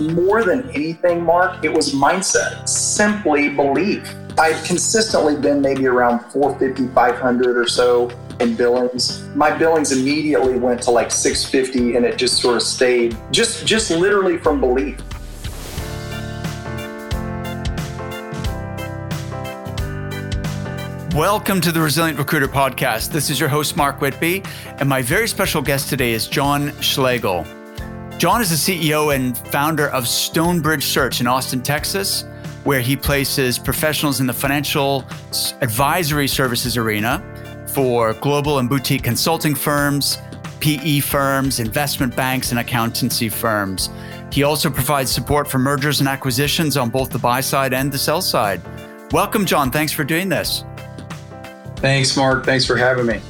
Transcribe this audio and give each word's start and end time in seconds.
more 0.00 0.42
than 0.42 0.70
anything, 0.70 1.22
Mark, 1.22 1.64
it 1.64 1.72
was 1.72 1.92
mindset, 1.92 2.66
simply 2.68 3.50
belief. 3.50 4.14
I've 4.38 4.62
consistently 4.64 5.36
been 5.36 5.60
maybe 5.60 5.86
around 5.86 6.20
450, 6.32 6.94
500 6.94 7.58
or 7.58 7.68
so 7.68 8.10
in 8.40 8.56
billings. 8.56 9.22
My 9.34 9.50
billings 9.50 9.92
immediately 9.92 10.58
went 10.58 10.80
to 10.82 10.90
like 10.90 11.10
650 11.10 11.96
and 11.96 12.06
it 12.06 12.16
just 12.16 12.40
sort 12.40 12.56
of 12.56 12.62
stayed 12.62 13.16
just 13.30 13.66
just 13.66 13.90
literally 13.90 14.38
from 14.38 14.60
belief. 14.60 14.98
Welcome 21.14 21.60
to 21.60 21.72
the 21.72 21.80
Resilient 21.82 22.18
Recruiter 22.18 22.48
Podcast. 22.48 23.10
This 23.10 23.28
is 23.28 23.38
your 23.38 23.48
host, 23.50 23.76
Mark 23.76 24.00
Whitby, 24.00 24.42
and 24.78 24.88
my 24.88 25.02
very 25.02 25.28
special 25.28 25.60
guest 25.60 25.90
today 25.90 26.12
is 26.12 26.26
John 26.28 26.72
Schlegel. 26.80 27.44
John 28.20 28.42
is 28.42 28.50
the 28.50 28.82
CEO 28.90 29.14
and 29.14 29.38
founder 29.48 29.88
of 29.88 30.06
Stonebridge 30.06 30.84
Search 30.84 31.22
in 31.22 31.26
Austin, 31.26 31.62
Texas, 31.62 32.26
where 32.64 32.82
he 32.82 32.94
places 32.94 33.58
professionals 33.58 34.20
in 34.20 34.26
the 34.26 34.32
financial 34.34 35.06
advisory 35.62 36.28
services 36.28 36.76
arena 36.76 37.24
for 37.72 38.12
global 38.12 38.58
and 38.58 38.68
boutique 38.68 39.02
consulting 39.02 39.54
firms, 39.54 40.18
PE 40.60 41.00
firms, 41.00 41.60
investment 41.60 42.14
banks, 42.14 42.50
and 42.50 42.60
accountancy 42.60 43.30
firms. 43.30 43.88
He 44.30 44.42
also 44.42 44.68
provides 44.68 45.10
support 45.10 45.50
for 45.50 45.58
mergers 45.58 46.00
and 46.00 46.06
acquisitions 46.06 46.76
on 46.76 46.90
both 46.90 47.08
the 47.08 47.18
buy 47.18 47.40
side 47.40 47.72
and 47.72 47.90
the 47.90 47.96
sell 47.96 48.20
side. 48.20 48.60
Welcome, 49.12 49.46
John. 49.46 49.70
Thanks 49.70 49.92
for 49.92 50.04
doing 50.04 50.28
this. 50.28 50.62
Thanks, 51.76 52.14
Mark. 52.18 52.44
Thanks 52.44 52.66
for 52.66 52.76
having 52.76 53.06
me. 53.06 53.22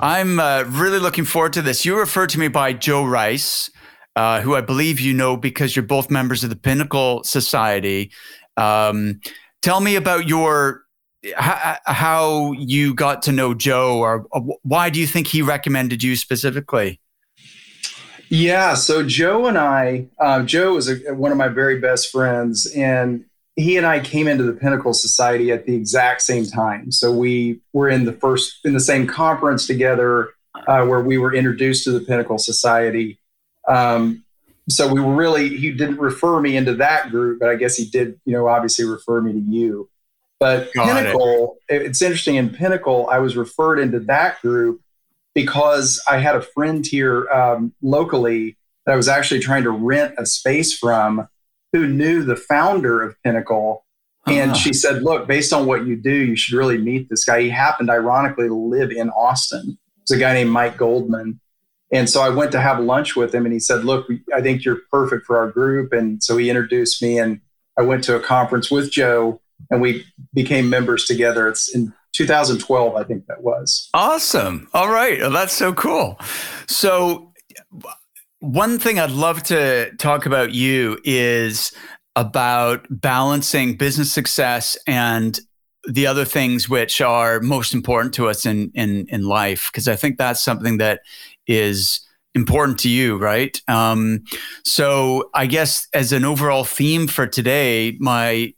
I'm 0.00 0.40
uh, 0.40 0.64
really 0.66 0.98
looking 0.98 1.24
forward 1.24 1.52
to 1.52 1.62
this. 1.62 1.84
You 1.84 1.96
referred 1.96 2.30
to 2.30 2.40
me 2.40 2.48
by 2.48 2.72
Joe 2.72 3.04
Rice, 3.04 3.70
uh, 4.18 4.40
who 4.40 4.56
I 4.56 4.60
believe 4.60 4.98
you 4.98 5.14
know 5.14 5.36
because 5.36 5.76
you're 5.76 5.84
both 5.84 6.10
members 6.10 6.42
of 6.42 6.50
the 6.50 6.56
Pinnacle 6.56 7.22
Society. 7.22 8.10
Um, 8.56 9.20
tell 9.62 9.78
me 9.78 9.94
about 9.94 10.26
your 10.26 10.82
how 11.34 12.50
you 12.52 12.94
got 12.94 13.22
to 13.22 13.32
know 13.32 13.54
Joe, 13.54 14.00
or 14.00 14.26
why 14.62 14.90
do 14.90 14.98
you 14.98 15.06
think 15.06 15.28
he 15.28 15.40
recommended 15.40 16.02
you 16.02 16.16
specifically? 16.16 17.00
Yeah, 18.28 18.74
so 18.74 19.06
Joe 19.06 19.46
and 19.46 19.56
I, 19.56 20.08
uh, 20.18 20.42
Joe 20.42 20.76
is 20.76 20.88
a, 20.88 21.14
one 21.14 21.30
of 21.30 21.38
my 21.38 21.48
very 21.48 21.78
best 21.78 22.10
friends, 22.10 22.66
and 22.74 23.24
he 23.54 23.76
and 23.76 23.86
I 23.86 24.00
came 24.00 24.26
into 24.26 24.42
the 24.42 24.52
Pinnacle 24.52 24.94
Society 24.94 25.52
at 25.52 25.64
the 25.64 25.76
exact 25.76 26.22
same 26.22 26.44
time. 26.44 26.90
So 26.90 27.12
we 27.12 27.60
were 27.72 27.88
in 27.88 28.04
the 28.04 28.14
first 28.14 28.64
in 28.64 28.72
the 28.72 28.80
same 28.80 29.06
conference 29.06 29.68
together, 29.68 30.30
uh, 30.66 30.84
where 30.86 31.02
we 31.02 31.18
were 31.18 31.32
introduced 31.32 31.84
to 31.84 31.92
the 31.92 32.00
Pinnacle 32.00 32.38
Society. 32.38 33.17
Um, 33.68 34.24
so 34.68 34.92
we 34.92 35.00
were 35.00 35.14
really 35.14 35.56
he 35.56 35.72
didn't 35.72 35.98
refer 35.98 36.40
me 36.40 36.56
into 36.56 36.74
that 36.74 37.10
group, 37.10 37.40
but 37.40 37.48
I 37.48 37.56
guess 37.56 37.76
he 37.76 37.86
did, 37.86 38.20
you 38.24 38.34
know, 38.34 38.48
obviously 38.48 38.84
refer 38.84 39.20
me 39.20 39.32
to 39.32 39.38
you. 39.38 39.88
But 40.40 40.72
Got 40.74 40.86
Pinnacle, 40.86 41.56
it. 41.68 41.82
it's 41.82 42.02
interesting. 42.02 42.36
In 42.36 42.50
Pinnacle, 42.50 43.08
I 43.10 43.18
was 43.18 43.36
referred 43.36 43.78
into 43.78 44.00
that 44.00 44.40
group 44.40 44.80
because 45.34 46.02
I 46.08 46.18
had 46.18 46.36
a 46.36 46.42
friend 46.42 46.86
here 46.86 47.28
um, 47.30 47.72
locally 47.82 48.56
that 48.86 48.92
I 48.92 48.96
was 48.96 49.08
actually 49.08 49.40
trying 49.40 49.64
to 49.64 49.70
rent 49.70 50.14
a 50.18 50.26
space 50.26 50.76
from 50.76 51.28
who 51.72 51.86
knew 51.86 52.22
the 52.22 52.36
founder 52.36 53.02
of 53.02 53.20
Pinnacle. 53.22 53.84
And 54.26 54.52
uh-huh. 54.52 54.60
she 54.60 54.72
said, 54.72 55.02
Look, 55.02 55.26
based 55.26 55.52
on 55.52 55.66
what 55.66 55.86
you 55.86 55.96
do, 55.96 56.12
you 56.12 56.36
should 56.36 56.56
really 56.56 56.78
meet 56.78 57.08
this 57.08 57.24
guy. 57.24 57.42
He 57.42 57.50
happened, 57.50 57.90
ironically, 57.90 58.48
to 58.48 58.54
live 58.54 58.90
in 58.90 59.10
Austin. 59.10 59.78
It's 60.02 60.10
a 60.10 60.18
guy 60.18 60.34
named 60.34 60.50
Mike 60.50 60.76
Goldman. 60.76 61.40
And 61.92 62.08
so 62.08 62.20
I 62.20 62.28
went 62.28 62.52
to 62.52 62.60
have 62.60 62.80
lunch 62.80 63.16
with 63.16 63.34
him 63.34 63.44
and 63.46 63.52
he 63.52 63.60
said, 63.60 63.84
Look, 63.84 64.06
I 64.34 64.40
think 64.40 64.64
you're 64.64 64.80
perfect 64.90 65.26
for 65.26 65.38
our 65.38 65.50
group. 65.50 65.92
And 65.92 66.22
so 66.22 66.36
he 66.36 66.50
introduced 66.50 67.02
me 67.02 67.18
and 67.18 67.40
I 67.78 67.82
went 67.82 68.04
to 68.04 68.16
a 68.16 68.20
conference 68.20 68.70
with 68.70 68.90
Joe 68.90 69.40
and 69.70 69.80
we 69.80 70.04
became 70.34 70.68
members 70.68 71.04
together. 71.04 71.48
It's 71.48 71.74
in 71.74 71.92
2012, 72.12 72.96
I 72.96 73.04
think 73.04 73.26
that 73.26 73.42
was. 73.42 73.88
Awesome. 73.94 74.68
All 74.74 74.90
right. 74.90 75.20
Well, 75.20 75.30
that's 75.30 75.52
so 75.52 75.72
cool. 75.72 76.18
So, 76.66 77.32
one 78.40 78.78
thing 78.78 78.98
I'd 78.98 79.10
love 79.10 79.42
to 79.44 79.90
talk 79.96 80.26
about 80.26 80.52
you 80.52 80.98
is 81.04 81.72
about 82.14 82.86
balancing 82.90 83.76
business 83.76 84.12
success 84.12 84.76
and 84.86 85.38
the 85.88 86.06
other 86.06 86.24
things 86.24 86.68
which 86.68 87.00
are 87.00 87.40
most 87.40 87.72
important 87.74 88.14
to 88.14 88.28
us 88.28 88.44
in 88.44 88.70
in 88.74 89.06
in 89.08 89.22
life 89.22 89.70
because 89.72 89.88
I 89.88 89.96
think 89.96 90.18
that's 90.18 90.40
something 90.40 90.78
that 90.78 91.00
is 91.48 92.00
important 92.34 92.78
to 92.80 92.88
you, 92.88 93.16
right? 93.16 93.60
Um, 93.68 94.24
so 94.64 95.30
I 95.34 95.46
guess 95.46 95.88
as 95.92 96.12
an 96.12 96.24
overall 96.24 96.64
theme 96.64 97.06
for 97.06 97.26
today, 97.26 97.96
my 97.98 98.54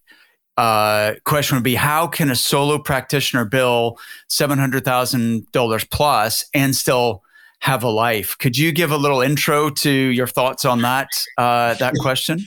uh, 0.57 1.15
question 1.25 1.57
would 1.57 1.65
be 1.65 1.77
how 1.77 2.07
can 2.07 2.31
a 2.31 2.37
solo 2.37 2.79
practitioner 2.79 3.47
bill 3.47 3.99
$700,000 4.29 5.91
plus 5.91 6.45
and 6.53 6.77
still 6.77 7.23
have 7.61 7.83
a 7.83 7.89
life? 7.89 8.37
Could 8.39 8.59
you 8.59 8.73
give 8.73 8.91
a 8.91 8.97
little 8.97 9.23
intro 9.23 9.71
to 9.71 9.91
your 9.91 10.27
thoughts 10.27 10.65
on 10.65 10.83
that, 10.83 11.09
uh, 11.39 11.75
that 11.75 11.95
question? 12.01 12.41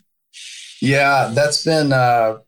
Yeah, 0.82 1.32
that's 1.34 1.64
been, 1.64 1.94
uh, 1.94 2.40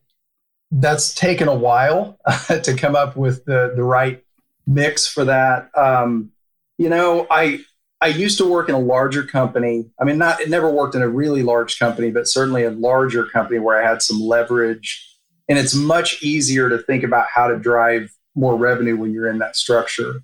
that's 0.72 1.16
taken 1.16 1.48
a 1.48 1.56
while 1.56 2.20
to 2.48 2.76
come 2.76 2.96
up 2.96 3.16
with 3.16 3.46
the, 3.46 3.74
the 3.76 3.84
right 3.84 4.24
mix 4.68 5.08
for 5.08 5.26
that. 5.26 5.70
Um, 5.76 6.32
you 6.78 6.90
know, 6.90 7.26
I, 7.32 7.62
I 8.02 8.08
used 8.08 8.38
to 8.40 8.50
work 8.50 8.70
in 8.70 8.76
a 8.76 8.80
larger 8.80 9.24
company. 9.24 9.90
I 10.00 10.04
mean, 10.04 10.18
not, 10.18 10.42
it 10.42 10.50
never 10.50 10.70
worked 10.70 10.96
in 10.96 11.02
a 11.02 11.08
really 11.10 11.44
large 11.44 11.80
company, 11.80 12.12
but 12.12 12.28
certainly 12.28 12.64
a 12.64 12.72
larger 12.72 13.26
company 13.26 13.60
where 13.60 13.82
I 13.82 13.88
had 13.88 14.02
some 14.02 14.20
leverage 14.20 15.16
and 15.48 15.60
it's 15.60 15.76
much 15.76 16.24
easier 16.24 16.70
to 16.70 16.80
think 16.80 17.04
about 17.04 17.28
how 17.34 17.48
to 17.48 17.58
drive 17.58 18.12
more 18.36 18.56
revenue 18.56 18.98
when 18.98 19.14
you're 19.14 19.30
in 19.30 19.40
that 19.40 19.56
structure. 19.56 20.22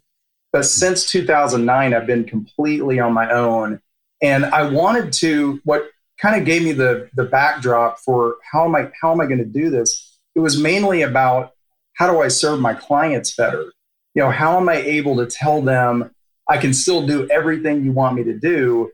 But 0.51 0.65
since 0.65 1.09
2009, 1.09 1.93
I've 1.93 2.07
been 2.07 2.25
completely 2.25 2.99
on 2.99 3.13
my 3.13 3.31
own. 3.31 3.79
And 4.21 4.45
I 4.45 4.69
wanted 4.69 5.13
to, 5.13 5.61
what 5.63 5.89
kind 6.19 6.39
of 6.39 6.45
gave 6.45 6.63
me 6.63 6.71
the, 6.73 7.09
the 7.15 7.23
backdrop 7.23 7.99
for 7.99 8.35
how 8.51 8.65
am 8.65 8.75
I, 8.75 8.91
how 9.01 9.11
am 9.11 9.21
I 9.21 9.25
going 9.25 9.39
to 9.39 9.45
do 9.45 9.69
this? 9.69 10.19
It 10.35 10.39
was 10.39 10.59
mainly 10.59 11.03
about 11.03 11.51
how 11.95 12.11
do 12.11 12.21
I 12.21 12.27
serve 12.27 12.59
my 12.59 12.73
clients 12.73 13.35
better? 13.35 13.71
You 14.13 14.23
know, 14.23 14.31
how 14.31 14.57
am 14.57 14.67
I 14.69 14.75
able 14.75 15.15
to 15.17 15.25
tell 15.25 15.61
them 15.61 16.11
I 16.49 16.57
can 16.57 16.73
still 16.73 17.05
do 17.05 17.29
everything 17.29 17.83
you 17.83 17.91
want 17.91 18.15
me 18.15 18.23
to 18.23 18.37
do, 18.37 18.91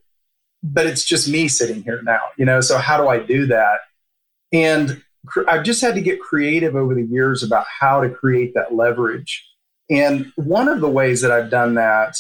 but 0.64 0.86
it's 0.86 1.04
just 1.04 1.30
me 1.30 1.48
sitting 1.48 1.84
here 1.84 2.02
now, 2.04 2.20
you 2.38 2.46
know? 2.46 2.62
So 2.62 2.78
how 2.78 2.98
do 2.98 3.08
I 3.08 3.20
do 3.20 3.48
that? 3.48 3.80
And 4.52 5.02
I've 5.48 5.64
just 5.64 5.82
had 5.82 5.96
to 5.96 6.02
get 6.02 6.20
creative 6.22 6.76
over 6.76 6.94
the 6.94 7.06
years 7.06 7.44
about 7.44 7.66
how 7.80 8.02
to 8.02 8.10
create 8.10 8.54
that 8.54 8.76
leverage. 8.76 9.46
And 9.90 10.32
one 10.36 10.68
of 10.68 10.82
the 10.82 10.90
ways 10.90 11.22
that 11.22 11.32
I've 11.32 11.50
done 11.50 11.76
that 11.76 12.18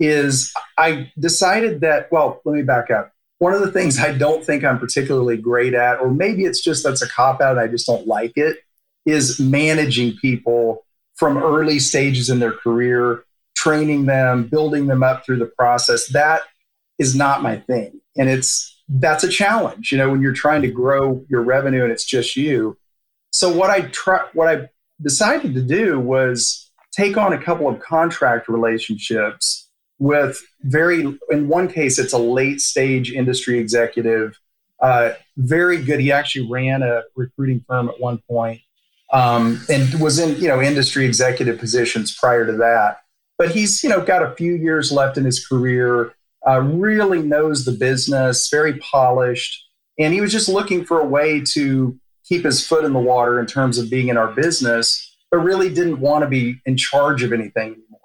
is 0.00 0.52
I 0.76 1.10
decided 1.18 1.80
that, 1.80 2.10
well, 2.10 2.40
let 2.44 2.54
me 2.54 2.62
back 2.62 2.90
up. 2.90 3.12
One 3.38 3.54
of 3.54 3.60
the 3.60 3.72
things 3.72 3.98
I 3.98 4.12
don't 4.12 4.44
think 4.44 4.64
I'm 4.64 4.78
particularly 4.78 5.36
great 5.36 5.74
at, 5.74 6.00
or 6.00 6.10
maybe 6.10 6.44
it's 6.44 6.62
just 6.62 6.84
that's 6.84 7.02
a 7.02 7.08
cop 7.08 7.40
out 7.40 7.52
and 7.52 7.60
I 7.60 7.68
just 7.68 7.86
don't 7.86 8.06
like 8.06 8.32
it, 8.36 8.58
is 9.06 9.38
managing 9.38 10.16
people 10.16 10.84
from 11.16 11.36
early 11.36 11.78
stages 11.78 12.30
in 12.30 12.38
their 12.38 12.52
career, 12.52 13.24
training 13.64 14.04
them, 14.04 14.46
building 14.46 14.86
them 14.86 15.02
up 15.02 15.24
through 15.24 15.38
the 15.38 15.52
process. 15.58 16.08
That 16.08 16.42
is 16.98 17.14
not 17.14 17.42
my 17.42 17.56
thing. 17.56 18.00
And 18.18 18.28
it's 18.28 18.82
that's 18.88 19.24
a 19.24 19.28
challenge, 19.28 19.90
you 19.90 19.98
know, 19.98 20.10
when 20.10 20.20
you're 20.20 20.34
trying 20.44 20.62
to 20.62 20.68
grow 20.68 21.24
your 21.30 21.42
revenue 21.42 21.82
and 21.82 21.90
it's 21.90 22.04
just 22.04 22.36
you. 22.36 22.76
So 23.32 23.46
what 23.50 23.70
I 23.70 23.80
try, 24.02 24.20
what 24.34 24.48
I 24.54 24.68
decided 25.02 25.54
to 25.54 25.62
do 25.62 25.98
was 25.98 26.70
take 26.92 27.16
on 27.16 27.32
a 27.32 27.42
couple 27.42 27.66
of 27.66 27.80
contract 27.80 28.48
relationships 28.48 29.70
with 29.98 30.42
very, 30.60 31.00
in 31.30 31.48
one 31.48 31.68
case, 31.68 31.98
it's 31.98 32.12
a 32.12 32.18
late 32.18 32.60
stage 32.60 33.10
industry 33.10 33.58
executive, 33.58 34.38
uh, 34.82 35.12
very 35.38 35.82
good. 35.82 36.00
He 36.00 36.12
actually 36.12 36.46
ran 36.50 36.82
a 36.82 37.02
recruiting 37.16 37.64
firm 37.66 37.88
at 37.88 37.98
one 37.98 38.18
point, 38.28 38.60
um, 39.12 39.60
and 39.70 39.98
was 40.00 40.18
in, 40.18 40.38
you 40.40 40.48
know, 40.48 40.60
industry 40.60 41.06
executive 41.06 41.58
positions 41.58 42.14
prior 42.14 42.44
to 42.44 42.52
that. 42.52 42.98
But 43.38 43.50
he's, 43.50 43.82
you 43.82 43.90
know, 43.90 44.04
got 44.04 44.22
a 44.22 44.34
few 44.36 44.54
years 44.54 44.92
left 44.92 45.18
in 45.18 45.24
his 45.24 45.44
career 45.44 46.14
uh, 46.46 46.60
really 46.60 47.22
knows 47.22 47.64
the 47.64 47.72
business, 47.72 48.48
very 48.50 48.78
polished. 48.78 49.66
And 49.98 50.12
he 50.12 50.20
was 50.20 50.32
just 50.32 50.48
looking 50.48 50.84
for 50.84 51.00
a 51.00 51.06
way 51.06 51.42
to 51.52 51.98
keep 52.24 52.44
his 52.44 52.66
foot 52.66 52.84
in 52.84 52.92
the 52.92 52.98
water 52.98 53.38
in 53.38 53.46
terms 53.46 53.78
of 53.78 53.90
being 53.90 54.08
in 54.08 54.16
our 54.16 54.32
business, 54.32 55.16
but 55.30 55.38
really 55.38 55.72
didn't 55.72 56.00
want 56.00 56.22
to 56.22 56.28
be 56.28 56.60
in 56.66 56.76
charge 56.76 57.22
of 57.22 57.32
anything 57.32 57.72
anymore. 57.72 58.00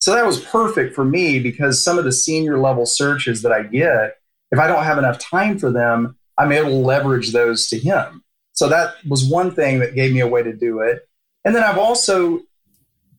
So 0.00 0.14
that 0.14 0.26
was 0.26 0.40
perfect 0.40 0.94
for 0.94 1.04
me 1.04 1.38
because 1.38 1.82
some 1.82 1.98
of 1.98 2.04
the 2.04 2.12
senior 2.12 2.58
level 2.58 2.86
searches 2.86 3.42
that 3.42 3.52
I 3.52 3.62
get, 3.62 4.16
if 4.50 4.58
I 4.58 4.66
don't 4.66 4.84
have 4.84 4.98
enough 4.98 5.18
time 5.18 5.58
for 5.58 5.70
them, 5.70 6.16
I'm 6.38 6.52
able 6.52 6.70
to 6.70 6.76
leverage 6.76 7.32
those 7.32 7.68
to 7.68 7.78
him. 7.78 8.24
So 8.52 8.68
that 8.68 8.94
was 9.06 9.24
one 9.24 9.54
thing 9.54 9.78
that 9.80 9.94
gave 9.94 10.12
me 10.12 10.20
a 10.20 10.26
way 10.26 10.42
to 10.42 10.52
do 10.52 10.80
it. 10.80 11.06
And 11.44 11.54
then 11.54 11.62
I've 11.62 11.78
also 11.78 12.40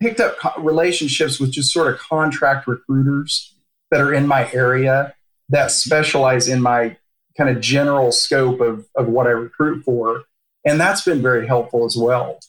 picked 0.02 0.20
up 0.20 0.36
relationships 0.58 1.40
with 1.40 1.52
just 1.52 1.72
sort 1.72 1.94
of 1.94 2.00
contract 2.00 2.68
recruiters 2.68 3.56
that 3.92 4.02
are 4.02 4.14
in 4.14 4.28
my 4.28 4.52
area 4.52 5.14
that 5.50 5.70
specialize 5.70 6.48
in 6.48 6.62
my 6.62 6.98
kind 7.38 7.50
of 7.50 7.62
general 7.62 8.12
scope 8.12 8.60
of, 8.60 8.88
of 8.96 9.08
what 9.08 9.28
I 9.28 9.32
recruit 9.32 9.84
for. 9.84 10.24
And 10.66 10.80
that's 10.80 11.04
been 11.04 11.22
very 11.22 11.46
helpful 11.46 11.86
as 11.86 11.96
well. 11.96 12.40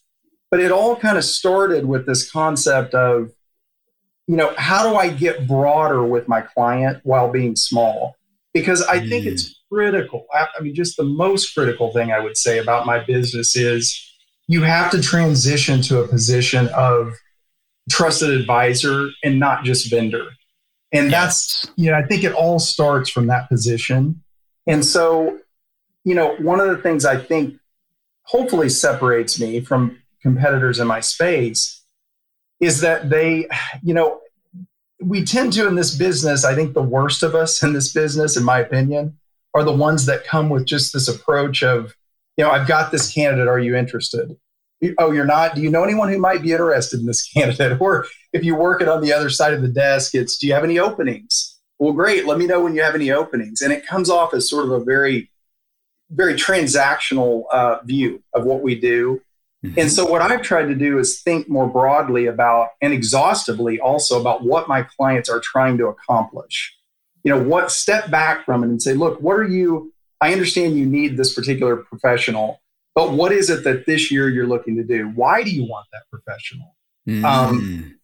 But 0.50 0.60
it 0.60 0.72
all 0.72 0.96
kind 0.96 1.18
of 1.18 1.24
started 1.24 1.84
with 1.86 2.06
this 2.06 2.30
concept 2.30 2.94
of, 2.94 3.30
you 4.26 4.36
know, 4.36 4.54
how 4.56 4.88
do 4.88 4.96
I 4.96 5.08
get 5.10 5.46
broader 5.46 6.04
with 6.04 6.28
my 6.28 6.40
client 6.40 7.00
while 7.04 7.30
being 7.30 7.56
small? 7.56 8.16
Because 8.54 8.82
I 8.82 9.00
mm. 9.00 9.08
think 9.08 9.26
it's 9.26 9.60
critical. 9.70 10.26
I, 10.32 10.46
I 10.58 10.62
mean, 10.62 10.74
just 10.74 10.96
the 10.96 11.04
most 11.04 11.54
critical 11.54 11.92
thing 11.92 12.12
I 12.12 12.20
would 12.20 12.36
say 12.36 12.58
about 12.58 12.86
my 12.86 13.02
business 13.02 13.56
is 13.56 14.10
you 14.46 14.62
have 14.62 14.90
to 14.92 15.00
transition 15.00 15.80
to 15.82 16.00
a 16.00 16.08
position 16.08 16.68
of 16.68 17.14
trusted 17.92 18.30
advisor 18.30 19.10
and 19.22 19.38
not 19.38 19.64
just 19.64 19.90
vendor. 19.90 20.26
And 20.92 21.12
that's, 21.12 21.66
you 21.76 21.90
know, 21.90 21.96
I 21.96 22.02
think 22.02 22.24
it 22.24 22.32
all 22.32 22.58
starts 22.58 23.10
from 23.10 23.26
that 23.28 23.48
position. 23.48 24.22
And 24.66 24.84
so, 24.84 25.38
you 26.04 26.14
know, 26.14 26.34
one 26.36 26.60
of 26.60 26.68
the 26.68 26.82
things 26.82 27.04
I 27.04 27.16
think 27.16 27.56
hopefully 28.24 28.68
separates 28.68 29.38
me 29.40 29.60
from 29.60 29.98
competitors 30.22 30.78
in 30.78 30.86
my 30.86 31.00
space 31.00 31.82
is 32.60 32.80
that 32.80 33.10
they, 33.10 33.48
you 33.82 33.94
know, 33.94 34.20
we 35.00 35.24
tend 35.24 35.52
to 35.54 35.66
in 35.66 35.74
this 35.74 35.96
business, 35.96 36.44
I 36.44 36.54
think 36.54 36.74
the 36.74 36.82
worst 36.82 37.22
of 37.22 37.34
us 37.34 37.62
in 37.62 37.72
this 37.72 37.92
business, 37.92 38.36
in 38.36 38.44
my 38.44 38.60
opinion, 38.60 39.18
are 39.54 39.64
the 39.64 39.72
ones 39.72 40.06
that 40.06 40.24
come 40.24 40.48
with 40.48 40.64
just 40.64 40.92
this 40.92 41.08
approach 41.08 41.62
of, 41.62 41.94
you 42.36 42.44
know, 42.44 42.50
I've 42.50 42.68
got 42.68 42.92
this 42.92 43.12
candidate. 43.12 43.48
Are 43.48 43.58
you 43.58 43.76
interested? 43.76 44.36
Oh, 44.98 45.12
you're 45.12 45.24
not? 45.24 45.54
Do 45.54 45.60
you 45.60 45.70
know 45.70 45.84
anyone 45.84 46.08
who 46.08 46.18
might 46.18 46.42
be 46.42 46.52
interested 46.52 47.00
in 47.00 47.06
this 47.06 47.22
candidate? 47.34 47.80
Or 47.80 48.06
if 48.32 48.44
you 48.44 48.54
work 48.54 48.80
it 48.82 48.88
on 48.88 49.02
the 49.02 49.12
other 49.12 49.30
side 49.30 49.54
of 49.54 49.62
the 49.62 49.68
desk, 49.68 50.14
it's, 50.14 50.38
do 50.38 50.46
you 50.46 50.54
have 50.54 50.64
any 50.64 50.78
openings? 50.78 51.58
Well, 51.78 51.92
great. 51.92 52.26
Let 52.26 52.38
me 52.38 52.46
know 52.46 52.60
when 52.62 52.74
you 52.74 52.82
have 52.82 52.94
any 52.94 53.10
openings. 53.10 53.60
And 53.60 53.72
it 53.72 53.86
comes 53.86 54.08
off 54.08 54.34
as 54.34 54.48
sort 54.48 54.66
of 54.66 54.70
a 54.70 54.84
very, 54.84 55.30
very 56.10 56.34
transactional 56.34 57.44
uh, 57.52 57.78
view 57.84 58.22
of 58.34 58.44
what 58.44 58.62
we 58.62 58.78
do. 58.78 59.20
Mm-hmm. 59.64 59.78
And 59.78 59.90
so, 59.90 60.06
what 60.06 60.22
I've 60.22 60.42
tried 60.42 60.66
to 60.66 60.74
do 60.74 60.98
is 60.98 61.20
think 61.22 61.48
more 61.48 61.68
broadly 61.68 62.26
about 62.26 62.68
and 62.80 62.92
exhaustively 62.92 63.80
also 63.80 64.20
about 64.20 64.44
what 64.44 64.68
my 64.68 64.82
clients 64.82 65.28
are 65.28 65.40
trying 65.40 65.78
to 65.78 65.86
accomplish. 65.86 66.72
You 67.24 67.34
know, 67.34 67.42
what 67.42 67.72
step 67.72 68.10
back 68.10 68.44
from 68.44 68.62
it 68.64 68.68
and 68.68 68.82
say, 68.82 68.94
look, 68.94 69.20
what 69.20 69.34
are 69.34 69.46
you? 69.46 69.92
I 70.20 70.32
understand 70.32 70.76
you 70.76 70.86
need 70.86 71.16
this 71.16 71.34
particular 71.34 71.76
professional, 71.76 72.61
but 72.94 73.12
what 73.12 73.32
is 73.32 73.50
it 73.50 73.64
that 73.64 73.86
this 73.86 74.10
year 74.10 74.28
you're 74.28 74.46
looking 74.46 74.76
to 74.76 74.84
do? 74.84 75.08
Why 75.14 75.42
do 75.42 75.50
you 75.50 75.64
want 75.64 75.86
that 75.92 76.02
professional? 76.10 76.76
Mm-hmm. 77.08 77.24
Um, 77.24 77.98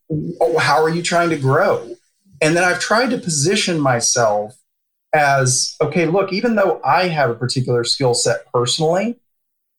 how 0.58 0.82
are 0.82 0.88
you 0.88 1.02
trying 1.02 1.31
to 1.31 1.37
grow? 1.37 1.94
And 2.40 2.56
then 2.56 2.64
I've 2.64 2.81
tried 2.81 3.11
to 3.11 3.19
position 3.19 3.81
myself 3.81 4.56
as 5.12 5.76
okay, 5.81 6.06
look, 6.06 6.32
even 6.32 6.55
though 6.55 6.81
I 6.85 7.08
have 7.08 7.31
a 7.31 7.35
particular 7.35 7.85
skill 7.85 8.14
set 8.14 8.50
personally, 8.52 9.19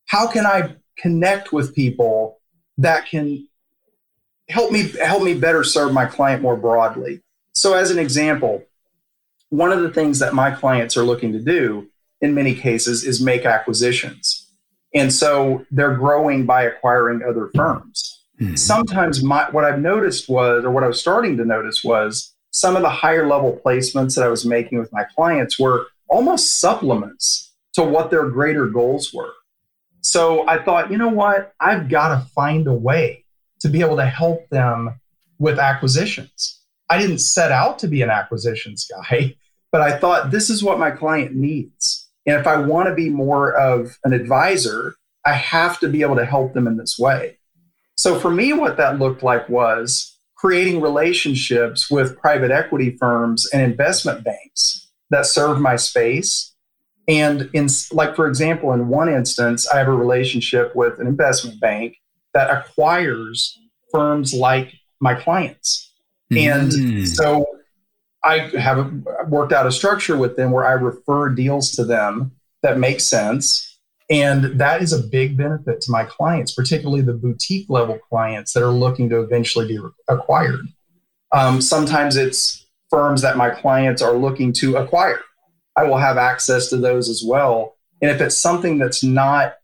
how 0.06 0.28
can 0.28 0.46
I 0.46 0.76
connect 0.98 1.54
with 1.54 1.76
people 1.76 2.40
that 2.78 3.08
can 3.08 3.48
help 4.50 4.72
me 4.72 4.90
help 5.02 5.24
me 5.24 5.34
better 5.36 5.64
serve 5.64 5.94
my 5.94 6.06
client 6.06 6.42
more 6.42 6.58
broadly? 6.58 7.22
So 7.54 7.74
as 7.74 7.92
an 7.92 8.00
example, 8.00 8.64
one 9.50 9.72
of 9.72 9.82
the 9.82 9.92
things 9.92 10.20
that 10.20 10.34
my 10.34 10.52
clients 10.52 10.96
are 10.96 11.04
looking 11.04 11.34
to 11.34 11.40
do 11.40 11.88
in 12.22 12.34
many 12.34 12.54
cases 12.54 13.04
is 13.04 13.22
make 13.22 13.46
acquisitions. 13.46 14.39
And 14.94 15.14
so 15.14 15.66
they're 15.72 15.96
growing 15.96 16.46
by 16.46 16.64
acquiring 16.64 17.22
other 17.24 17.50
firms. 17.56 18.24
Mm-hmm. 18.40 18.56
Sometimes 18.56 19.24
my, 19.24 19.50
what 19.52 19.66
I've 19.66 19.80
noticed 19.80 20.30
was, 20.30 20.64
or 20.66 20.72
what 20.72 20.84
I 20.84 20.88
was 20.88 21.00
starting 21.00 21.38
to 21.38 21.46
notice 21.46 21.84
was, 21.84 22.34
some 22.52 22.76
of 22.76 22.82
the 22.82 22.90
higher 22.90 23.28
level 23.28 23.60
placements 23.64 24.16
that 24.16 24.24
I 24.24 24.28
was 24.28 24.46
making 24.46 24.80
with 24.80 24.92
my 24.92 25.04
clients 25.16 25.60
were 25.60 25.88
almost 26.08 26.60
supplements 26.60 27.54
to 27.74 27.84
what 27.84 28.10
their 28.10 28.28
greater 28.28 28.68
goals 28.68 29.14
were. 29.14 29.34
So 30.02 30.48
I 30.48 30.64
thought, 30.64 30.92
you 30.92 30.98
know 30.98 31.10
what? 31.10 31.54
I've 31.60 31.90
got 31.90 32.10
to 32.10 32.26
find 32.30 32.68
a 32.68 32.74
way 32.74 33.26
to 33.60 33.70
be 33.70 33.82
able 33.82 33.98
to 33.98 34.06
help 34.06 34.50
them 34.50 35.00
with 35.38 35.60
acquisitions. 35.60 36.62
I 36.90 36.98
didn't 36.98 37.20
set 37.20 37.52
out 37.52 37.80
to 37.80 37.88
be 37.88 38.02
an 38.02 38.10
acquisitions 38.10 38.90
guy, 38.90 39.36
but 39.72 39.82
I 39.82 39.98
thought 39.98 40.32
this 40.32 40.50
is 40.50 40.64
what 40.64 40.80
my 40.80 40.92
client 40.92 41.36
needs. 41.36 42.09
And 42.26 42.40
if 42.40 42.48
I 42.48 42.58
want 42.58 42.88
to 42.90 42.96
be 42.96 43.10
more 43.10 43.54
of 43.54 43.98
an 44.04 44.14
advisor, 44.14 44.96
I 45.26 45.34
have 45.34 45.80
to 45.80 45.88
be 45.88 46.02
able 46.02 46.16
to 46.16 46.26
help 46.26 46.54
them 46.54 46.68
in 46.68 46.78
this 46.78 46.98
way. 46.98 47.38
So 47.98 48.20
for 48.20 48.32
me, 48.32 48.54
what 48.54 48.78
that 48.78 49.00
looked 49.00 49.24
like 49.24 49.50
was 49.50 50.18
creating 50.36 50.80
relationships 50.80 51.92
with 51.92 52.18
private 52.18 52.52
equity 52.52 52.96
firms 52.98 53.48
and 53.52 53.62
investment 53.62 54.24
banks 54.24 54.90
that 55.10 55.26
serve 55.26 55.60
my 55.60 55.76
space. 55.76 56.56
And 57.08 57.50
in 57.54 57.68
like 57.92 58.16
for 58.16 58.28
example, 58.28 58.72
in 58.72 58.88
one 58.88 59.10
instance, 59.10 59.68
I 59.68 59.80
have 59.80 59.88
a 59.88 59.94
relationship 59.94 60.76
with 60.76 61.00
an 61.00 61.08
investment 61.08 61.60
bank 61.60 61.98
that 62.34 62.50
acquires 62.50 63.60
firms 63.92 64.34
like 64.34 64.74
my 65.02 65.16
clients. 65.16 65.92
And 66.32 66.72
mm. 66.72 67.08
so 67.08 67.46
I 68.24 68.50
have 68.60 68.92
worked 69.28 69.54
out 69.54 69.66
a 69.66 69.72
structure 69.72 70.18
with 70.18 70.36
them 70.36 70.52
where 70.52 70.66
I 70.66 70.74
refer 70.74 71.30
deals 71.30 71.72
to 71.72 71.86
them 71.86 72.32
that 72.64 72.78
make 72.78 73.00
sense 73.00 73.70
and 74.10 74.60
that 74.60 74.82
is 74.82 74.92
a 74.92 75.04
big 75.04 75.38
benefit 75.38 75.82
to 75.82 75.92
my 75.92 76.04
clients, 76.04 76.54
particularly 76.54 77.02
the 77.02 77.14
boutique 77.14 77.68
level 77.70 78.00
clients 78.10 78.54
that 78.54 78.64
are 78.64 78.72
looking 78.72 79.08
to 79.10 79.22
eventually 79.22 79.68
be 79.68 79.80
acquired. 80.08 80.62
Um, 81.32 81.62
sometimes 81.62 82.16
it's 82.16 82.66
firms 82.90 83.22
that 83.22 83.38
my 83.38 83.52
clients 83.52 84.02
are 84.02 84.18
looking 84.18 84.52
to 84.54 84.78
acquire. 84.78 85.22
I 85.76 85.84
will 85.84 85.98
have 85.98 86.18
access 86.18 86.70
to 86.70 86.78
those 86.78 87.08
as 87.08 87.24
well. 87.24 87.78
And 88.02 88.10
if 88.10 88.20
it's 88.20 88.38
something 88.38 88.80
that's 88.80 89.04
not 89.04 89.58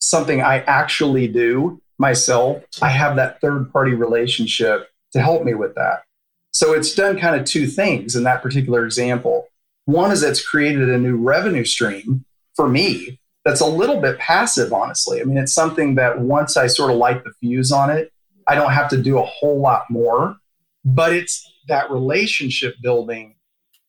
something 0.00 0.42
I 0.42 0.58
actually 0.62 1.28
do 1.28 1.80
myself, 1.98 2.64
I 2.82 2.88
have 2.88 3.14
that 3.16 3.40
third 3.40 3.72
party 3.72 3.94
relationship 3.94 4.88
to 5.12 5.20
help 5.20 5.44
me 5.44 5.54
with 5.54 5.76
that. 5.76 6.02
So 6.52 6.72
it's 6.74 6.94
done 6.94 7.18
kind 7.18 7.40
of 7.40 7.46
two 7.46 7.66
things 7.66 8.14
in 8.14 8.24
that 8.24 8.42
particular 8.42 8.84
example. 8.84 9.48
One 9.86 10.12
is 10.12 10.22
it's 10.22 10.46
created 10.46 10.88
a 10.88 10.98
new 10.98 11.16
revenue 11.16 11.64
stream 11.64 12.24
for 12.54 12.68
me 12.68 13.18
that's 13.44 13.60
a 13.60 13.66
little 13.66 14.00
bit 14.00 14.18
passive, 14.18 14.72
honestly. 14.72 15.20
I 15.20 15.24
mean, 15.24 15.38
it's 15.38 15.52
something 15.52 15.96
that 15.96 16.20
once 16.20 16.56
I 16.56 16.66
sort 16.68 16.90
of 16.90 16.98
light 16.98 17.24
the 17.24 17.32
fuse 17.40 17.72
on 17.72 17.90
it, 17.90 18.12
I 18.46 18.54
don't 18.54 18.72
have 18.72 18.88
to 18.90 19.02
do 19.02 19.18
a 19.18 19.24
whole 19.24 19.60
lot 19.60 19.84
more. 19.90 20.36
But 20.84 21.12
it's 21.12 21.50
that 21.68 21.90
relationship 21.90 22.74
building 22.82 23.36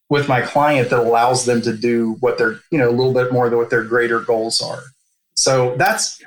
with 0.10 0.28
my 0.28 0.42
client 0.42 0.90
that 0.90 1.00
allows 1.00 1.46
them 1.46 1.62
to 1.64 1.76
do 1.76 2.18
what 2.20 2.38
they're, 2.38 2.60
you 2.72 2.78
know, 2.78 2.90
a 2.90 2.92
little 2.92 3.14
bit 3.14 3.34
more 3.34 3.50
than 3.50 3.58
what 3.58 3.70
their 3.70 3.84
greater 3.84 4.20
goals 4.20 4.62
are. 4.62 4.82
So 5.36 5.76
that's, 5.78 6.22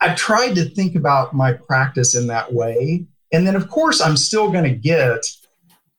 I've 0.00 0.16
tried 0.16 0.54
to 0.54 0.64
think 0.64 0.94
about 0.94 1.34
my 1.34 1.52
practice 1.52 2.14
in 2.14 2.28
that 2.28 2.52
way. 2.52 3.04
And 3.32 3.46
then, 3.46 3.56
of 3.56 3.68
course, 3.68 4.00
I'm 4.00 4.16
still 4.16 4.50
going 4.50 4.64
to 4.64 4.70
get 4.70 5.26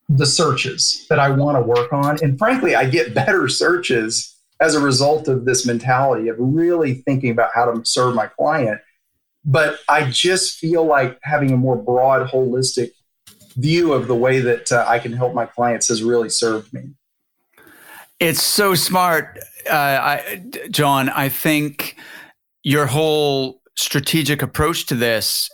the 0.09 0.25
searches 0.25 1.05
that 1.09 1.19
I 1.19 1.29
want 1.29 1.57
to 1.57 1.61
work 1.61 1.91
on. 1.91 2.17
And 2.23 2.37
frankly, 2.37 2.75
I 2.75 2.85
get 2.85 3.13
better 3.13 3.47
searches 3.47 4.35
as 4.59 4.73
a 4.73 4.79
result 4.79 5.27
of 5.27 5.45
this 5.45 5.65
mentality 5.65 6.29
of 6.29 6.35
really 6.39 6.95
thinking 6.95 7.29
about 7.29 7.51
how 7.53 7.71
to 7.71 7.85
serve 7.85 8.15
my 8.15 8.27
client. 8.27 8.79
But 9.45 9.79
I 9.87 10.09
just 10.09 10.57
feel 10.57 10.83
like 10.85 11.19
having 11.23 11.51
a 11.51 11.57
more 11.57 11.75
broad, 11.75 12.29
holistic 12.29 12.91
view 13.55 13.93
of 13.93 14.07
the 14.07 14.15
way 14.15 14.39
that 14.39 14.71
uh, 14.71 14.85
I 14.87 14.99
can 14.99 15.13
help 15.13 15.33
my 15.33 15.45
clients 15.45 15.87
has 15.87 16.03
really 16.03 16.29
served 16.29 16.73
me. 16.73 16.89
It's 18.19 18.41
so 18.41 18.75
smart, 18.75 19.39
uh, 19.69 19.73
I, 19.73 20.43
John. 20.71 21.09
I 21.09 21.29
think 21.29 21.97
your 22.63 22.87
whole 22.87 23.61
strategic 23.75 24.41
approach 24.41 24.87
to 24.87 24.95
this 24.95 25.49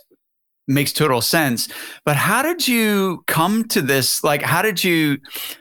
makes 0.66 0.92
total 0.92 1.20
sense. 1.20 1.68
But 2.04 2.16
how 2.16 2.42
did 2.42 2.66
you 2.66 3.22
come 3.26 3.64
to 3.68 3.82
this? 3.82 4.24
Like, 4.24 4.42
how 4.42 4.62
did 4.62 4.82
you? 4.82 5.18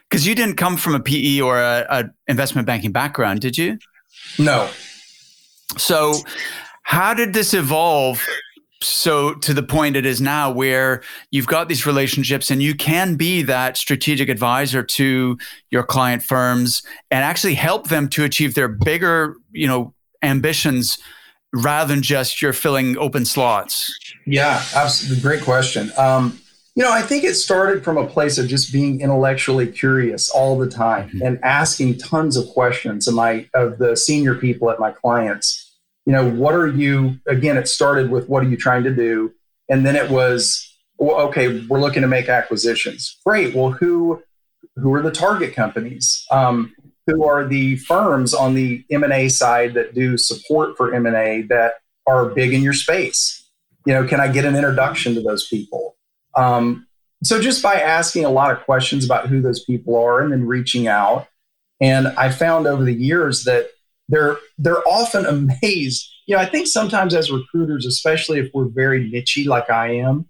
Because 0.10 0.26
you 0.26 0.36
didn't 0.36 0.56
come 0.56 0.78
from 0.78 0.96
a 0.96 1.00
PE 1.00 1.42
or 1.42 1.60
a, 1.60 1.86
a, 1.90 2.04
investment 2.28 2.68
banking 2.68 2.92
background, 2.92 3.42
did 3.42 3.58
you? 3.58 3.78
No. 4.38 4.70
So, 5.78 6.16
how 6.84 7.14
did 7.14 7.34
this 7.34 7.54
evolve? 7.54 8.26
So 8.82 9.34
to 9.36 9.54
the 9.54 9.64
point 9.64 9.96
it 9.96 10.06
is 10.06 10.20
now, 10.20 10.52
where 10.52 11.02
you've 11.32 11.48
got 11.48 11.70
these 11.70 11.86
relationships 11.86 12.52
and 12.52 12.62
you 12.62 12.76
can 12.76 13.16
be 13.16 13.42
that 13.44 13.78
strategic 13.78 14.28
advisor 14.28 14.84
to 14.84 15.38
your 15.72 15.84
client 15.84 16.22
firms 16.22 16.84
and 17.10 17.24
actually 17.24 17.56
help 17.56 17.88
them 17.88 18.10
to 18.10 18.26
achieve 18.26 18.56
their 18.56 18.68
bigger, 18.68 19.38
you 19.54 19.68
know, 19.68 19.94
ambitions 20.22 20.98
rather 21.54 21.94
than 21.94 22.02
just 22.02 22.42
you're 22.42 22.54
filling 22.54 22.98
open 22.98 23.26
slots? 23.26 23.94
Yeah, 24.26 24.64
absolutely. 24.76 25.22
Great 25.22 25.44
question. 25.44 25.92
Um, 25.98 26.40
you 26.76 26.84
know, 26.84 26.92
I 26.92 27.04
think 27.04 27.24
it 27.24 27.36
started 27.36 27.84
from 27.84 27.98
a 27.98 28.08
place 28.08 28.40
of 28.40 28.48
just 28.48 28.74
being 28.74 29.02
intellectually 29.02 29.68
curious 29.68 30.30
all 30.30 30.58
the 30.58 30.68
time 30.68 31.10
mm-hmm. 31.10 31.22
and 31.22 31.40
asking 31.44 32.00
tons 32.00 32.36
of 32.36 32.48
questions 32.48 33.08
of 33.08 33.14
my 33.14 33.48
of 33.54 33.78
the 33.78 33.96
senior 33.96 34.36
people 34.36 34.72
at 34.72 34.80
my 34.80 34.92
clients. 34.92 35.72
You 36.06 36.14
know, 36.14 36.30
what 36.30 36.56
are 36.56 36.68
you? 36.68 37.20
Again, 37.28 37.58
it 37.58 37.68
started 37.68 38.10
with 38.10 38.28
what 38.28 38.44
are 38.44 38.50
you 38.50 38.58
trying 38.58 38.84
to 38.84 38.94
do, 38.94 39.34
and 39.70 39.86
then 39.86 39.96
it 39.96 40.10
was 40.10 40.68
well, 40.98 41.18
okay. 41.28 41.64
We're 41.68 41.80
looking 41.80 42.02
to 42.02 42.08
make 42.08 42.28
acquisitions. 42.28 43.18
Great. 43.24 43.54
Well, 43.54 43.72
who 43.72 44.24
who 44.76 44.94
are 44.96 45.04
the 45.04 45.12
target 45.12 45.54
companies? 45.54 46.26
Um, 46.32 46.74
who 47.08 47.26
are 47.26 47.46
the 47.46 47.78
firms 47.78 48.34
on 48.34 48.54
the 48.54 48.84
M&A 48.90 49.30
side 49.30 49.74
that 49.74 49.94
do 49.94 50.18
support 50.18 50.78
for 50.78 50.94
M&A 50.94 51.42
that 51.50 51.74
are 52.08 52.30
big 52.30 52.54
in 52.54 52.62
your 52.62 52.74
space. 52.74 53.50
You 53.86 53.94
know, 53.94 54.08
can 54.08 54.20
I 54.20 54.30
get 54.30 54.46
an 54.46 54.56
introduction 54.56 55.14
to 55.16 55.22
those 55.22 55.48
people? 55.48 55.98
Um, 56.36 56.88
so 57.24 57.42
just 57.42 57.62
by 57.62 57.76
asking 57.76 58.26
a 58.26 58.30
lot 58.30 58.52
of 58.52 58.64
questions 58.64 59.06
about 59.06 59.28
who 59.28 59.42
those 59.42 59.64
people 59.64 59.96
are 59.96 60.22
and 60.22 60.32
then 60.32 60.46
reaching 60.46 60.88
out, 60.88 61.28
and 61.82 62.08
I 62.08 62.30
found 62.30 62.68
over 62.68 62.84
the 62.84 62.94
years 62.94 63.44
that 63.44 63.70
they're 64.10 64.38
they're 64.58 64.86
often 64.88 65.26
amazed. 65.64 66.10
You 66.26 66.36
know, 66.36 66.42
I 66.42 66.46
think 66.46 66.68
sometimes 66.68 67.14
as 67.14 67.32
recruiters, 67.32 67.86
especially 67.86 68.40
if 68.40 68.50
we're 68.54 68.70
very 68.70 69.10
nichey 69.12 69.46
like 69.46 69.70
I 69.70 69.96
am, 69.96 70.30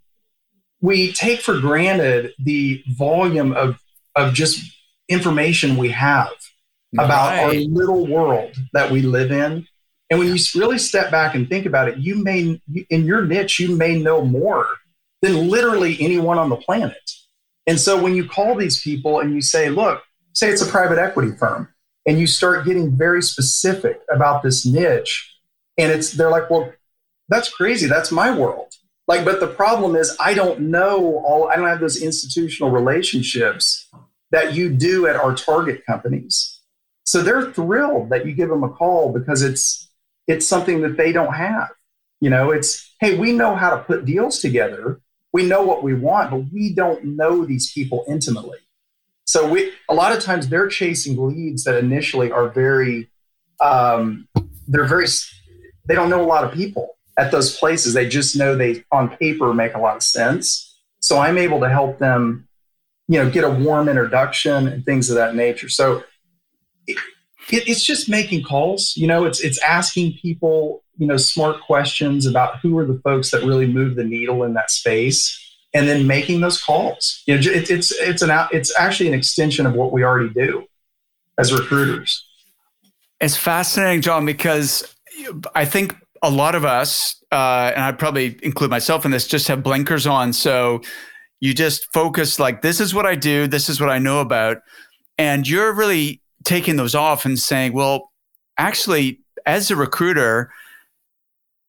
we 0.81 1.11
take 1.13 1.41
for 1.41 1.59
granted 1.59 2.33
the 2.39 2.83
volume 2.87 3.53
of 3.53 3.79
of 4.15 4.33
just 4.33 4.59
information 5.09 5.77
we 5.77 5.89
have 5.89 6.31
about 6.93 7.31
right. 7.31 7.43
our 7.43 7.53
little 7.53 8.07
world 8.07 8.55
that 8.73 8.91
we 8.91 9.01
live 9.01 9.31
in. 9.31 9.67
And 10.09 10.19
when 10.19 10.27
you 10.27 10.37
really 10.55 10.77
step 10.77 11.09
back 11.09 11.33
and 11.33 11.49
think 11.49 11.65
about 11.65 11.87
it, 11.87 11.97
you 11.97 12.15
may, 12.23 12.61
in 12.89 13.05
your 13.05 13.25
niche, 13.25 13.59
you 13.59 13.75
may 13.75 13.99
know 13.99 14.23
more 14.23 14.67
than 15.21 15.49
literally 15.49 15.97
anyone 15.99 16.37
on 16.37 16.49
the 16.49 16.55
planet. 16.55 17.11
And 17.65 17.79
so 17.79 18.01
when 18.01 18.13
you 18.15 18.27
call 18.27 18.55
these 18.55 18.81
people 18.81 19.21
and 19.21 19.33
you 19.33 19.41
say, 19.41 19.69
look, 19.69 20.03
say 20.33 20.49
it's 20.49 20.61
a 20.61 20.69
private 20.69 20.99
equity 20.99 21.31
firm, 21.31 21.69
and 22.05 22.19
you 22.19 22.27
start 22.27 22.65
getting 22.65 22.95
very 22.95 23.23
specific 23.23 24.01
about 24.11 24.43
this 24.43 24.65
niche, 24.65 25.33
and 25.77 25.91
it's, 25.91 26.11
they're 26.11 26.29
like, 26.29 26.49
well, 26.49 26.73
that's 27.29 27.49
crazy. 27.49 27.87
That's 27.87 28.11
my 28.11 28.35
world. 28.37 28.73
Like, 29.07 29.25
but 29.25 29.39
the 29.39 29.47
problem 29.47 29.95
is, 29.95 30.15
I 30.19 30.33
don't 30.33 30.59
know 30.59 31.21
all, 31.25 31.49
I 31.49 31.55
don't 31.55 31.67
have 31.67 31.79
those 31.79 32.01
institutional 32.01 32.71
relationships 32.71 33.89
that 34.31 34.53
you 34.53 34.69
do 34.69 35.07
at 35.07 35.15
our 35.15 35.33
target 35.33 35.85
companies. 35.85 36.52
So 37.05 37.21
they're 37.21 37.51
thrilled 37.51 38.09
that 38.09 38.25
you 38.25 38.33
give 38.33 38.49
them 38.49 38.63
a 38.63 38.69
call 38.69 39.11
because 39.11 39.41
it's 39.41 39.89
it's 40.27 40.47
something 40.47 40.81
that 40.81 40.97
they 40.97 41.11
don't 41.11 41.33
have. 41.33 41.69
You 42.21 42.29
know, 42.29 42.51
it's 42.51 42.95
hey, 42.99 43.17
we 43.17 43.33
know 43.33 43.55
how 43.55 43.71
to 43.71 43.83
put 43.83 44.05
deals 44.05 44.39
together. 44.39 45.01
We 45.33 45.45
know 45.45 45.63
what 45.63 45.83
we 45.83 45.93
want, 45.93 46.31
but 46.31 46.45
we 46.53 46.73
don't 46.73 47.03
know 47.03 47.43
these 47.43 47.71
people 47.73 48.05
intimately. 48.07 48.59
So 49.25 49.49
we 49.49 49.71
a 49.89 49.93
lot 49.93 50.15
of 50.15 50.23
times 50.23 50.47
they're 50.47 50.67
chasing 50.67 51.17
leads 51.27 51.63
that 51.63 51.77
initially 51.77 52.31
are 52.31 52.49
very 52.49 53.09
um, 53.59 54.27
they're 54.67 54.85
very 54.85 55.07
they 55.87 55.95
don't 55.95 56.09
know 56.09 56.23
a 56.23 56.27
lot 56.27 56.43
of 56.43 56.53
people 56.53 56.97
at 57.17 57.31
those 57.31 57.57
places. 57.57 57.93
They 57.93 58.07
just 58.07 58.35
know 58.35 58.55
they 58.55 58.83
on 58.91 59.15
paper 59.17 59.53
make 59.53 59.75
a 59.75 59.79
lot 59.79 59.95
of 59.95 60.03
sense. 60.03 60.77
So 61.01 61.19
I'm 61.19 61.37
able 61.37 61.59
to 61.59 61.69
help 61.69 61.99
them, 61.99 62.47
you 63.07 63.21
know, 63.21 63.29
get 63.29 63.43
a 63.43 63.49
warm 63.49 63.89
introduction 63.89 64.67
and 64.67 64.85
things 64.85 65.09
of 65.09 65.15
that 65.17 65.35
nature. 65.35 65.67
So 65.67 66.03
it, 66.87 66.97
it's 67.49 67.83
just 67.83 68.09
making 68.09 68.43
calls. 68.43 68.93
You 68.95 69.07
know, 69.07 69.25
it's 69.25 69.39
it's 69.41 69.61
asking 69.61 70.17
people, 70.21 70.83
you 70.97 71.07
know, 71.07 71.17
smart 71.17 71.61
questions 71.61 72.25
about 72.25 72.59
who 72.59 72.77
are 72.77 72.85
the 72.85 72.99
folks 73.03 73.31
that 73.31 73.43
really 73.43 73.67
move 73.67 73.95
the 73.95 74.03
needle 74.03 74.43
in 74.43 74.53
that 74.53 74.71
space, 74.71 75.39
and 75.73 75.87
then 75.87 76.07
making 76.07 76.41
those 76.41 76.61
calls. 76.61 77.23
You 77.25 77.35
know, 77.35 77.41
it, 77.41 77.69
it's 77.69 77.91
it's 77.91 78.21
an 78.21 78.31
it's 78.51 78.77
actually 78.77 79.07
an 79.07 79.13
extension 79.13 79.65
of 79.65 79.73
what 79.73 79.91
we 79.91 80.03
already 80.03 80.29
do 80.29 80.65
as 81.37 81.51
recruiters. 81.51 82.25
It's 83.19 83.37
fascinating, 83.37 84.01
John, 84.01 84.25
because 84.25 84.83
I 85.55 85.65
think 85.65 85.95
a 86.21 86.29
lot 86.29 86.55
of 86.55 86.65
us, 86.65 87.15
uh, 87.31 87.71
and 87.75 87.83
I'd 87.83 87.99
probably 87.99 88.39
include 88.43 88.69
myself 88.69 89.05
in 89.05 89.11
this, 89.11 89.27
just 89.27 89.47
have 89.47 89.63
blinkers 89.63 90.07
on. 90.07 90.33
So 90.33 90.81
you 91.39 91.53
just 91.53 91.91
focus 91.93 92.39
like, 92.39 92.61
this 92.61 92.79
is 92.79 92.93
what 92.93 93.05
I 93.05 93.15
do, 93.15 93.47
this 93.47 93.69
is 93.69 93.79
what 93.79 93.89
I 93.89 93.99
know 93.99 94.19
about. 94.21 94.57
And 95.17 95.47
you're 95.47 95.73
really 95.73 96.21
taking 96.43 96.75
those 96.75 96.95
off 96.95 97.25
and 97.25 97.37
saying, 97.37 97.73
well, 97.73 98.11
actually, 98.57 99.19
as 99.45 99.71
a 99.71 99.75
recruiter, 99.75 100.51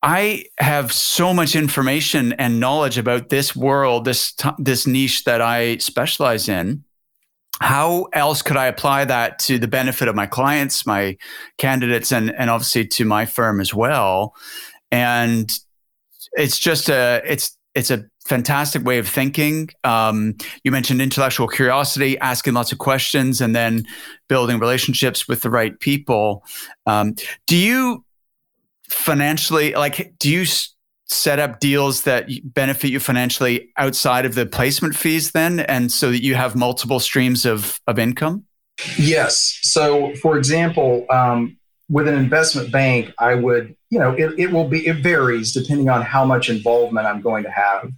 I 0.02 0.44
have 0.58 0.92
so 0.92 1.32
much 1.32 1.56
information 1.56 2.34
and 2.34 2.60
knowledge 2.60 2.98
about 2.98 3.30
this 3.30 3.56
world, 3.56 4.04
this 4.04 4.34
this 4.58 4.86
niche 4.86 5.24
that 5.24 5.40
I 5.40 5.78
specialize 5.78 6.48
in. 6.48 6.84
How 7.60 8.08
else 8.12 8.42
could 8.42 8.56
I 8.56 8.66
apply 8.66 9.06
that 9.06 9.38
to 9.40 9.58
the 9.58 9.68
benefit 9.68 10.08
of 10.08 10.14
my 10.14 10.26
clients, 10.26 10.86
my 10.86 11.16
candidates, 11.56 12.12
and 12.12 12.34
and 12.36 12.50
obviously 12.50 12.86
to 12.86 13.04
my 13.06 13.24
firm 13.24 13.60
as 13.60 13.72
well? 13.72 14.34
And 14.90 15.50
it's 16.34 16.58
just 16.58 16.90
a 16.90 17.22
it's 17.24 17.56
it's 17.74 17.90
a 17.90 18.04
fantastic 18.26 18.84
way 18.84 18.98
of 18.98 19.08
thinking. 19.08 19.68
Um, 19.82 20.36
you 20.62 20.70
mentioned 20.70 21.02
intellectual 21.02 21.48
curiosity, 21.48 22.18
asking 22.18 22.54
lots 22.54 22.72
of 22.72 22.78
questions, 22.78 23.40
and 23.40 23.54
then 23.54 23.84
building 24.28 24.58
relationships 24.58 25.28
with 25.28 25.42
the 25.42 25.50
right 25.50 25.78
people. 25.80 26.44
Um, 26.86 27.14
do 27.46 27.56
you 27.56 28.04
financially 28.88 29.74
like? 29.74 30.14
Do 30.18 30.30
you 30.30 30.46
set 31.06 31.38
up 31.38 31.60
deals 31.60 32.02
that 32.02 32.28
benefit 32.44 32.90
you 32.90 33.00
financially 33.00 33.70
outside 33.76 34.24
of 34.24 34.34
the 34.34 34.46
placement 34.46 34.96
fees, 34.96 35.32
then, 35.32 35.60
and 35.60 35.90
so 35.90 36.10
that 36.10 36.22
you 36.22 36.34
have 36.34 36.56
multiple 36.56 37.00
streams 37.00 37.44
of 37.44 37.80
of 37.86 37.98
income? 37.98 38.44
Yes. 38.98 39.58
So, 39.62 40.14
for 40.16 40.36
example, 40.36 41.06
um, 41.10 41.56
with 41.88 42.08
an 42.08 42.14
investment 42.14 42.72
bank, 42.72 43.12
I 43.18 43.34
would, 43.34 43.76
you 43.90 43.98
know, 43.98 44.12
it, 44.12 44.38
it 44.38 44.52
will 44.52 44.68
be, 44.68 44.86
it 44.86 44.96
varies 44.96 45.52
depending 45.52 45.88
on 45.88 46.02
how 46.02 46.24
much 46.24 46.48
involvement 46.48 47.06
I'm 47.06 47.20
going 47.20 47.44
to 47.44 47.50
have. 47.50 47.92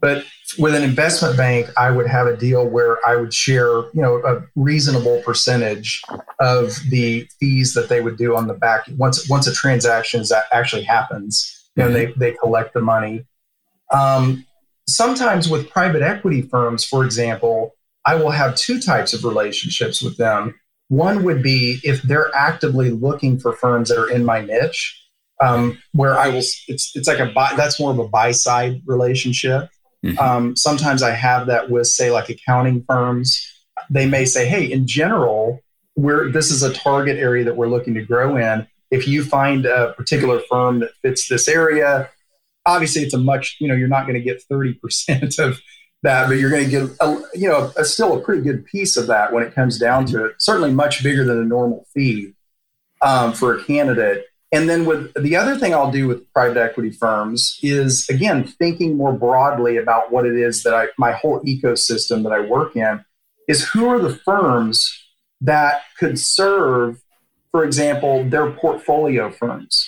But 0.00 0.24
with 0.58 0.74
an 0.74 0.82
investment 0.82 1.36
bank, 1.36 1.70
I 1.78 1.90
would 1.90 2.06
have 2.06 2.26
a 2.26 2.36
deal 2.36 2.68
where 2.68 2.98
I 3.06 3.16
would 3.16 3.32
share, 3.32 3.66
you 3.66 4.02
know, 4.02 4.16
a 4.18 4.44
reasonable 4.54 5.22
percentage 5.22 6.02
of 6.40 6.74
the 6.90 7.26
fees 7.40 7.72
that 7.72 7.88
they 7.88 8.02
would 8.02 8.18
do 8.18 8.36
on 8.36 8.46
the 8.46 8.52
back 8.52 8.86
once 8.98 9.26
once 9.30 9.46
a 9.46 9.52
transaction 9.54 10.20
is, 10.20 10.30
actually 10.52 10.82
happens. 10.82 11.70
You 11.74 11.84
know, 11.84 11.88
mm-hmm. 11.88 12.20
they 12.20 12.32
they 12.32 12.36
collect 12.36 12.74
the 12.74 12.82
money. 12.82 13.24
Um, 13.92 14.44
sometimes 14.86 15.48
with 15.48 15.70
private 15.70 16.02
equity 16.02 16.42
firms, 16.42 16.84
for 16.84 17.04
example, 17.04 17.74
I 18.04 18.16
will 18.16 18.30
have 18.30 18.56
two 18.56 18.80
types 18.80 19.14
of 19.14 19.24
relationships 19.24 20.02
with 20.02 20.18
them. 20.18 20.54
One 20.88 21.24
would 21.24 21.42
be 21.42 21.80
if 21.82 22.02
they're 22.02 22.34
actively 22.34 22.90
looking 22.90 23.38
for 23.38 23.52
firms 23.52 23.88
that 23.88 23.98
are 23.98 24.10
in 24.10 24.24
my 24.24 24.42
niche, 24.42 25.02
um, 25.42 25.78
where 25.92 26.18
I 26.18 26.28
will. 26.28 26.42
It's 26.68 26.92
it's 26.94 27.08
like 27.08 27.18
a 27.18 27.26
buy. 27.26 27.54
That's 27.56 27.80
more 27.80 27.90
of 27.90 27.98
a 27.98 28.08
buy 28.08 28.32
side 28.32 28.82
relationship. 28.86 29.70
Mm-hmm. 30.04 30.18
Um, 30.18 30.56
sometimes 30.56 31.02
I 31.02 31.12
have 31.12 31.46
that 31.46 31.70
with, 31.70 31.86
say, 31.86 32.10
like 32.10 32.28
accounting 32.28 32.84
firms. 32.86 33.50
They 33.90 34.06
may 34.06 34.24
say, 34.24 34.46
"Hey, 34.46 34.70
in 34.70 34.86
general, 34.86 35.60
we're 35.96 36.30
this 36.30 36.50
is 36.50 36.62
a 36.62 36.72
target 36.72 37.18
area 37.18 37.44
that 37.44 37.56
we're 37.56 37.68
looking 37.68 37.94
to 37.94 38.02
grow 38.02 38.36
in. 38.36 38.66
If 38.90 39.08
you 39.08 39.24
find 39.24 39.66
a 39.66 39.92
particular 39.94 40.40
firm 40.48 40.80
that 40.80 40.90
fits 41.02 41.28
this 41.28 41.48
area, 41.48 42.10
obviously 42.66 43.02
it's 43.02 43.14
a 43.14 43.18
much 43.18 43.56
you 43.60 43.68
know 43.68 43.74
you're 43.74 43.88
not 43.88 44.06
going 44.06 44.14
to 44.14 44.24
get 44.24 44.42
thirty 44.42 44.74
percent 44.74 45.38
of 45.38 45.60
that, 46.04 46.28
but 46.28 46.34
you're 46.34 46.50
going 46.50 46.64
to 46.64 46.70
get 46.70 46.82
a, 47.00 47.20
you 47.34 47.48
know 47.48 47.72
a, 47.76 47.84
still 47.84 48.16
a 48.16 48.20
pretty 48.20 48.42
good 48.42 48.64
piece 48.66 48.96
of 48.96 49.06
that 49.08 49.32
when 49.32 49.42
it 49.42 49.54
comes 49.54 49.78
down 49.78 50.06
to 50.06 50.26
it. 50.26 50.34
Certainly 50.38 50.72
much 50.72 51.02
bigger 51.02 51.24
than 51.24 51.40
a 51.40 51.44
normal 51.44 51.86
fee 51.92 52.34
um, 53.02 53.32
for 53.32 53.56
a 53.56 53.64
candidate. 53.64 54.26
And 54.52 54.68
then 54.68 54.84
with 54.84 55.12
the 55.20 55.34
other 55.34 55.58
thing 55.58 55.74
I'll 55.74 55.90
do 55.90 56.06
with 56.06 56.30
private 56.32 56.58
equity 56.58 56.90
firms 56.90 57.58
is 57.62 58.08
again 58.08 58.44
thinking 58.44 58.96
more 58.96 59.12
broadly 59.12 59.78
about 59.78 60.12
what 60.12 60.26
it 60.26 60.36
is 60.36 60.62
that 60.62 60.74
I 60.74 60.88
my 60.98 61.12
whole 61.12 61.40
ecosystem 61.40 62.22
that 62.22 62.32
I 62.32 62.40
work 62.40 62.76
in 62.76 63.04
is 63.48 63.68
who 63.70 63.88
are 63.88 63.98
the 63.98 64.14
firms 64.14 65.00
that 65.40 65.82
could 65.98 66.18
serve, 66.18 67.02
for 67.50 67.64
example, 67.64 68.24
their 68.24 68.50
portfolio 68.50 69.30
firms 69.30 69.86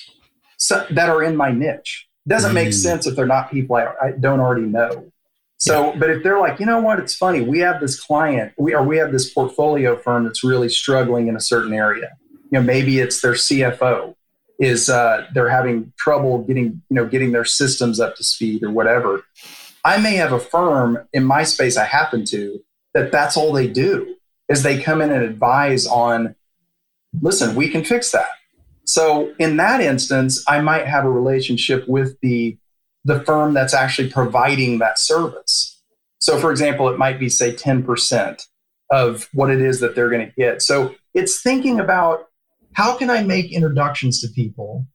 so, 0.58 0.84
that 0.90 1.08
are 1.08 1.22
in 1.22 1.36
my 1.36 1.52
niche. 1.52 2.08
Doesn't 2.26 2.54
make 2.54 2.68
mm. 2.68 2.74
sense 2.74 3.06
if 3.06 3.14
they're 3.14 3.26
not 3.26 3.50
people 3.50 3.76
I, 3.76 3.92
I 4.02 4.10
don't 4.18 4.40
already 4.40 4.66
know. 4.66 5.12
So, 5.58 5.92
yeah. 5.92 5.98
but 5.98 6.10
if 6.10 6.22
they're 6.22 6.38
like, 6.38 6.60
you 6.60 6.66
know 6.66 6.80
what, 6.80 6.98
it's 6.98 7.14
funny, 7.14 7.40
we 7.40 7.60
have 7.60 7.80
this 7.80 7.98
client, 7.98 8.52
we 8.58 8.74
or 8.74 8.82
we 8.82 8.98
have 8.98 9.12
this 9.12 9.32
portfolio 9.32 9.96
firm 9.96 10.24
that's 10.24 10.44
really 10.44 10.68
struggling 10.68 11.28
in 11.28 11.36
a 11.36 11.40
certain 11.40 11.72
area. 11.72 12.10
You 12.30 12.60
know, 12.60 12.62
maybe 12.62 12.98
it's 12.98 13.20
their 13.22 13.32
CFO 13.32 14.14
is 14.58 14.88
uh, 14.88 15.26
they're 15.34 15.48
having 15.48 15.92
trouble 15.98 16.42
getting 16.42 16.82
you 16.88 16.96
know 16.96 17.06
getting 17.06 17.32
their 17.32 17.44
systems 17.44 18.00
up 18.00 18.16
to 18.16 18.24
speed 18.24 18.62
or 18.62 18.70
whatever. 18.70 19.24
I 19.84 19.98
may 19.98 20.16
have 20.16 20.32
a 20.32 20.40
firm 20.40 20.98
in 21.12 21.24
my 21.24 21.44
space 21.44 21.76
I 21.76 21.84
happen 21.84 22.24
to 22.26 22.60
that 22.96 23.12
that's 23.12 23.36
all 23.36 23.52
they 23.52 23.68
do 23.68 24.16
is 24.48 24.62
they 24.62 24.80
come 24.80 25.02
in 25.02 25.10
and 25.10 25.22
advise 25.22 25.86
on 25.86 26.34
listen 27.20 27.54
we 27.54 27.68
can 27.68 27.84
fix 27.84 28.10
that 28.10 28.28
so 28.84 29.34
in 29.38 29.56
that 29.58 29.80
instance 29.80 30.42
i 30.48 30.60
might 30.60 30.86
have 30.86 31.04
a 31.04 31.10
relationship 31.10 31.86
with 31.86 32.18
the 32.20 32.56
the 33.06 33.20
firm 33.20 33.54
that's 33.54 33.74
actually 33.74 34.10
providing 34.10 34.78
that 34.78 34.98
service 34.98 35.80
so 36.18 36.38
for 36.38 36.50
example 36.50 36.88
it 36.88 36.98
might 36.98 37.18
be 37.18 37.28
say 37.28 37.52
10% 37.52 38.42
of 38.90 39.28
what 39.32 39.50
it 39.50 39.60
is 39.60 39.80
that 39.80 39.94
they're 39.94 40.10
going 40.10 40.26
to 40.26 40.32
get 40.36 40.62
so 40.62 40.94
it's 41.14 41.40
thinking 41.40 41.80
about 41.80 42.26
how 42.74 42.94
can 42.94 43.08
I 43.08 43.22
make 43.22 43.52
introductions 43.52 44.20
to 44.20 44.28
people 44.28 44.86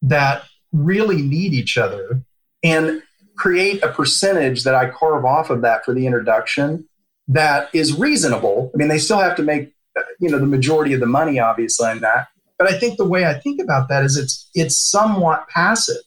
that 0.00 0.44
really 0.72 1.20
need 1.20 1.52
each 1.52 1.76
other 1.76 2.22
and 2.62 3.02
create 3.36 3.82
a 3.82 3.88
percentage 3.88 4.64
that 4.64 4.74
I 4.74 4.88
carve 4.88 5.24
off 5.24 5.50
of 5.50 5.62
that 5.62 5.84
for 5.84 5.94
the 5.94 6.06
introduction 6.06 6.88
that 7.28 7.68
is 7.74 7.98
reasonable. 7.98 8.70
I 8.74 8.76
mean, 8.76 8.88
they 8.88 8.98
still 8.98 9.18
have 9.18 9.36
to 9.36 9.42
make 9.42 9.72
you 10.18 10.30
know 10.30 10.38
the 10.38 10.46
majority 10.46 10.92
of 10.92 11.00
the 11.00 11.06
money, 11.06 11.38
obviously, 11.38 11.88
on 11.88 12.00
that. 12.00 12.28
But 12.58 12.72
I 12.72 12.78
think 12.78 12.96
the 12.96 13.06
way 13.06 13.26
I 13.26 13.34
think 13.34 13.60
about 13.60 13.88
that 13.88 14.04
is 14.04 14.16
it's 14.16 14.50
it's 14.54 14.78
somewhat 14.78 15.48
passive. 15.48 16.02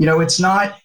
You 0.00 0.06
know, 0.06 0.20
it's 0.20 0.40
not. 0.40 0.78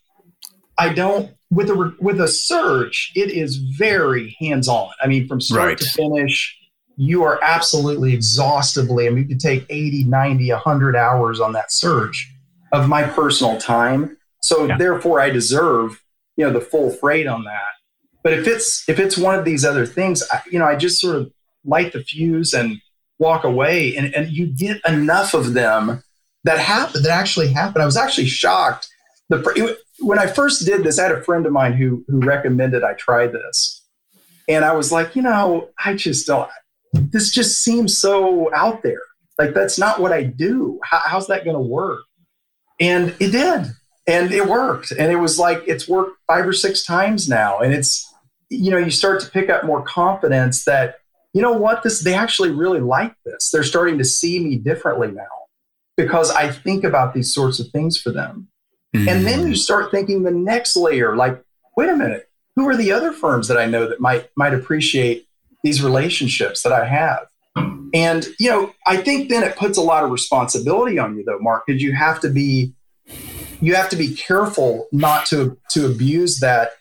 I 0.77 0.89
don't 0.89 1.31
with 1.50 1.69
a 1.69 1.95
with 2.01 2.19
a 2.19 2.27
search. 2.27 3.13
It 3.15 3.31
is 3.31 3.55
very 3.55 4.36
hands 4.41 4.67
on. 4.67 4.89
I 5.01 5.07
mean, 5.07 5.25
from 5.25 5.39
start 5.39 5.67
right. 5.67 5.77
to 5.77 5.89
finish, 5.89 6.53
you 6.98 7.24
are 7.24 7.39
absolutely 7.41 8.13
exhaustively. 8.13 9.07
I 9.07 9.12
mean, 9.12 9.24
you 9.24 9.29
could 9.29 9.39
take 9.39 9.65
80, 9.69 10.03
90, 10.03 10.51
100 10.51 10.95
hours 10.98 11.39
on 11.39 11.53
that 11.53 11.72
search 11.72 12.29
of 12.74 12.89
my 12.89 13.03
personal 13.03 13.57
time. 13.57 14.17
So 14.41 14.65
yeah. 14.65 14.77
therefore, 14.77 15.22
I 15.22 15.29
deserve 15.29 16.03
you 16.36 16.45
know 16.45 16.51
the 16.51 16.60
full 16.60 16.89
freight 16.89 17.25
on 17.25 17.45
that. 17.45 17.62
But 18.22 18.34
if 18.34 18.48
it's 18.48 18.88
if 18.89 19.00
it's 19.00 19.17
one 19.17 19.39
of 19.39 19.45
these 19.45 19.63
other 19.63 19.86
things, 19.86 20.24
I, 20.29 20.41
you 20.51 20.60
know, 20.60 20.65
I 20.65 20.75
just 20.75 21.00
sort 21.00 21.15
of 21.15 21.31
light 21.63 21.93
the 21.93 22.03
fuse 22.03 22.53
and 22.53 22.81
walk 23.17 23.45
away, 23.45 23.95
and, 23.95 24.13
and 24.13 24.29
you 24.29 24.48
get 24.48 24.81
enough 24.86 25.34
of 25.34 25.53
them 25.53 26.03
that 26.43 26.60
happen 26.60 27.01
that 27.03 27.12
actually 27.12 27.53
happen. 27.53 27.81
I 27.81 27.86
was 27.86 27.95
actually 27.95 28.27
shocked. 28.27 28.89
The 29.29 29.77
when 30.00 30.20
I 30.20 30.27
first 30.27 30.65
did 30.65 30.84
this, 30.84 31.00
I 31.00 31.03
had 31.03 31.12
a 31.12 31.24
friend 31.24 31.46
of 31.46 31.51
mine 31.51 31.74
who 31.74 32.03
who 32.08 32.20
recommended 32.20 32.84
I 32.84 32.94
try 32.94 33.27
this, 33.27 33.84
and 34.48 34.63
I 34.63 34.74
was 34.74 34.91
like, 34.91 35.15
you 35.15 35.22
know, 35.22 35.70
I 35.84 35.96
just 35.96 36.27
don't. 36.27 36.50
This 36.94 37.32
just 37.32 37.63
seems 37.63 37.98
so 37.98 38.53
out 38.53 38.84
there. 38.84 39.01
Like 39.38 39.53
that's 39.53 39.77
not 39.79 40.00
what 40.00 40.13
I 40.13 40.24
do. 40.24 40.79
How, 40.84 41.01
how's 41.05 41.27
that 41.27 41.44
going 41.44 41.55
to 41.55 41.62
work? 41.62 42.01
And 42.79 43.15
it 43.20 43.32
did 43.32 43.74
and 44.08 44.32
it 44.32 44.48
worked 44.48 44.91
and 44.91 45.12
it 45.12 45.17
was 45.17 45.39
like 45.39 45.63
it's 45.67 45.88
worked 45.88 46.17
five 46.27 46.48
or 46.48 46.53
six 46.53 46.84
times 46.84 47.27
now 47.27 47.60
and 47.60 47.74
it's 47.74 48.12
you 48.50 48.72
know 48.72 48.77
you 48.77 48.91
start 48.91 49.20
to 49.22 49.29
pick 49.29 49.50
up 49.50 49.65
more 49.65 49.82
confidence 49.82 50.65
that 50.65 50.98
you 51.34 51.41
know 51.41 51.51
what 51.51 51.84
this 51.84 52.03
they 52.03 52.13
actually 52.13 52.51
really 52.51 52.79
like 52.79 53.15
this 53.25 53.50
they're 53.51 53.63
starting 53.63 53.98
to 53.98 54.05
see 54.05 54.39
me 54.39 54.58
differently 54.58 55.12
now 55.12 55.24
because 55.98 56.29
i 56.32 56.51
think 56.51 56.84
about 56.84 57.13
these 57.13 57.34
sorts 57.34 57.60
of 57.60 57.67
things 57.70 58.00
for 58.00 58.12
them 58.12 58.48
mm-hmm. 58.95 59.09
and 59.09 59.25
then 59.25 59.47
you 59.47 59.55
start 59.55 59.91
thinking 59.91 60.23
the 60.23 60.31
next 60.31 60.75
layer 60.75 61.15
like 61.15 61.43
wait 61.77 61.89
a 61.89 61.95
minute 61.95 62.29
who 62.55 62.67
are 62.67 62.75
the 62.75 62.91
other 62.91 63.11
firms 63.11 63.47
that 63.47 63.57
i 63.57 63.65
know 63.65 63.87
that 63.87 63.99
might 63.99 64.29
might 64.35 64.53
appreciate 64.53 65.27
these 65.63 65.83
relationships 65.83 66.63
that 66.63 66.71
i 66.71 66.85
have 66.85 67.27
and 67.93 68.27
you 68.39 68.49
know 68.49 68.73
i 68.85 68.97
think 68.97 69.29
then 69.29 69.43
it 69.43 69.55
puts 69.55 69.77
a 69.77 69.81
lot 69.81 70.03
of 70.03 70.11
responsibility 70.11 70.99
on 70.99 71.17
you 71.17 71.23
though 71.23 71.39
mark 71.39 71.63
because 71.65 71.81
you 71.81 71.93
have 71.93 72.19
to 72.19 72.29
be 72.29 72.73
you 73.61 73.75
have 73.75 73.89
to 73.89 73.95
be 73.95 74.13
careful 74.13 74.87
not 74.91 75.25
to 75.25 75.57
to 75.69 75.85
abuse 75.85 76.39
that 76.39 76.71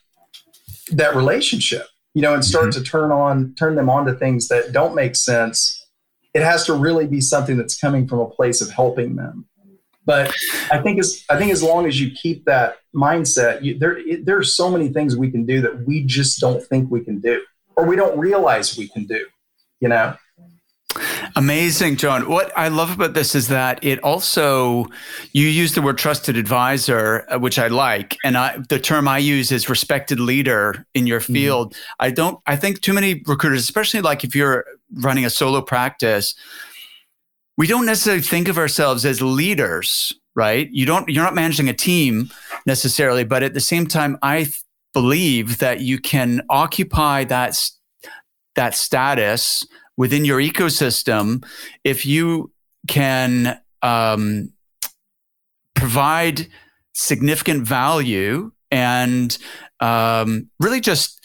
that 0.91 1.15
relationship 1.15 1.87
you 2.15 2.23
know 2.23 2.35
and 2.35 2.45
start 2.45 2.67
mm-hmm. 2.67 2.83
to 2.83 2.91
turn 2.91 3.11
on 3.11 3.55
turn 3.55 3.75
them 3.75 3.89
on 3.89 4.07
to 4.07 4.15
things 4.15 4.49
that 4.49 4.73
don't 4.73 4.95
make 4.95 5.17
sense 5.17 5.81
it 6.35 6.43
has 6.43 6.67
to 6.67 6.75
really 6.75 7.07
be 7.07 7.21
something 7.21 7.57
that's 7.57 7.79
coming 7.79 8.09
from 8.09 8.19
a 8.19 8.29
place 8.29 8.61
of 8.61 8.71
helping 8.71 9.17
them 9.17 9.47
but 10.05 10.33
i 10.71 10.79
think 10.79 10.99
as 10.99 11.25
i 11.31 11.39
think 11.39 11.53
as 11.53 11.63
long 11.63 11.87
as 11.87 12.01
you 12.01 12.11
keep 12.11 12.45
that 12.45 12.77
mindset 12.95 13.63
you, 13.63 13.79
there 13.79 13.99
it, 13.99 14.25
there 14.27 14.39
are 14.39 14.45
so 14.45 14.71
many 14.71 14.89
things 14.89 15.17
we 15.17 15.31
can 15.31 15.45
do 15.45 15.61
that 15.61 15.87
we 15.87 16.05
just 16.05 16.41
don't 16.41 16.63
think 16.63 16.91
we 16.91 17.01
can 17.01 17.21
do 17.21 17.41
or 17.77 17.87
we 17.87 17.97
don't 17.97 18.19
realize 18.19 18.77
we 18.77 18.89
can 18.89 19.05
do 19.05 19.27
you 19.81 19.89
know 19.89 20.17
Amazing, 21.37 21.97
John. 21.97 22.29
What 22.29 22.53
I 22.57 22.69
love 22.69 22.93
about 22.93 23.15
this 23.15 23.35
is 23.35 23.49
that 23.49 23.83
it 23.83 23.99
also 24.05 24.87
you 25.33 25.49
use 25.49 25.75
the 25.75 25.83
word 25.83 25.99
trusted 25.99 26.37
advisor, 26.37 27.27
uh, 27.29 27.39
which 27.39 27.59
I 27.59 27.67
like, 27.67 28.17
and 28.25 28.37
I, 28.37 28.59
the 28.69 28.79
term 28.79 29.09
I 29.09 29.19
use 29.19 29.51
is 29.51 29.69
respected 29.69 30.21
leader 30.21 30.87
in 30.95 31.07
your 31.07 31.21
mm-hmm. 31.21 31.33
field. 31.33 31.73
Mm-hmm. 31.73 31.93
I 32.01 32.11
don't. 32.11 32.39
I 32.47 32.57
think 32.57 32.81
too 32.81 32.93
many 32.93 33.23
recruiters, 33.27 33.63
especially 33.63 34.01
like 34.01 34.23
if 34.23 34.37
you're 34.37 34.65
running 34.93 35.25
a 35.25 35.31
solo 35.31 35.61
practice, 35.61 36.35
we 37.57 37.67
don't 37.67 37.87
necessarily 37.87 38.23
think 38.23 38.49
of 38.49 38.59
ourselves 38.59 39.05
as 39.05 39.23
leaders, 39.23 40.13
right? 40.35 40.69
You 40.73 40.87
don't. 40.87 41.09
You're 41.09 41.25
not 41.25 41.35
managing 41.35 41.69
a 41.69 41.75
team 41.75 42.31
necessarily, 42.67 43.25
but 43.25 43.43
at 43.43 43.55
the 43.55 43.61
same 43.61 43.87
time, 43.87 44.19
I 44.23 44.45
th- 44.45 44.63
believe 44.93 45.59
that 45.59 45.81
you 45.81 45.99
can 45.99 46.43
occupy 46.49 47.25
that 47.25 47.61
that 48.57 48.75
status 48.75 49.67
within 49.97 50.25
your 50.25 50.41
ecosystem, 50.41 51.45
if 51.85 52.05
you 52.05 52.53
can 52.89 53.61
um, 53.83 54.53
provide 55.75 56.49
significant 56.93 57.67
value 57.67 58.53
and 58.71 59.37
um, 59.81 60.49
really 60.59 60.81
just 60.81 61.25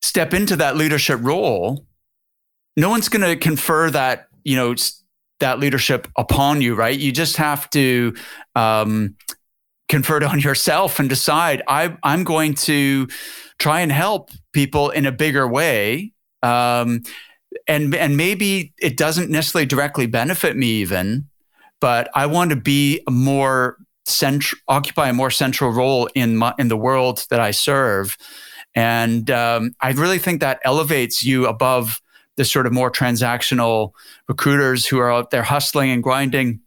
step 0.00 0.34
into 0.34 0.56
that 0.56 0.76
leadership 0.76 1.20
role, 1.22 1.86
no 2.76 2.88
one's 2.88 3.08
going 3.08 3.22
to 3.22 3.36
confer 3.36 3.90
that 3.90 4.28
you 4.44 4.56
know 4.56 4.74
that 5.42 5.58
leadership 5.58 6.08
upon 6.16 6.60
you, 6.62 6.74
right? 6.74 6.98
You 6.98 7.12
just 7.12 7.36
have 7.36 7.68
to 7.70 8.14
um, 8.56 9.16
confer 9.88 10.16
it 10.16 10.22
on 10.22 10.40
yourself 10.48 10.98
and 10.98 11.08
decide 11.08 11.62
I, 11.68 11.96
I'm 12.02 12.24
going 12.24 12.54
to 12.54 13.08
try 13.58 13.80
and 13.80 13.92
help 13.92 14.30
people 14.52 14.90
in 14.90 15.06
a 15.06 15.12
bigger 15.12 15.46
way. 15.46 16.12
Um, 16.42 17.02
and 17.68 17.94
and 17.94 18.16
maybe 18.16 18.72
it 18.80 18.96
doesn't 18.96 19.30
necessarily 19.30 19.66
directly 19.66 20.06
benefit 20.06 20.56
me 20.56 20.66
even, 20.80 21.28
but 21.80 22.10
I 22.14 22.26
want 22.26 22.50
to 22.50 22.56
be 22.56 23.02
more 23.08 23.76
central, 24.04 24.60
occupy 24.66 25.10
a 25.10 25.12
more 25.12 25.30
central 25.30 25.70
role 25.70 26.08
in 26.14 26.36
my, 26.36 26.54
in 26.58 26.68
the 26.68 26.76
world 26.76 27.24
that 27.30 27.38
I 27.38 27.52
serve, 27.52 28.16
and 28.74 29.30
um, 29.30 29.72
I 29.80 29.92
really 29.92 30.18
think 30.18 30.40
that 30.40 30.60
elevates 30.64 31.22
you 31.22 31.46
above 31.46 32.01
the 32.36 32.44
sort 32.44 32.66
of 32.66 32.72
more 32.72 32.90
transactional 32.90 33.92
recruiters 34.28 34.86
who 34.86 34.98
are 34.98 35.12
out 35.12 35.30
there 35.30 35.42
hustling 35.42 35.90
and 35.90 36.02
grinding 36.02 36.60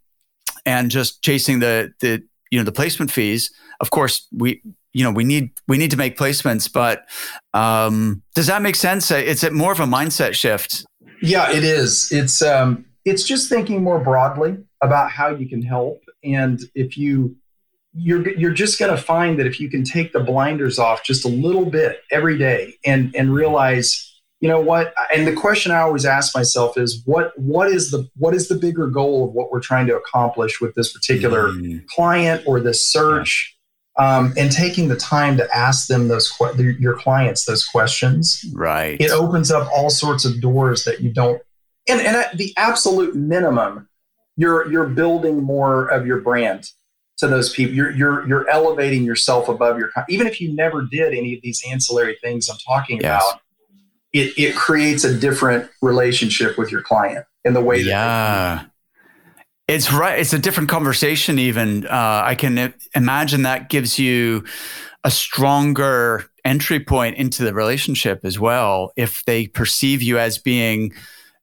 and 0.66 0.92
just 0.92 1.22
chasing 1.22 1.60
the 1.60 1.94
the 2.00 2.24
you 2.52 2.60
know 2.60 2.66
the 2.66 2.72
placement 2.72 3.12
fees. 3.12 3.52
Of 3.80 3.92
course, 3.92 4.28
we 4.32 4.62
you 4.94 5.04
know 5.04 5.12
we 5.12 5.24
need 5.24 5.52
we 5.68 5.78
need 5.78 5.92
to 5.92 5.98
make 5.98 6.18
placements 6.18 6.72
but 6.72 7.08
um, 7.54 8.24
does 8.34 8.48
that 8.48 8.62
make 8.62 8.76
sense? 8.76 9.12
It's 9.12 9.44
a, 9.44 9.52
more 9.52 9.72
of 9.72 9.80
a 9.80 9.86
mindset 9.86 10.34
shift? 10.34 10.86
Yeah 11.22 11.52
it 11.52 11.64
is. 11.64 12.12
It's 12.12 12.42
um, 12.42 12.86
it's 13.04 13.24
just 13.24 13.50
thinking 13.50 13.84
more 13.84 14.00
broadly 14.00 14.58
about 14.82 15.12
how 15.12 15.30
you 15.30 15.48
can 15.48 15.62
help. 15.62 16.02
And 16.24 16.60
if 16.74 16.98
you 16.98 17.36
you're 17.94 18.30
you're 18.38 18.54
just 18.54 18.78
going 18.78 18.96
to 18.96 19.02
find 19.02 19.40
that 19.40 19.48
if 19.48 19.60
you 19.60 19.70
can 19.70 19.84
take 19.84 20.12
the 20.12 20.20
blinders 20.20 20.78
off 20.78 21.04
just 21.04 21.24
a 21.24 21.30
little 21.30 21.66
bit 21.66 22.02
every 22.12 22.38
day 22.38 22.76
and 22.86 23.16
and 23.16 23.34
realize 23.34 24.15
you 24.46 24.52
know 24.52 24.62
what? 24.62 24.94
And 25.12 25.26
the 25.26 25.34
question 25.34 25.72
i 25.72 25.80
always 25.80 26.06
ask 26.06 26.36
myself 26.36 26.78
is 26.78 27.02
what 27.06 27.36
what 27.36 27.68
is 27.68 27.90
the 27.90 28.08
what 28.16 28.36
is 28.36 28.48
the 28.48 28.54
bigger 28.54 28.86
goal 28.86 29.26
of 29.26 29.34
what 29.34 29.52
we're 29.52 29.60
trying 29.60 29.88
to 29.88 29.98
accomplish 29.98 30.62
with 30.62 30.76
this 30.76 30.94
particular 30.94 31.50
mm. 31.50 31.84
client 31.88 32.44
or 32.46 32.60
this 32.60 32.86
search? 32.86 33.58
Um, 33.98 34.34
and 34.38 34.52
taking 34.52 34.90
the 34.90 34.98
time 34.98 35.36
to 35.38 35.48
ask 35.56 35.88
them 35.88 36.10
those 36.10 36.30
que- 36.30 36.76
your 36.78 36.96
clients 36.96 37.46
those 37.46 37.66
questions. 37.66 38.46
Right. 38.54 39.02
It 39.02 39.10
opens 39.10 39.50
up 39.50 39.68
all 39.74 39.90
sorts 39.90 40.26
of 40.26 40.40
doors 40.42 40.84
that 40.84 41.02
you 41.02 41.12
don't 41.12 41.42
and, 41.88 42.00
and 42.02 42.16
at 42.16 42.38
the 42.38 42.54
absolute 42.56 43.16
minimum 43.16 43.90
you're 44.38 44.72
you're 44.72 44.86
building 44.86 45.42
more 45.42 45.88
of 45.88 46.06
your 46.06 46.22
brand 46.22 46.70
to 47.18 47.28
those 47.28 47.52
people 47.52 47.74
you're 47.74 47.92
you're 47.92 48.28
you're 48.28 48.48
elevating 48.50 49.06
yourself 49.06 49.50
above 49.50 49.80
your 49.80 49.90
even 50.08 50.28
if 50.28 50.40
you 50.40 50.54
never 50.54 50.84
did 50.84 51.14
any 51.14 51.34
of 51.34 51.42
these 51.42 51.64
ancillary 51.68 52.18
things 52.22 52.50
i'm 52.50 52.58
talking 52.58 53.00
yes. 53.02 53.24
about 53.24 53.42
it 54.16 54.34
it 54.38 54.56
creates 54.56 55.04
a 55.04 55.18
different 55.18 55.70
relationship 55.82 56.58
with 56.58 56.72
your 56.72 56.82
client 56.82 57.26
in 57.44 57.54
the 57.54 57.62
way 57.62 57.84
that 57.84 57.90
yeah 57.90 58.66
it's 59.68 59.92
right. 59.92 60.20
It's 60.20 60.34
a 60.34 60.40
different 60.40 60.70
conversation. 60.70 61.40
Even 61.40 61.88
uh, 61.88 62.22
I 62.24 62.36
can 62.36 62.74
imagine 62.94 63.44
that 63.44 63.70
gives 63.70 63.98
you 63.98 64.44
a 65.04 65.10
stronger 65.10 66.26
entry 66.44 66.80
point 66.80 67.18
into 67.18 67.44
the 67.44 67.54
relationship 67.54 68.22
as 68.24 68.40
well. 68.40 68.92
If 68.96 69.24
they 69.26 69.48
perceive 69.48 70.04
you 70.04 70.20
as 70.20 70.38
being 70.38 70.94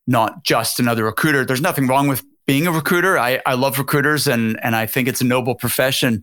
not 0.07 0.45
just 0.45 0.79
another 0.79 1.05
recruiter, 1.05 1.45
there's 1.45 1.61
nothing 1.61 1.89
wrong 1.89 2.07
with 2.07 2.23
being 2.47 2.67
a 2.67 2.73
recruiter. 2.73 3.19
I, 3.19 3.41
I 3.45 3.55
love 3.55 3.79
recruiters 3.79 4.29
and 4.29 4.59
and 4.63 4.77
I 4.77 4.87
think 4.87 5.09
it's 5.09 5.21
a 5.21 5.25
noble 5.27 5.57
profession. 5.57 6.23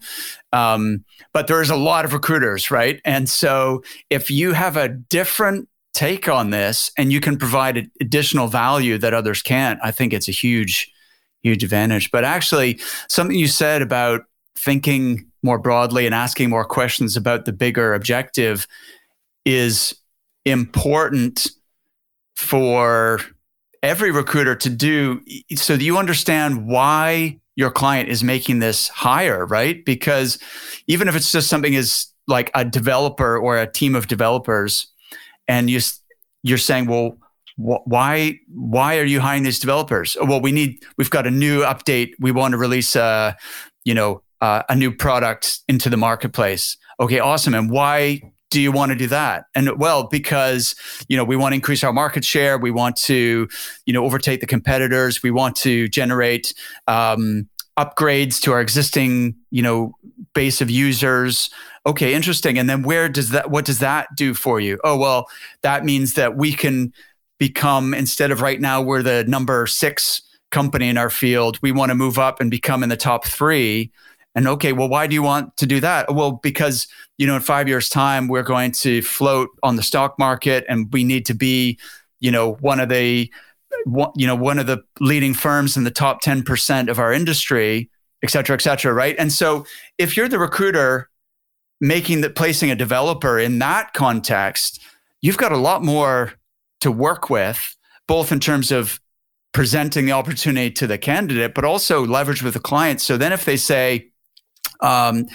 Um, 0.53 1.03
but 1.33 1.47
there's 1.47 1.69
a 1.69 1.75
lot 1.75 2.05
of 2.05 2.13
recruiters, 2.13 2.71
right? 2.71 3.01
And 3.03 3.29
so 3.29 3.83
if 4.09 4.31
you 4.31 4.53
have 4.53 4.77
a 4.77 4.87
different 4.87 5.67
take 5.93 6.27
on 6.27 6.49
this 6.49 6.91
and 6.97 7.11
you 7.11 7.19
can 7.19 7.37
provide 7.37 7.89
additional 7.99 8.47
value 8.47 8.97
that 8.97 9.13
others 9.13 9.41
can't, 9.41 9.79
I 9.83 9.91
think 9.91 10.13
it's 10.13 10.27
a 10.27 10.33
huge 10.33 10.91
huge 11.41 11.63
advantage. 11.63 12.11
But 12.11 12.25
actually, 12.25 12.79
something 13.07 13.37
you 13.37 13.47
said 13.47 13.81
about 13.81 14.23
thinking 14.57 15.29
more 15.41 15.57
broadly 15.57 16.05
and 16.05 16.13
asking 16.13 16.49
more 16.49 16.65
questions 16.65 17.15
about 17.15 17.45
the 17.45 17.53
bigger 17.53 17.93
objective 17.93 18.67
is 19.45 19.95
important 20.45 21.47
for 22.35 23.21
every 23.81 24.11
recruiter 24.11 24.55
to 24.55 24.69
do 24.69 25.21
so 25.55 25.77
that 25.77 25.83
you 25.83 25.97
understand 25.97 26.67
why 26.67 27.39
your 27.55 27.71
client 27.71 28.09
is 28.09 28.23
making 28.23 28.59
this 28.59 28.87
hire, 28.89 29.45
right? 29.45 29.83
Because 29.85 30.39
even 30.87 31.07
if 31.07 31.15
it's 31.15 31.31
just 31.31 31.49
something 31.49 31.75
as 31.75 32.07
like 32.27 32.51
a 32.53 32.63
developer 32.63 33.37
or 33.37 33.57
a 33.57 33.71
team 33.71 33.95
of 33.95 34.07
developers, 34.07 34.87
and 35.49 35.69
you 35.69 35.81
you're 36.43 36.57
saying, 36.57 36.85
well, 36.85 37.17
why 37.57 38.39
why 38.47 38.97
are 38.97 39.03
you 39.03 39.19
hiring 39.19 39.43
these 39.43 39.59
developers? 39.59 40.15
Oh, 40.21 40.25
well, 40.25 40.39
we 40.39 40.53
need 40.53 40.81
we've 40.97 41.09
got 41.09 41.27
a 41.27 41.31
new 41.31 41.61
update. 41.63 42.11
We 42.19 42.31
want 42.31 42.53
to 42.53 42.57
release 42.57 42.95
a 42.95 43.35
you 43.83 43.93
know 43.93 44.21
uh, 44.39 44.63
a 44.69 44.75
new 44.75 44.95
product 44.95 45.59
into 45.67 45.89
the 45.89 45.97
marketplace. 45.97 46.77
Okay, 47.01 47.19
awesome. 47.19 47.53
And 47.53 47.69
why 47.69 48.21
do 48.49 48.61
you 48.61 48.71
want 48.71 48.91
to 48.91 48.97
do 48.97 49.07
that? 49.07 49.45
And 49.55 49.77
well, 49.77 50.07
because 50.07 50.75
you 51.09 51.17
know 51.17 51.25
we 51.25 51.35
want 51.35 51.51
to 51.51 51.55
increase 51.55 51.83
our 51.83 51.91
market 51.91 52.23
share. 52.23 52.57
We 52.57 52.71
want 52.71 52.95
to 53.03 53.49
you 53.85 53.93
know 53.93 54.05
overtake 54.05 54.39
the 54.39 54.47
competitors. 54.47 55.21
We 55.21 55.31
want 55.31 55.57
to 55.57 55.89
generate 55.89 56.53
um, 56.87 57.49
upgrades 57.79 58.41
to 58.41 58.51
our 58.51 58.59
existing 58.59 59.35
you 59.51 59.61
know 59.61 59.93
base 60.33 60.61
of 60.61 60.69
users. 60.69 61.49
Okay 61.85 62.13
interesting. 62.13 62.57
And 62.57 62.69
then 62.69 62.83
where 62.83 63.07
does 63.07 63.29
that 63.29 63.49
what 63.49 63.65
does 63.65 63.79
that 63.79 64.07
do 64.15 64.33
for 64.33 64.59
you? 64.59 64.79
Oh 64.83 64.97
well 64.97 65.27
that 65.61 65.85
means 65.85 66.13
that 66.13 66.35
we 66.35 66.51
can 66.53 66.93
become 67.39 67.93
instead 67.93 68.31
of 68.31 68.41
right 68.41 68.59
now 68.59 68.81
we're 68.81 69.01
the 69.01 69.23
number 69.23 69.65
six 69.65 70.21
company 70.51 70.89
in 70.89 70.97
our 70.97 71.09
field 71.09 71.59
we 71.61 71.71
want 71.71 71.89
to 71.89 71.95
move 71.95 72.17
up 72.17 72.41
and 72.41 72.51
become 72.51 72.83
in 72.83 72.89
the 72.89 72.97
top 72.97 73.25
three. 73.25 73.91
And 74.35 74.47
okay 74.47 74.73
well 74.73 74.89
why 74.89 75.07
do 75.07 75.13
you 75.13 75.23
want 75.23 75.55
to 75.57 75.65
do 75.65 75.79
that? 75.79 76.13
Well 76.13 76.33
because 76.33 76.87
you 77.17 77.25
know 77.25 77.35
in 77.35 77.41
five 77.41 77.69
years 77.69 77.87
time 77.87 78.27
we're 78.27 78.43
going 78.43 78.73
to 78.83 79.01
float 79.01 79.49
on 79.63 79.77
the 79.77 79.83
stock 79.83 80.19
market 80.19 80.65
and 80.67 80.91
we 80.91 81.05
need 81.05 81.25
to 81.27 81.33
be 81.33 81.79
you 82.19 82.31
know 82.31 82.53
one 82.55 82.81
of 82.81 82.89
the 82.89 83.31
you 84.15 84.27
know 84.27 84.35
one 84.35 84.59
of 84.59 84.67
the 84.67 84.81
leading 84.99 85.33
firms 85.33 85.77
in 85.77 85.83
the 85.83 85.91
top 85.91 86.21
10% 86.21 86.89
of 86.89 86.99
our 86.99 87.13
industry 87.13 87.89
et 88.21 88.29
cetera 88.29 88.53
et 88.53 88.61
cetera 88.61 88.93
right? 88.93 89.15
And 89.17 89.31
so 89.31 89.65
if 89.97 90.15
you're 90.17 90.27
the 90.27 90.39
recruiter 90.39 91.09
making 91.81 92.21
the 92.21 92.29
placing 92.29 92.71
a 92.71 92.75
developer 92.75 93.39
in 93.39 93.59
that 93.59 93.93
context 93.93 94.81
you've 95.21 95.37
got 95.37 95.51
a 95.51 95.57
lot 95.57 95.83
more 95.83 96.33
to 96.81 96.91
work 96.91 97.29
with 97.29 97.75
both 98.07 98.31
in 98.31 98.39
terms 98.39 98.71
of 98.71 98.99
presenting 99.51 100.05
the 100.05 100.11
opportunity 100.11 100.71
to 100.71 100.87
the 100.87 100.97
candidate 100.97 101.53
but 101.53 101.65
also 101.65 102.05
leverage 102.05 102.43
with 102.43 102.53
the 102.53 102.59
client. 102.59 103.01
So 103.01 103.17
then 103.17 103.31
if 103.31 103.45
they 103.45 103.57
say 103.57 104.11
um, 104.81 105.25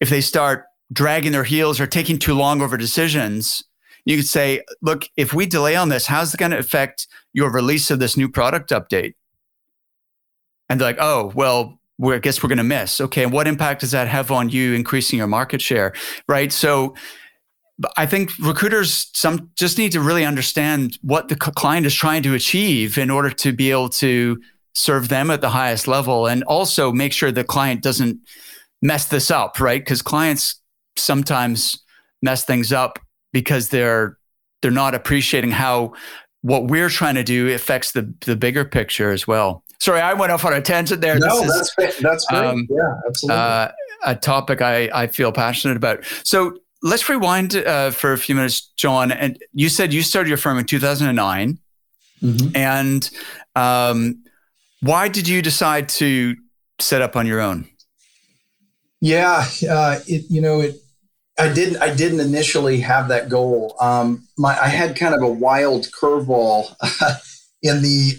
if 0.00 0.08
they 0.10 0.20
start 0.20 0.64
dragging 0.92 1.32
their 1.32 1.44
heels 1.44 1.80
or 1.80 1.86
taking 1.86 2.18
too 2.18 2.34
long 2.34 2.62
over 2.62 2.76
decisions 2.76 3.62
you 4.06 4.16
could 4.16 4.26
say, 4.26 4.62
look, 4.80 5.04
if 5.16 5.34
we 5.34 5.44
delay 5.44 5.76
on 5.76 5.90
this, 5.90 6.06
how's 6.06 6.32
it 6.32 6.38
going 6.38 6.52
to 6.52 6.58
affect 6.58 7.08
your 7.32 7.52
release 7.52 7.90
of 7.90 7.98
this 7.98 8.16
new 8.16 8.28
product 8.28 8.70
update? 8.70 9.14
And 10.70 10.80
they're 10.80 10.88
like, 10.88 10.98
oh, 11.00 11.32
well, 11.34 11.78
I 12.02 12.18
guess 12.18 12.42
we're 12.42 12.48
going 12.48 12.58
to 12.58 12.64
miss. 12.64 13.00
Okay. 13.00 13.26
What 13.26 13.48
impact 13.48 13.80
does 13.80 13.90
that 13.90 14.06
have 14.06 14.30
on 14.30 14.48
you 14.48 14.74
increasing 14.74 15.18
your 15.18 15.26
market 15.26 15.60
share? 15.60 15.92
Right. 16.28 16.52
So 16.52 16.94
I 17.96 18.06
think 18.06 18.30
recruiters 18.38 19.10
some 19.12 19.50
just 19.56 19.76
need 19.76 19.92
to 19.92 20.00
really 20.00 20.24
understand 20.24 20.98
what 21.02 21.28
the 21.28 21.36
client 21.36 21.84
is 21.84 21.94
trying 21.94 22.22
to 22.22 22.34
achieve 22.34 22.96
in 22.98 23.10
order 23.10 23.30
to 23.30 23.52
be 23.52 23.72
able 23.72 23.88
to 23.90 24.40
serve 24.74 25.08
them 25.08 25.30
at 25.30 25.40
the 25.40 25.50
highest 25.50 25.88
level 25.88 26.26
and 26.26 26.44
also 26.44 26.92
make 26.92 27.12
sure 27.12 27.32
the 27.32 27.44
client 27.44 27.82
doesn't 27.82 28.18
mess 28.82 29.06
this 29.06 29.30
up, 29.32 29.58
right? 29.58 29.80
Because 29.80 30.00
clients 30.00 30.60
sometimes 30.96 31.82
mess 32.22 32.44
things 32.44 32.72
up 32.72 32.98
because 33.36 33.68
they're 33.68 34.16
they're 34.62 34.70
not 34.70 34.94
appreciating 34.94 35.50
how 35.50 35.92
what 36.40 36.68
we're 36.68 36.88
trying 36.88 37.16
to 37.16 37.22
do 37.22 37.52
affects 37.52 37.92
the 37.92 38.10
the 38.24 38.34
bigger 38.34 38.64
picture 38.64 39.10
as 39.10 39.26
well. 39.26 39.62
Sorry, 39.78 40.00
I 40.00 40.14
went 40.14 40.32
off 40.32 40.42
on 40.46 40.54
a 40.54 40.62
tangent 40.62 41.02
there. 41.02 41.18
No, 41.18 41.42
this 41.42 41.74
that's 41.76 41.96
is, 41.96 42.02
that's 42.02 42.26
great. 42.28 42.46
Um, 42.46 42.66
yeah, 42.70 42.94
absolutely. 43.06 43.38
Uh, 43.38 43.68
a 44.06 44.14
topic 44.16 44.62
I 44.62 44.88
I 44.94 45.06
feel 45.08 45.32
passionate 45.32 45.76
about. 45.76 46.02
So 46.24 46.56
let's 46.82 47.06
rewind 47.10 47.56
uh, 47.56 47.90
for 47.90 48.14
a 48.14 48.18
few 48.18 48.34
minutes, 48.34 48.72
John. 48.76 49.12
And 49.12 49.38
you 49.52 49.68
said 49.68 49.92
you 49.92 50.00
started 50.00 50.30
your 50.30 50.38
firm 50.38 50.56
in 50.56 50.64
2009, 50.64 51.58
mm-hmm. 52.22 52.56
and 52.56 53.10
um, 53.54 54.24
why 54.80 55.08
did 55.08 55.28
you 55.28 55.42
decide 55.42 55.90
to 55.90 56.36
set 56.80 57.02
up 57.02 57.16
on 57.16 57.26
your 57.26 57.42
own? 57.42 57.68
Yeah, 59.02 59.44
uh, 59.70 59.98
it 60.06 60.24
you 60.30 60.40
know 60.40 60.60
it 60.60 60.76
I 61.38 61.52
didn't. 61.52 61.82
I 61.82 61.94
didn't 61.94 62.20
initially 62.20 62.80
have 62.80 63.08
that 63.08 63.28
goal. 63.28 63.76
Um, 63.80 64.26
my 64.38 64.58
I 64.58 64.68
had 64.68 64.96
kind 64.96 65.14
of 65.14 65.22
a 65.22 65.30
wild 65.30 65.88
curveball 65.90 66.74
in 67.62 67.82
the 67.82 68.14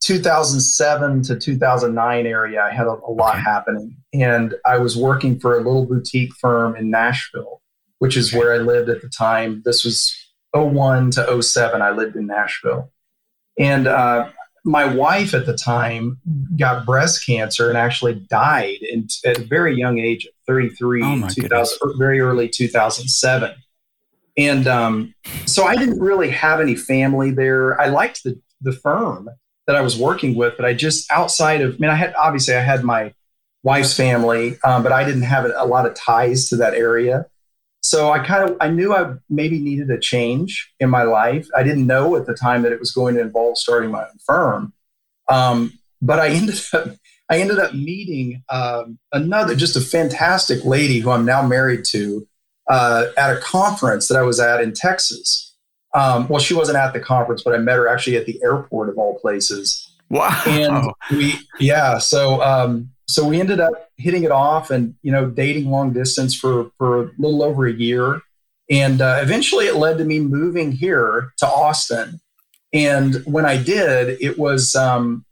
2007 0.00 1.22
to 1.24 1.38
2009 1.38 2.26
area. 2.26 2.62
I 2.62 2.72
had 2.72 2.86
a, 2.86 2.92
a 3.06 3.12
lot 3.12 3.38
happening, 3.38 3.96
and 4.14 4.54
I 4.64 4.78
was 4.78 4.96
working 4.96 5.38
for 5.38 5.54
a 5.54 5.62
little 5.62 5.84
boutique 5.84 6.32
firm 6.34 6.74
in 6.74 6.90
Nashville, 6.90 7.60
which 7.98 8.16
is 8.16 8.32
where 8.32 8.54
I 8.54 8.58
lived 8.58 8.88
at 8.88 9.02
the 9.02 9.08
time. 9.08 9.62
This 9.66 9.84
was 9.84 10.14
01 10.54 11.10
to 11.12 11.42
07. 11.42 11.82
I 11.82 11.90
lived 11.90 12.16
in 12.16 12.26
Nashville, 12.26 12.90
and 13.58 13.86
uh, 13.86 14.30
my 14.64 14.84
wife 14.84 15.34
at 15.34 15.46
the 15.46 15.56
time 15.56 16.18
got 16.56 16.86
breast 16.86 17.26
cancer 17.26 17.68
and 17.68 17.76
actually 17.76 18.14
died 18.14 18.78
in, 18.82 19.08
at 19.24 19.38
a 19.38 19.44
very 19.44 19.76
young 19.76 19.98
age, 19.98 20.28
33, 20.46 21.02
oh 21.02 21.28
2000, 21.28 21.78
very 21.98 22.20
early 22.20 22.48
2007. 22.48 23.54
And 24.38 24.66
um, 24.66 25.14
so 25.46 25.64
I 25.64 25.76
didn't 25.76 26.00
really 26.00 26.30
have 26.30 26.60
any 26.60 26.76
family 26.76 27.32
there. 27.32 27.78
I 27.80 27.88
liked 27.88 28.22
the, 28.24 28.40
the 28.60 28.72
firm 28.72 29.28
that 29.66 29.76
I 29.76 29.80
was 29.80 29.98
working 29.98 30.34
with, 30.34 30.54
but 30.56 30.64
I 30.64 30.74
just 30.74 31.10
outside 31.10 31.60
of, 31.60 31.74
I 31.74 31.76
mean, 31.78 31.90
I 31.90 31.94
had 31.94 32.14
obviously 32.14 32.54
I 32.54 32.60
had 32.60 32.84
my 32.84 33.12
wife's 33.62 33.94
family, 33.94 34.58
um, 34.64 34.82
but 34.82 34.92
I 34.92 35.04
didn't 35.04 35.22
have 35.22 35.44
a 35.44 35.64
lot 35.64 35.86
of 35.86 35.94
ties 35.94 36.48
to 36.48 36.56
that 36.56 36.74
area. 36.74 37.26
So 37.82 38.10
I 38.12 38.20
kind 38.20 38.48
of 38.48 38.56
I 38.60 38.68
knew 38.68 38.94
I 38.94 39.14
maybe 39.28 39.58
needed 39.58 39.90
a 39.90 39.98
change 39.98 40.72
in 40.78 40.88
my 40.88 41.02
life. 41.02 41.48
I 41.56 41.62
didn't 41.62 41.86
know 41.86 42.14
at 42.16 42.26
the 42.26 42.34
time 42.34 42.62
that 42.62 42.72
it 42.72 42.78
was 42.78 42.92
going 42.92 43.16
to 43.16 43.20
involve 43.20 43.58
starting 43.58 43.90
my 43.90 44.02
own 44.02 44.18
firm, 44.24 44.72
um, 45.28 45.72
but 46.00 46.20
I 46.20 46.28
ended 46.30 46.60
up 46.72 46.88
I 47.28 47.38
ended 47.38 47.58
up 47.58 47.74
meeting 47.74 48.42
um, 48.50 48.98
another 49.12 49.54
just 49.54 49.76
a 49.76 49.80
fantastic 49.80 50.64
lady 50.64 51.00
who 51.00 51.10
I'm 51.10 51.24
now 51.24 51.46
married 51.46 51.84
to 51.86 52.26
uh, 52.68 53.06
at 53.16 53.36
a 53.36 53.40
conference 53.40 54.08
that 54.08 54.16
I 54.16 54.22
was 54.22 54.38
at 54.38 54.60
in 54.60 54.72
Texas. 54.72 55.54
Um, 55.94 56.28
well, 56.28 56.40
she 56.40 56.54
wasn't 56.54 56.78
at 56.78 56.92
the 56.92 57.00
conference, 57.00 57.42
but 57.42 57.54
I 57.54 57.58
met 57.58 57.76
her 57.76 57.88
actually 57.88 58.16
at 58.16 58.26
the 58.26 58.40
airport 58.42 58.88
of 58.88 58.96
all 58.96 59.18
places. 59.18 59.92
Wow! 60.08 60.42
And 60.46 60.92
we 61.10 61.34
yeah, 61.58 61.98
so 61.98 62.42
um, 62.42 62.90
so 63.08 63.26
we 63.26 63.40
ended 63.40 63.60
up 63.60 63.90
hitting 63.96 64.24
it 64.24 64.30
off 64.30 64.70
and 64.70 64.94
you 65.02 65.12
know 65.12 65.26
dating 65.26 65.70
long 65.70 65.92
distance 65.92 66.34
for 66.34 66.70
for 66.78 67.04
a 67.04 67.10
little 67.18 67.42
over 67.42 67.66
a 67.66 67.72
year. 67.72 68.20
And 68.70 69.02
uh, 69.02 69.18
eventually 69.20 69.66
it 69.66 69.76
led 69.76 69.98
to 69.98 70.04
me 70.04 70.20
moving 70.20 70.72
here 70.72 71.32
to 71.38 71.46
austin. 71.46 72.20
And 72.72 73.16
when 73.26 73.44
i 73.44 73.62
did 73.62 74.18
it 74.20 74.38
was 74.38 74.74
um, 74.74 75.24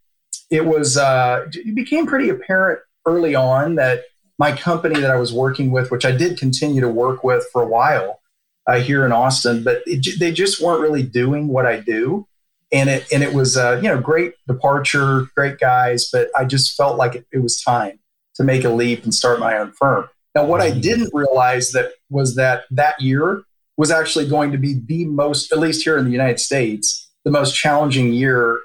it 0.50 0.66
was 0.66 0.96
uh, 0.96 1.46
it 1.52 1.74
became 1.74 2.06
pretty 2.06 2.28
apparent 2.28 2.80
early 3.06 3.34
on 3.34 3.76
that 3.76 4.04
my 4.38 4.52
company 4.52 5.00
that 5.00 5.10
i 5.10 5.16
was 5.16 5.32
working 5.32 5.70
with 5.70 5.90
which 5.90 6.04
i 6.04 6.10
did 6.10 6.38
continue 6.38 6.80
to 6.80 6.88
work 6.88 7.24
with 7.24 7.46
for 7.50 7.62
a 7.62 7.66
while 7.66 8.20
uh, 8.66 8.78
here 8.78 9.06
in 9.06 9.12
austin 9.12 9.64
but 9.64 9.82
it, 9.86 10.18
they 10.20 10.30
just 10.30 10.62
weren't 10.62 10.82
really 10.82 11.02
doing 11.02 11.48
what 11.48 11.64
i 11.64 11.80
do 11.80 12.26
and 12.72 12.88
it 12.88 13.06
and 13.12 13.22
it 13.22 13.34
was 13.34 13.56
uh, 13.56 13.80
you 13.82 13.88
know 13.88 14.00
great 14.00 14.34
departure, 14.46 15.26
great 15.36 15.58
guys, 15.58 16.08
but 16.12 16.28
I 16.36 16.44
just 16.44 16.76
felt 16.76 16.96
like 16.96 17.14
it, 17.14 17.26
it, 17.32 17.42
was 17.42 17.60
time 17.60 17.98
to 18.36 18.44
make 18.44 18.64
a 18.64 18.68
leap 18.68 19.04
and 19.04 19.14
start 19.14 19.40
my 19.40 19.58
own 19.58 19.72
firm. 19.72 20.08
Now, 20.34 20.44
what 20.44 20.60
I 20.60 20.70
mm-hmm. 20.70 20.80
didn't 20.80 21.10
realize 21.12 21.72
that 21.72 21.92
was 22.08 22.36
that 22.36 22.64
that 22.70 23.00
year 23.00 23.42
was 23.76 23.90
actually 23.90 24.28
going 24.28 24.52
to 24.52 24.58
be 24.58 24.74
the 24.74 25.06
most, 25.06 25.52
at 25.52 25.58
least 25.58 25.82
here 25.82 25.96
in 25.96 26.04
the 26.04 26.10
United 26.10 26.38
States, 26.38 27.10
the 27.24 27.30
most 27.30 27.54
challenging 27.54 28.12
year 28.12 28.60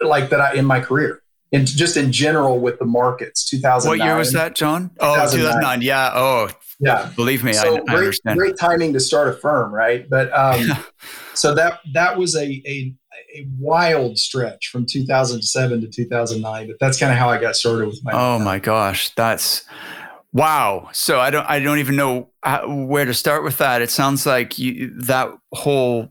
like 0.00 0.30
that 0.30 0.40
I, 0.40 0.54
in 0.54 0.64
my 0.64 0.80
career. 0.80 1.22
And 1.52 1.66
just 1.66 1.96
in 1.96 2.10
general 2.10 2.58
with 2.58 2.80
the 2.80 2.84
markets, 2.84 3.48
2009. 3.48 3.98
What 3.98 4.04
year 4.04 4.16
was 4.16 4.32
that, 4.32 4.56
John? 4.56 4.90
Oh, 4.98 5.14
2009. 5.14 5.80
2009. 5.80 5.82
Yeah. 5.82 6.10
Oh, 6.14 6.48
yeah. 6.80 7.12
Believe 7.14 7.44
me, 7.44 7.52
so 7.52 7.76
I, 7.76 7.92
I 7.92 7.96
understand. 7.96 8.38
Great 8.38 8.56
timing 8.58 8.92
to 8.94 9.00
start 9.00 9.28
a 9.28 9.32
firm, 9.34 9.72
right? 9.72 10.08
But 10.08 10.32
um, 10.36 10.70
so 11.34 11.54
that 11.54 11.80
that 11.92 12.18
was 12.18 12.34
a, 12.34 12.62
a 12.66 12.94
a 13.34 13.46
wild 13.58 14.18
stretch 14.18 14.68
from 14.68 14.86
2007 14.86 15.80
to 15.80 15.88
2009 15.88 16.66
but 16.66 16.76
that's 16.80 16.98
kind 16.98 17.12
of 17.12 17.18
how 17.18 17.28
i 17.28 17.40
got 17.40 17.56
started 17.56 17.86
with 17.86 18.02
my 18.04 18.12
oh 18.12 18.38
my 18.38 18.58
gosh 18.58 19.10
that's 19.10 19.64
wow. 20.32 20.88
So 20.92 21.20
i 21.20 21.30
don't 21.30 21.48
i 21.48 21.60
don't 21.60 21.78
even 21.78 21.96
know 21.96 22.28
how, 22.42 22.68
where 22.68 23.04
to 23.04 23.14
start 23.14 23.42
with 23.42 23.58
that. 23.58 23.82
It 23.82 23.90
sounds 23.90 24.26
like 24.26 24.58
you, 24.58 24.90
that 25.00 25.30
whole 25.52 26.10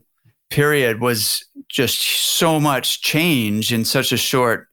period 0.50 1.00
was 1.00 1.44
just 1.68 2.00
so 2.00 2.60
much 2.60 3.02
change 3.02 3.72
in 3.72 3.84
such 3.84 4.12
a 4.12 4.16
short 4.16 4.68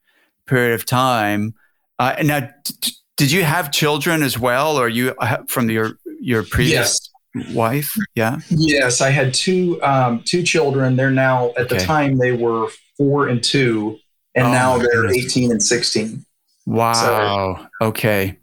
period 0.48 0.74
of 0.74 0.86
time. 0.86 1.54
Uh, 2.00 2.16
now 2.24 2.50
t- 2.64 2.94
did 3.18 3.32
you 3.32 3.44
have 3.44 3.72
children 3.72 4.24
as 4.24 4.40
well 4.40 4.78
or 4.78 4.90
you 4.90 5.14
uh, 5.20 5.38
from 5.48 5.70
your 5.70 6.00
your 6.20 6.44
previous 6.44 6.72
yes 6.74 7.11
wife. 7.54 7.94
Yeah. 8.16 8.40
Yes, 8.50 9.02
I 9.02 9.10
had 9.10 9.34
two 9.34 9.82
um, 9.84 10.24
two 10.24 10.44
children. 10.44 10.96
They're 10.96 11.12
now 11.12 11.50
at 11.52 11.66
okay. 11.66 11.78
the 11.78 11.84
time 11.84 12.18
they 12.18 12.32
were 12.32 12.68
four 12.98 13.28
and 13.28 13.44
two, 13.44 13.98
and 14.36 14.48
oh, 14.48 14.52
now 14.52 14.78
they're 14.78 15.04
goodness. 15.04 15.18
eighteen 15.18 15.52
and 15.52 15.62
sixteen. 15.62 16.26
Wow. 16.66 17.68
So, 17.80 17.88
okay. 17.88 18.38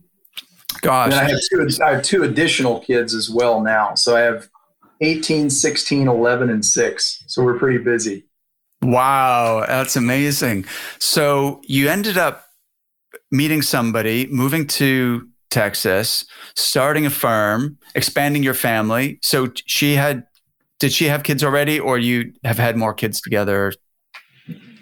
Gosh. 0.81 1.12
I 1.12 1.24
have 1.24 1.40
two. 1.51 1.68
I 1.85 1.94
have 1.94 2.03
two 2.03 2.22
additional 2.22 2.81
kids 2.81 3.14
as 3.14 3.31
well 3.31 3.61
now. 3.62 3.94
So 3.94 4.16
I 4.16 4.20
have 4.20 4.48
18, 5.01 5.51
16, 5.51 6.09
11, 6.09 6.51
and 6.51 6.64
six. 6.64 7.22
So 7.27 7.42
we're 7.42 7.59
pretty 7.59 7.79
busy. 7.79 8.24
Wow, 8.83 9.64
that's 9.66 9.96
amazing. 9.96 10.64
So 10.98 11.61
you 11.64 11.88
ended 11.88 12.16
up 12.16 12.44
meeting 13.31 13.62
somebody, 13.62 14.27
moving 14.29 14.66
to 14.66 15.29
Texas, 15.51 16.25
starting 16.55 17.07
a 17.07 17.11
firm, 17.11 17.79
expanding 17.95 18.43
your 18.43 18.55
family. 18.55 19.19
So 19.23 19.53
she 19.67 19.95
had, 19.95 20.25
did 20.79 20.93
she 20.93 21.07
have 21.07 21.23
kids 21.23 21.43
already, 21.43 21.81
or 21.81 21.99
you 21.99 22.33
have 22.45 22.59
had 22.59 22.77
more 22.77 22.95
kids 22.95 23.21
together? 23.21 23.73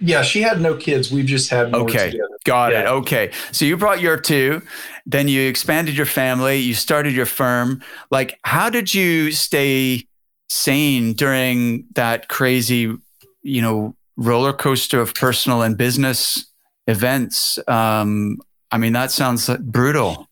Yeah, 0.00 0.22
she 0.22 0.42
had 0.42 0.60
no 0.60 0.76
kids. 0.76 1.10
We've 1.10 1.26
just 1.26 1.48
had 1.48 1.74
okay. 1.74 2.10
Together. 2.10 2.28
Got 2.44 2.72
yeah. 2.72 2.80
it. 2.80 2.86
Okay. 2.86 3.30
So 3.50 3.64
you 3.64 3.76
brought 3.76 4.00
your 4.00 4.18
two, 4.18 4.62
then 5.06 5.26
you 5.26 5.48
expanded 5.48 5.96
your 5.96 6.06
family, 6.06 6.58
you 6.58 6.74
started 6.74 7.14
your 7.14 7.26
firm. 7.26 7.82
Like, 8.10 8.38
how 8.44 8.68
did 8.68 8.92
you 8.92 9.32
stay 9.32 10.06
sane 10.48 11.14
during 11.14 11.86
that 11.94 12.28
crazy, 12.28 12.94
you 13.42 13.62
know, 13.62 13.96
roller 14.16 14.52
coaster 14.52 15.00
of 15.00 15.14
personal 15.14 15.62
and 15.62 15.76
business 15.76 16.46
events? 16.86 17.58
Um, 17.66 18.36
I 18.70 18.78
mean, 18.78 18.92
that 18.92 19.10
sounds 19.10 19.48
brutal. 19.60 20.28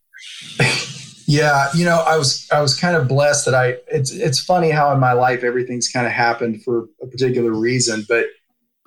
Yeah, 1.27 1.69
you 1.75 1.85
know, 1.85 2.03
I 2.07 2.17
was 2.17 2.49
I 2.53 2.61
was 2.61 2.79
kind 2.79 2.97
of 2.97 3.09
blessed 3.09 3.47
that 3.47 3.55
I. 3.55 3.77
It's 3.89 4.11
it's 4.11 4.41
funny 4.41 4.71
how 4.71 4.93
in 4.93 5.01
my 5.01 5.13
life 5.13 5.43
everything's 5.43 5.89
kind 5.89 6.07
of 6.07 6.13
happened 6.13 6.63
for 6.63 6.89
a 7.03 7.07
particular 7.07 7.53
reason, 7.53 8.05
but 8.09 8.27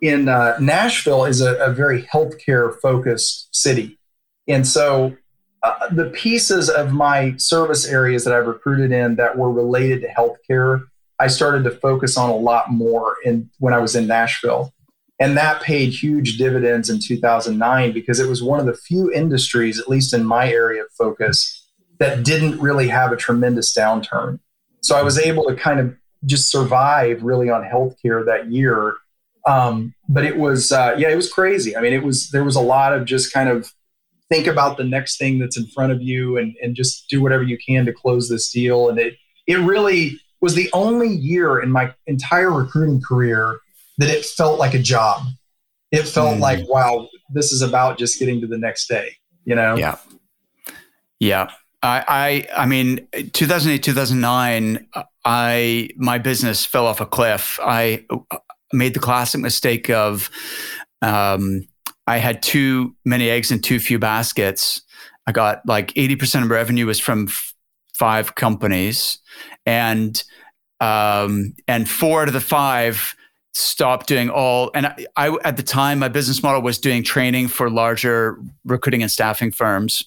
in 0.02 0.30
uh, 0.30 0.58
Nashville 0.60 1.26
is 1.26 1.42
a, 1.42 1.56
a, 1.56 1.72
very 1.72 2.04
healthcare 2.04 2.80
focused 2.80 3.56
city, 3.56 3.98
and 4.48 4.68
so 4.68 5.16
uh, 5.64 5.90
the 5.92 6.12
pieces 6.12 6.70
of 6.70 6.92
my 6.94 7.36
service 7.38 7.88
areas 7.88 8.24
that 8.24 8.34
I've 8.34 8.46
recruited 8.46 8.92
in 8.92 9.16
that 9.16 9.38
were 9.38 9.52
related 9.52 10.02
to 10.02 10.08
healthcare, 10.08 10.84
I 11.20 11.28
started 11.28 11.64
to 11.64 11.72
focus 11.72 12.18
on 12.18 12.30
a 12.30 12.36
lot 12.36 12.72
more 12.72 13.16
in 13.26 13.50
when 13.58 13.74
I 13.74 13.80
was 13.80 13.96
in 13.96 14.06
Nashville. 14.06 14.74
And 15.20 15.36
that 15.36 15.62
paid 15.62 15.90
huge 15.94 16.38
dividends 16.38 16.90
in 16.90 17.00
2009 17.00 17.92
because 17.92 18.20
it 18.20 18.30
was 18.30 18.44
one 18.44 18.60
of 18.60 18.68
the 18.68 18.76
few 18.76 19.12
industries, 19.12 19.80
at 19.80 19.90
least 19.90 20.14
in 20.14 20.24
my 20.24 20.52
area 20.52 20.84
of 20.84 20.92
focus, 20.92 21.68
that 22.00 22.24
didn't 22.24 22.60
really 22.60 22.88
have 22.88 23.12
a 23.12 23.18
tremendous 23.18 23.76
downturn. 23.76 24.40
So 24.82 24.96
I 24.96 25.02
was 25.02 25.18
able 25.18 25.46
to 25.46 25.56
kind 25.56 25.80
of 25.80 25.96
just 26.26 26.52
survive 26.52 27.24
really 27.24 27.50
on 27.50 27.64
healthcare 27.64 28.26
that 28.26 28.52
year. 28.52 28.96
Um, 29.48 29.96
but 30.08 30.24
it 30.24 30.38
was, 30.38 30.72
uh, 30.72 30.96
yeah, 30.98 31.10
it 31.10 31.16
was 31.16 31.32
crazy. 31.32 31.76
I 31.76 31.82
mean, 31.82 31.94
it 31.94 32.04
was, 32.04 32.30
there 32.30 32.44
was 32.44 32.56
a 32.56 32.62
lot 32.62 32.94
of 32.94 33.06
just 33.06 33.34
kind 33.34 33.50
of 33.50 33.72
think 34.30 34.46
about 34.46 34.78
the 34.78 34.84
next 34.84 35.18
thing 35.18 35.40
that's 35.40 35.58
in 35.58 35.66
front 35.68 35.92
of 35.92 36.02
you 36.02 36.38
and, 36.38 36.56
and 36.62 36.76
just 36.76 37.10
do 37.10 37.22
whatever 37.22 37.44
you 37.44 37.58
can 37.58 37.86
to 37.86 37.94
close 37.94 38.30
this 38.30 38.52
deal. 38.52 38.90
And 38.90 39.00
it, 39.00 39.16
it 39.48 39.58
really 39.60 40.20
was 40.42 40.54
the 40.54 40.70
only 40.74 41.10
year 41.10 41.60
in 41.60 41.72
my 41.72 41.94
entire 42.06 42.52
recruiting 42.52 43.02
career 43.02 43.60
that 43.98 44.10
it 44.10 44.26
felt 44.26 44.60
like 44.60 44.74
a 44.74 44.80
job. 44.80 45.24
It 45.92 46.04
felt 46.04 46.38
mm. 46.38 46.40
like, 46.40 46.68
wow, 46.68 47.08
this 47.30 47.52
is 47.52 47.62
about 47.62 47.98
just 47.98 48.20
getting 48.20 48.42
to 48.42 48.48
the 48.48 48.58
next 48.58 48.88
day, 48.88 49.16
you 49.46 49.56
know? 49.56 49.76
Yeah. 49.76 49.98
Yeah. 51.20 51.52
I, 51.82 52.48
I, 52.56 52.64
I 52.64 52.66
mean, 52.66 53.08
2008, 53.34 53.82
2009, 53.84 54.88
I, 55.26 55.90
my 55.96 56.18
business 56.18 56.66
fell 56.66 56.86
off 56.86 57.02
a 57.02 57.06
cliff. 57.06 57.60
I 57.62 58.06
made 58.74 58.94
the 58.94 59.00
classic 59.00 59.42
mistake 59.42 59.90
of, 59.90 60.30
um, 61.02 61.68
I 62.06 62.18
had 62.18 62.42
too 62.42 62.96
many 63.06 63.30
eggs 63.30 63.52
in 63.52 63.62
too 63.62 63.80
few 63.80 64.00
baskets. 64.00 64.82
I 65.26 65.32
got 65.32 65.62
like 65.66 65.94
80% 65.94 66.44
of 66.44 66.50
revenue 66.50 66.86
was 66.86 67.00
from 67.00 67.28
f- 67.28 67.54
five 67.94 68.36
companies 68.36 69.20
and, 69.66 70.22
um, 70.80 71.54
and 71.68 71.90
four 71.90 72.22
out 72.22 72.28
of 72.28 72.34
the 72.34 72.42
five 72.42 73.16
stopped 73.58 74.06
doing 74.06 74.30
all 74.30 74.70
and 74.76 74.86
I, 74.86 75.08
I, 75.16 75.38
at 75.44 75.58
the 75.58 75.64
time 75.64 75.98
my 76.00 76.10
business 76.10 76.44
model 76.44 76.62
was 76.62 76.78
doing 76.78 77.04
training 77.04 77.48
for 77.48 77.72
larger 77.72 78.38
recruiting 78.64 79.02
and 79.02 79.12
staffing 79.12 79.52
firms. 79.52 80.04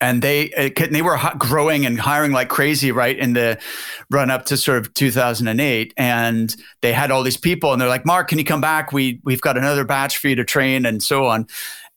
And 0.00 0.20
they 0.20 0.72
they 0.90 1.02
were 1.02 1.18
growing 1.38 1.86
and 1.86 2.00
hiring 2.00 2.32
like 2.32 2.48
crazy 2.48 2.92
right 2.92 3.16
in 3.16 3.34
the 3.34 3.58
run 4.10 4.30
up 4.30 4.46
to 4.46 4.56
sort 4.56 4.78
of 4.78 4.92
2008 4.94 5.94
and 5.96 6.56
they 6.82 6.92
had 6.92 7.10
all 7.10 7.22
these 7.22 7.36
people 7.36 7.72
and 7.72 7.80
they're 7.80 7.88
like 7.88 8.06
mark 8.06 8.28
can 8.28 8.38
you 8.38 8.44
come 8.44 8.60
back? 8.60 8.92
We 8.92 9.20
we've 9.24 9.40
got 9.40 9.56
another 9.56 9.84
batch 9.84 10.16
for 10.16 10.28
you 10.28 10.36
to 10.36 10.44
train 10.44 10.86
and 10.86 11.02
so 11.02 11.26
on. 11.26 11.46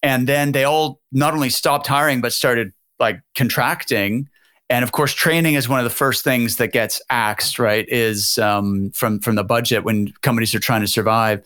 And 0.04 0.28
then 0.28 0.52
they 0.52 0.66
all 0.66 1.02
not 1.12 1.34
only 1.34 1.50
stopped 1.50 1.88
hiring 1.88 2.22
but 2.22 2.34
started 2.34 2.74
like 3.00 3.22
contracting 3.36 4.28
and 4.70 4.84
of 4.84 4.92
course 4.92 5.14
training 5.14 5.56
is 5.56 5.68
one 5.68 5.80
of 5.80 5.84
the 5.84 5.90
first 5.90 6.24
things 6.24 6.58
that 6.58 6.72
gets 6.72 7.02
axed 7.10 7.60
right 7.60 7.88
is 7.90 8.38
um, 8.38 8.92
from 8.92 9.20
from 9.20 9.36
the 9.36 9.44
budget 9.44 9.84
when 9.84 10.12
companies 10.22 10.54
are 10.54 10.60
trying 10.60 10.82
to 10.82 10.88
survive. 10.88 11.44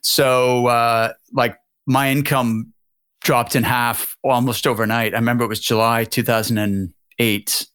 So 0.00 0.66
uh, 0.66 1.12
like 1.32 1.58
my 1.86 2.10
income 2.10 2.72
dropped 3.20 3.54
in 3.54 3.62
half 3.62 4.16
almost 4.22 4.66
overnight. 4.66 5.14
I 5.14 5.18
remember 5.18 5.44
it 5.44 5.48
was 5.48 5.60
july 5.60 6.04
2008 6.04 7.66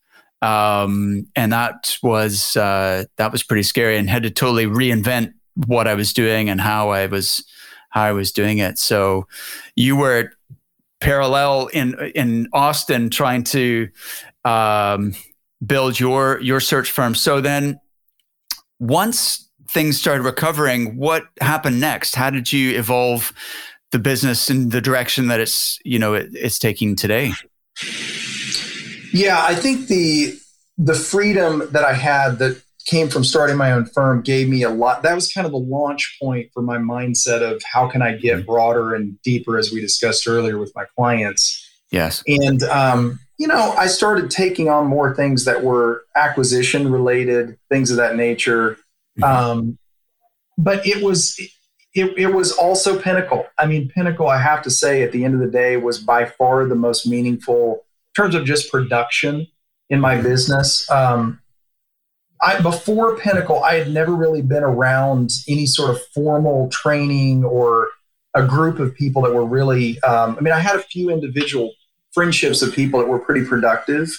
um, 0.42 1.28
and 1.36 1.54
that 1.54 1.98
was 2.04 2.56
uh, 2.56 3.06
that 3.18 3.32
was 3.32 3.44
pretty 3.44 3.64
scary 3.64 3.98
and 3.98 4.10
had 4.10 4.24
to 4.24 4.30
totally 4.30 4.66
reinvent 4.66 5.34
what 5.66 5.88
i 5.88 5.96
was 5.96 6.14
doing 6.14 6.50
and 6.50 6.62
how 6.62 6.90
i 6.90 7.08
was 7.08 7.44
how 7.90 8.04
i 8.04 8.12
was 8.12 8.32
doing 8.32 8.60
it. 8.60 8.78
So 8.78 9.28
you 9.76 9.96
were 9.96 10.32
parallel 11.00 11.68
in 11.68 11.94
in 12.16 12.48
austin 12.54 13.10
trying 13.12 13.44
to 13.44 13.88
um, 14.48 15.14
build 15.66 16.00
your 16.00 16.40
your 16.42 16.60
search 16.60 16.92
firm. 16.92 17.16
So 17.16 17.42
then, 17.42 17.80
once 18.80 19.50
things 19.70 20.00
started 20.00 20.24
recovering, 20.24 20.98
what 20.98 21.24
happened 21.42 21.80
next? 21.82 22.16
How 22.16 22.30
did 22.30 22.54
you 22.54 22.78
evolve 22.78 23.34
the 23.92 24.00
business 24.00 24.50
in 24.50 24.70
the 24.70 24.82
direction 24.82 25.28
that 25.28 25.40
it's 25.40 25.80
you 25.84 26.00
know 26.00 26.14
it, 26.14 26.30
it's 26.34 26.60
taking 26.60 26.96
today? 26.96 27.34
Yeah, 29.14 29.44
I 29.44 29.56
think 29.56 29.88
the 29.88 30.40
the 30.78 30.96
freedom 30.96 31.68
that 31.72 31.84
I 31.84 31.94
had 31.94 32.40
that 32.40 32.62
came 32.86 33.10
from 33.10 33.24
starting 33.24 33.58
my 33.58 33.74
own 33.74 33.86
firm 33.86 34.22
gave 34.22 34.48
me 34.48 34.64
a 34.64 34.70
lot. 34.70 35.04
That 35.04 35.14
was 35.14 35.30
kind 35.32 35.46
of 35.46 35.52
the 35.52 35.58
launch 35.58 36.18
point 36.22 36.50
for 36.54 36.62
my 36.62 36.78
mindset 36.78 37.42
of 37.42 37.62
how 37.70 37.90
can 37.90 38.02
I 38.02 38.16
get 38.16 38.38
mm-hmm. 38.38 38.46
broader 38.46 38.96
and 38.96 39.22
deeper, 39.24 39.58
as 39.58 39.72
we 39.74 39.82
discussed 39.82 40.28
earlier 40.28 40.58
with 40.58 40.72
my 40.74 40.86
clients. 40.96 41.64
Yes, 41.92 42.24
and 42.28 42.64
um, 42.64 43.20
you 43.38 43.48
know, 43.48 43.74
I 43.78 43.88
started 43.88 44.32
taking 44.32 44.70
on 44.70 44.88
more 44.88 45.16
things 45.16 45.46
that 45.46 45.64
were 45.64 46.06
acquisition 46.16 46.92
related, 46.92 47.58
things 47.70 47.92
of 47.92 47.98
that 47.98 48.16
nature. 48.16 48.78
Mm-hmm. 49.20 49.24
Um, 49.24 49.78
but 50.58 50.86
it 50.86 51.04
was 51.04 51.40
it, 51.94 52.18
it 52.18 52.34
was 52.34 52.52
also 52.52 53.00
Pinnacle. 53.00 53.48
I 53.58 53.66
mean, 53.66 53.90
Pinnacle, 53.90 54.28
I 54.28 54.40
have 54.40 54.62
to 54.64 54.70
say, 54.70 55.04
at 55.04 55.12
the 55.12 55.24
end 55.24 55.34
of 55.34 55.40
the 55.40 55.52
day, 55.52 55.78
was 55.78 56.00
by 56.00 56.26
far 56.26 56.66
the 56.66 56.76
most 56.76 57.08
meaningful 57.08 57.86
in 58.08 58.24
terms 58.24 58.36
of 58.36 58.46
just 58.46 58.72
production 58.72 59.48
in 59.90 60.00
my 60.00 60.16
mm-hmm. 60.16 60.24
business. 60.24 60.90
Um, 60.90 61.40
I 62.42 62.60
before 62.60 63.18
Pinnacle, 63.18 63.64
I 63.64 63.76
had 63.76 63.92
never 63.92 64.14
really 64.14 64.42
been 64.42 64.64
around 64.64 65.32
any 65.48 65.66
sort 65.66 65.92
of 65.92 66.02
formal 66.14 66.70
training 66.70 67.44
or 67.44 67.90
a 68.36 68.46
group 68.46 68.80
of 68.80 68.96
people 68.96 69.22
that 69.24 69.34
were 69.34 69.46
really. 69.46 70.00
Um, 70.02 70.38
I 70.38 70.42
mean, 70.42 70.54
I 70.54 70.60
had 70.60 70.76
a 70.76 70.84
few 70.84 71.10
individual 71.10 71.72
friendships 72.18 72.64
of 72.64 72.74
people 72.74 73.00
that 73.00 73.06
were 73.06 73.20
pretty 73.20 73.46
productive 73.46 74.10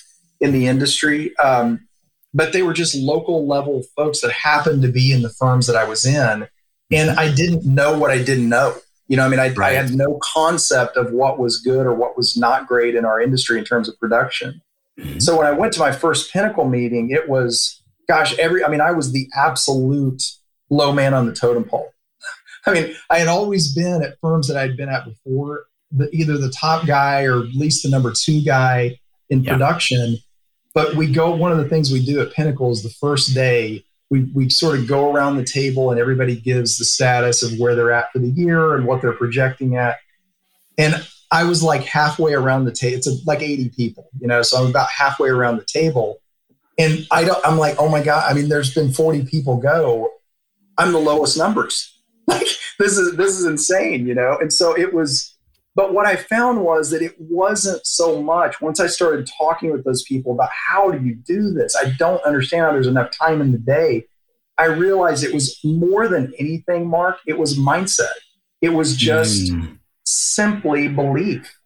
in 0.40 0.52
the 0.52 0.68
industry. 0.68 1.37
Um, 1.38 1.88
but 2.32 2.52
they 2.52 2.62
were 2.62 2.72
just 2.72 2.94
local 2.94 3.48
level 3.48 3.82
folks 3.96 4.20
that 4.20 4.30
happened 4.30 4.82
to 4.82 4.88
be 4.88 5.11
in 5.11 5.22
the 5.22 5.30
firms 5.30 5.66
that 5.66 5.74
I 5.74 5.82
was 5.82 6.06
in. 6.06 6.46
And 6.92 7.11
I 7.11 7.34
didn't 7.34 7.64
know 7.64 7.98
what 7.98 8.12
I 8.12 8.22
didn't 8.22 8.48
know. 8.48 8.76
You 9.08 9.16
know, 9.16 9.26
I 9.26 9.28
mean, 9.28 9.40
I, 9.40 9.48
right. 9.48 9.72
I 9.72 9.72
had 9.72 9.92
no 9.92 10.16
concept 10.22 10.96
of 10.96 11.11
what 11.11 11.40
was 11.40 11.58
good 11.58 11.87
or 11.87 11.92
what 11.92 12.16
was 12.16 12.37
not 12.37 12.68
great 12.68 12.94
in 12.94 13.04
our 13.04 13.20
industry 13.20 13.58
in 13.58 13.64
terms 13.64 13.88
of 13.88 13.98
production. 13.98 14.62
Mm-hmm. 14.96 15.18
So 15.18 15.37
when 15.37 15.48
I 15.48 15.50
went 15.50 15.72
to 15.72 15.80
my 15.80 15.90
first 15.90 16.32
Pinnacle 16.32 16.68
meeting, 16.68 17.11
it 17.11 17.28
was, 17.28 17.82
gosh, 18.08 18.38
every, 18.38 18.64
I 18.64 18.68
mean, 18.68 18.80
I 18.80 18.92
was 18.92 19.11
the 19.11 19.26
absolute 19.37 20.22
low 20.70 20.92
man 20.92 21.14
on 21.14 21.26
the 21.26 21.32
totem 21.32 21.64
pole. 21.64 21.92
I 22.66 22.74
mean, 22.74 22.94
I 23.11 23.18
had 23.18 23.26
always 23.26 23.74
been 23.74 24.04
at 24.04 24.20
firms 24.20 24.46
that 24.46 24.56
I'd 24.56 24.76
been 24.76 24.88
at 24.88 25.04
before, 25.04 25.64
the, 25.90 26.09
either 26.14 26.38
the 26.38 26.51
top 26.51 26.87
guy 26.87 27.24
or 27.24 27.40
at 27.40 27.55
least 27.55 27.83
the 27.83 27.88
number 27.88 28.12
two 28.12 28.42
guy 28.42 28.98
in 29.31 29.42
yeah. 29.42 29.53
production. 29.53 30.16
But 30.74 30.94
we 30.94 31.11
go, 31.11 31.35
one 31.35 31.53
of 31.53 31.59
the 31.59 31.68
things 31.68 31.90
we 31.90 32.05
do 32.05 32.20
at 32.20 32.33
Pinnacle 32.33 32.70
is 32.70 32.83
the 32.83 32.90
first 32.90 33.35
day, 33.35 33.85
we, 34.11 34.31
we 34.35 34.48
sort 34.48 34.79
of 34.79 34.87
go 34.87 35.12
around 35.12 35.37
the 35.37 35.44
table 35.44 35.90
and 35.90 36.01
everybody 36.01 36.37
gives 36.37 36.79
the 36.79 36.85
status 36.85 37.42
of 37.42 37.59
where 37.59 37.74
they're 37.74 37.92
at 37.92 38.12
for 38.12 38.18
the 38.18 38.29
year 38.29 38.74
and 38.74 38.87
what 38.87 39.03
they're 39.03 39.12
projecting 39.12 39.77
at. 39.77 39.96
And 40.77 40.94
I 41.31 41.44
was 41.44 41.62
like 41.62 41.83
halfway 41.83 42.33
around 42.33 42.64
the 42.64 42.72
table. 42.72 42.96
It's 42.96 43.07
a, 43.07 43.16
like 43.27 43.42
80 43.42 43.70
people, 43.70 44.09
you 44.18 44.29
know, 44.29 44.42
so 44.42 44.62
I'm 44.62 44.70
about 44.70 44.88
halfway 44.88 45.29
around 45.29 45.59
the 45.59 45.64
table. 45.64 46.20
And 46.79 47.07
I 47.11 47.24
don't, 47.24 47.44
I'm 47.44 47.59
like, 47.59 47.77
oh 47.79 47.88
my 47.88 48.03
God, 48.03 48.31
I 48.31 48.35
mean, 48.35 48.48
there's 48.48 48.72
been 48.72 48.92
40 48.92 49.24
people 49.24 49.57
go. 49.57 50.11
I'm 50.79 50.92
the 50.92 50.98
lowest 50.98 51.37
numbers. 51.37 51.94
Like 52.29 52.46
this 52.79 52.98
is, 52.98 53.16
this 53.16 53.38
is 53.38 53.46
insane, 53.46 54.07
you 54.07 54.14
know? 54.14 54.37
And 54.38 54.53
so 54.53 54.77
it 54.77 54.92
was, 54.92 55.38
but 55.79 55.95
what 55.95 56.07
I 56.07 56.17
found 56.17 56.64
was 56.64 56.91
that 56.91 57.03
it 57.03 57.14
wasn't 57.21 57.87
so 57.87 58.21
much 58.21 58.61
once 58.61 58.81
I 58.81 58.88
started 58.88 59.31
talking 59.38 59.71
with 59.71 59.85
those 59.85 60.03
people 60.03 60.33
about 60.33 60.49
how 60.51 60.91
do 60.91 61.07
you 61.07 61.14
do 61.14 61.53
this? 61.53 61.77
I 61.77 61.91
don't 61.91 62.21
understand 62.25 62.64
how 62.64 62.73
there's 62.73 62.88
enough 62.88 63.12
time 63.17 63.41
in 63.41 63.53
the 63.53 63.59
day. 63.59 64.07
I 64.59 64.64
realized 64.64 65.23
it 65.23 65.33
was 65.33 65.61
more 65.62 66.09
than 66.09 66.35
anything, 66.37 66.88
Mark, 66.88 67.19
it 67.29 67.38
was 67.38 67.57
mindset. 67.57 68.09
It 68.61 68.71
was 68.71 68.97
just 68.97 69.53
mm. 69.53 69.79
simply 70.05 70.88
belief 70.88 71.57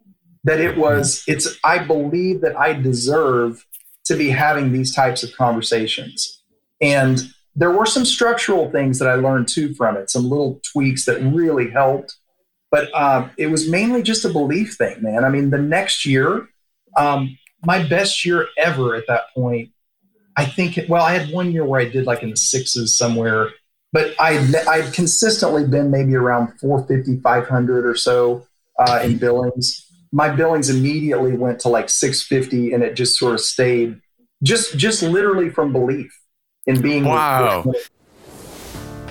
that 0.45 0.61
it 0.61 0.77
was, 0.77 1.25
it's, 1.27 1.59
I 1.65 1.79
believe 1.79 2.43
that 2.43 2.55
I 2.55 2.75
deserve 2.75 3.65
to 4.05 4.15
be 4.15 4.29
having 4.29 4.73
these 4.73 4.95
types 4.95 5.23
of 5.23 5.35
conversations. 5.35 6.43
And 6.83 7.33
there 7.57 7.71
were 7.71 7.87
some 7.87 8.05
structural 8.05 8.71
things 8.71 8.99
that 8.99 9.09
I 9.09 9.15
learned 9.15 9.49
too 9.49 9.73
from 9.73 9.97
it, 9.97 10.11
some 10.11 10.29
little 10.29 10.61
tweaks 10.71 11.07
that 11.07 11.23
really 11.23 11.71
helped. 11.71 12.15
But 12.73 12.93
um, 12.95 13.31
it 13.37 13.49
was 13.49 13.69
mainly 13.69 14.03
just 14.03 14.25
a 14.25 14.31
belief 14.31 14.75
thing, 14.75 15.03
man. 15.03 15.25
I 15.25 15.29
mean, 15.29 15.51
the 15.51 15.59
next 15.59 16.07
year, 16.07 16.49
um, 16.97 17.39
my 17.65 17.87
best 17.87 18.25
year 18.25 18.49
ever 18.57 18.97
at 18.97 19.07
that 19.09 19.25
point, 19.35 19.71
I 20.37 20.47
think, 20.47 20.79
well, 20.89 21.05
I 21.05 21.13
had 21.13 21.33
one 21.33 21.53
year 21.53 21.67
where 21.67 21.83
I 21.83 21.89
did 21.89 22.07
like 22.07 22.23
in 22.23 22.31
the 22.31 22.37
sixes 22.37 22.97
somewhere, 22.97 23.51
but 23.93 24.15
I, 24.19 24.39
I'd 24.69 24.95
consistently 24.95 25.67
been 25.67 25.91
maybe 25.91 26.17
around 26.17 26.59
450, 26.61 27.21
500 27.21 27.87
or 27.87 27.95
so 27.95 28.47
uh, 28.79 29.03
in 29.05 29.19
billings. 29.19 29.87
My 30.11 30.31
billings 30.31 30.71
immediately 30.71 31.37
went 31.37 31.61
to 31.61 31.69
like 31.69 31.91
650 31.91 32.73
and 32.73 32.83
it 32.83 32.95
just 32.95 33.19
sort 33.19 33.35
of 33.35 33.41
stayed 33.41 34.01
just, 34.43 34.79
just 34.79 35.03
literally 35.03 35.51
from 35.51 35.73
belief 35.73 36.19
in 36.67 36.81
being. 36.81 37.05
Wow. 37.05 37.65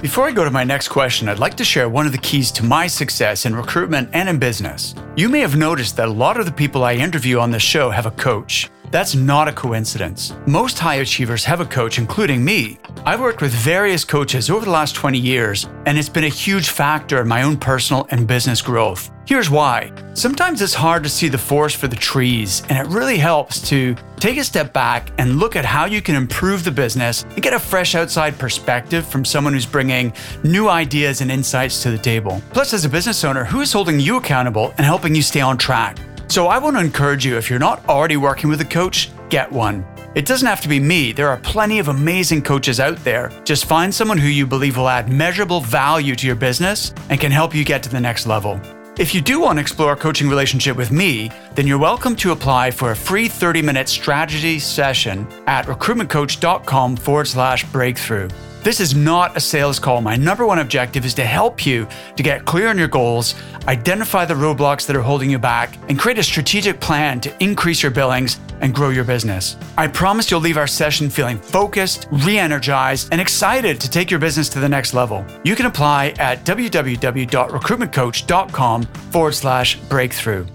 Before 0.02 0.28
I 0.28 0.32
go 0.32 0.44
to 0.44 0.50
my 0.50 0.64
next 0.64 0.88
question, 0.88 1.30
I'd 1.30 1.38
like 1.38 1.56
to 1.58 1.64
share 1.64 1.88
one 1.88 2.08
of 2.08 2.12
the 2.12 2.18
keys 2.18 2.52
to 2.54 2.66
my 2.66 2.88
success 2.88 3.46
in 3.46 3.56
recruitment 3.56 4.10
and 4.14 4.28
in 4.28 4.40
business. 4.40 4.96
You 5.16 5.30
may 5.30 5.42
have 5.42 5.56
noticed 5.56 5.96
that 5.98 6.08
a 6.08 6.12
lot 6.12 6.40
of 6.40 6.48
the 6.48 6.52
people 6.52 6.84
I 6.84 6.96
interview 6.96 7.38
on 7.38 7.52
this 7.52 7.62
show 7.62 7.92
have 7.92 8.08
a 8.08 8.12
coach. 8.12 8.68
That's 8.92 9.16
not 9.16 9.48
a 9.48 9.54
coincidence. 9.54 10.34
Most 10.46 10.78
high 10.78 10.96
achievers 10.96 11.46
have 11.46 11.62
a 11.62 11.66
coach, 11.66 11.98
including 11.98 12.44
me. 12.44 12.78
I've 13.06 13.22
worked 13.22 13.42
with 13.42 13.54
various 13.54 14.04
coaches 14.04 14.50
over 14.50 14.66
the 14.66 14.72
last 14.72 14.96
20 14.96 15.18
years, 15.18 15.70
and 15.86 15.98
it's 15.98 16.10
been 16.10 16.26
a 16.26 16.30
huge 16.30 16.68
factor 16.68 17.22
in 17.22 17.28
my 17.30 17.44
own 17.44 17.56
personal 17.56 18.06
and 18.12 18.28
business 18.28 18.62
growth. 18.62 19.10
Here's 19.26 19.50
why. 19.50 19.94
Sometimes 20.14 20.62
it's 20.62 20.74
hard 20.74 21.04
to 21.04 21.10
see 21.10 21.30
the 21.30 21.38
forest 21.38 21.78
for 21.78 21.88
the 21.88 21.96
trees, 21.96 22.64
and 22.68 22.78
it 22.78 22.94
really 22.94 23.18
helps 23.18 23.62
to 23.70 23.96
take 24.18 24.38
a 24.38 24.44
step 24.44 24.74
back 24.74 25.10
and 25.18 25.40
look 25.40 25.56
at 25.56 25.64
how 25.64 25.86
you 25.86 26.02
can 26.02 26.16
improve 26.16 26.66
the 26.66 26.72
business 26.72 27.24
and 27.24 27.42
get 27.42 27.54
a 27.54 27.60
fresh 27.60 27.96
outside 27.96 28.38
perspective 28.38 29.08
from 29.08 29.24
someone 29.24 29.54
who's 29.54 29.66
bringing 29.66 30.12
new 30.44 30.68
ideas 30.68 31.22
and 31.22 31.32
insights 31.32 31.82
to 31.82 31.92
the 31.92 31.98
table. 31.98 32.42
Plus, 32.52 32.74
as 32.74 32.84
a 32.84 32.90
business 32.90 33.24
owner, 33.24 33.46
who 33.46 33.62
is 33.62 33.72
holding 33.72 34.02
you 34.02 34.18
accountable 34.18 34.74
and 34.78 34.86
helping 34.86 35.16
you 35.16 35.22
stay 35.22 35.40
on 35.40 35.58
track? 35.58 35.98
So 36.32 36.48
I 36.48 36.60
want 36.60 36.78
to 36.78 36.80
encourage 36.80 37.26
you 37.26 37.36
if 37.36 37.50
you're 37.50 37.60
not 37.60 37.86
already 37.90 38.16
working 38.16 38.50
with 38.50 38.62
a 38.62 38.66
coach, 38.66 39.12
get 39.28 39.52
one. 39.52 39.86
It 40.16 40.26
doesn't 40.26 40.48
have 40.48 40.62
to 40.62 40.70
be 40.70 40.80
me. 40.80 41.12
There 41.12 41.28
are 41.28 41.36
plenty 41.36 41.78
of 41.78 41.90
amazing 41.90 42.44
coaches 42.44 42.80
out 42.80 42.96
there. 43.04 43.34
Just 43.44 43.66
find 43.66 43.94
someone 43.94 44.18
who 44.18 44.30
you 44.30 44.48
believe 44.48 44.78
will 44.78 44.88
add 44.88 45.12
measurable 45.12 45.60
value 45.60 46.16
to 46.16 46.28
your 46.28 46.38
business 46.38 46.94
and 47.10 47.20
can 47.20 47.34
help 47.34 47.54
you 47.54 47.66
get 47.66 47.84
to 47.84 47.90
the 47.90 48.00
next 48.00 48.28
level. 48.28 48.62
If 48.98 49.14
you 49.14 49.20
do 49.20 49.42
want 49.42 49.58
to 49.58 49.62
explore 49.62 49.92
a 49.92 49.98
coaching 49.98 50.30
relationship 50.30 50.78
with 50.78 50.90
me, 50.90 51.32
then 51.56 51.68
you're 51.68 51.78
welcome 51.78 52.16
to 52.18 52.32
apply 52.32 52.72
for 52.72 52.92
a 52.92 52.96
free 52.96 53.28
30 53.28 53.62
minute 53.62 53.90
strategy 53.90 54.58
session 54.58 55.28
at 55.48 55.66
recruitmentcoach.com 55.66 56.96
forward 56.96 57.28
slash 57.28 57.70
breakthrough. 57.74 58.30
This 58.64 58.80
is 58.80 58.94
not 58.94 59.36
a 59.36 59.40
sales 59.40 59.80
call. 59.80 60.02
My 60.02 60.16
number 60.16 60.46
one 60.46 60.60
objective 60.60 61.04
is 61.04 61.16
to 61.16 61.26
help 61.26 61.66
you 61.66 61.88
to 62.16 62.22
get 62.22 62.46
clear 62.46 62.68
on 62.68 62.78
your 62.78 62.88
goals, 62.88 63.34
identify 63.68 64.24
the 64.26 64.34
roadblocks 64.34 64.88
that 64.88 64.96
are 64.96 65.02
holding 65.02 65.30
you 65.30 65.38
back, 65.40 65.78
and 65.90 66.00
create 66.00 66.18
a 66.18 66.24
strategic 66.24 66.80
plan 66.80 67.20
to 67.22 67.44
increase 67.44 67.84
your 67.84 67.92
billings 67.92 68.40
and 68.62 68.74
grow 68.74 68.90
your 68.90 69.04
business. 69.04 69.58
I 69.78 69.88
promise 69.88 70.32
you'll 70.32 70.42
leave 70.42 70.58
our 70.58 70.68
session 70.68 71.10
feeling 71.10 71.38
focused, 71.38 72.08
re 72.12 72.38
energized, 72.38 73.10
and 73.12 73.20
excited 73.20 73.82
to 73.82 73.90
take 73.90 74.12
your 74.12 74.20
business 74.20 74.48
to 74.50 74.60
the 74.60 74.70
next 74.70 74.94
level. 74.94 75.26
You 75.44 75.56
can 75.56 75.66
apply 75.66 76.14
at 76.20 76.46
www.recruitmentcoach.com 76.46 78.84
forward 78.84 79.34
slash 79.34 79.80
breakthrough. 79.80 80.46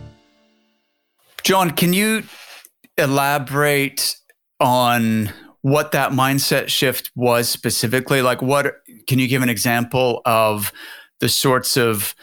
John, 1.42 1.70
can 1.70 1.92
you 1.92 2.22
elaborate 2.98 4.16
on 4.58 5.30
what 5.62 5.92
that 5.92 6.12
mindset 6.12 6.68
shift 6.68 7.10
was 7.14 7.48
specifically 7.48 8.22
like 8.22 8.40
what 8.40 8.76
can 9.08 9.18
you 9.18 9.28
give 9.28 9.42
an 9.42 9.48
example 9.48 10.22
of 10.24 10.72
the 11.20 11.28
sorts 11.28 11.76
of 11.76 12.14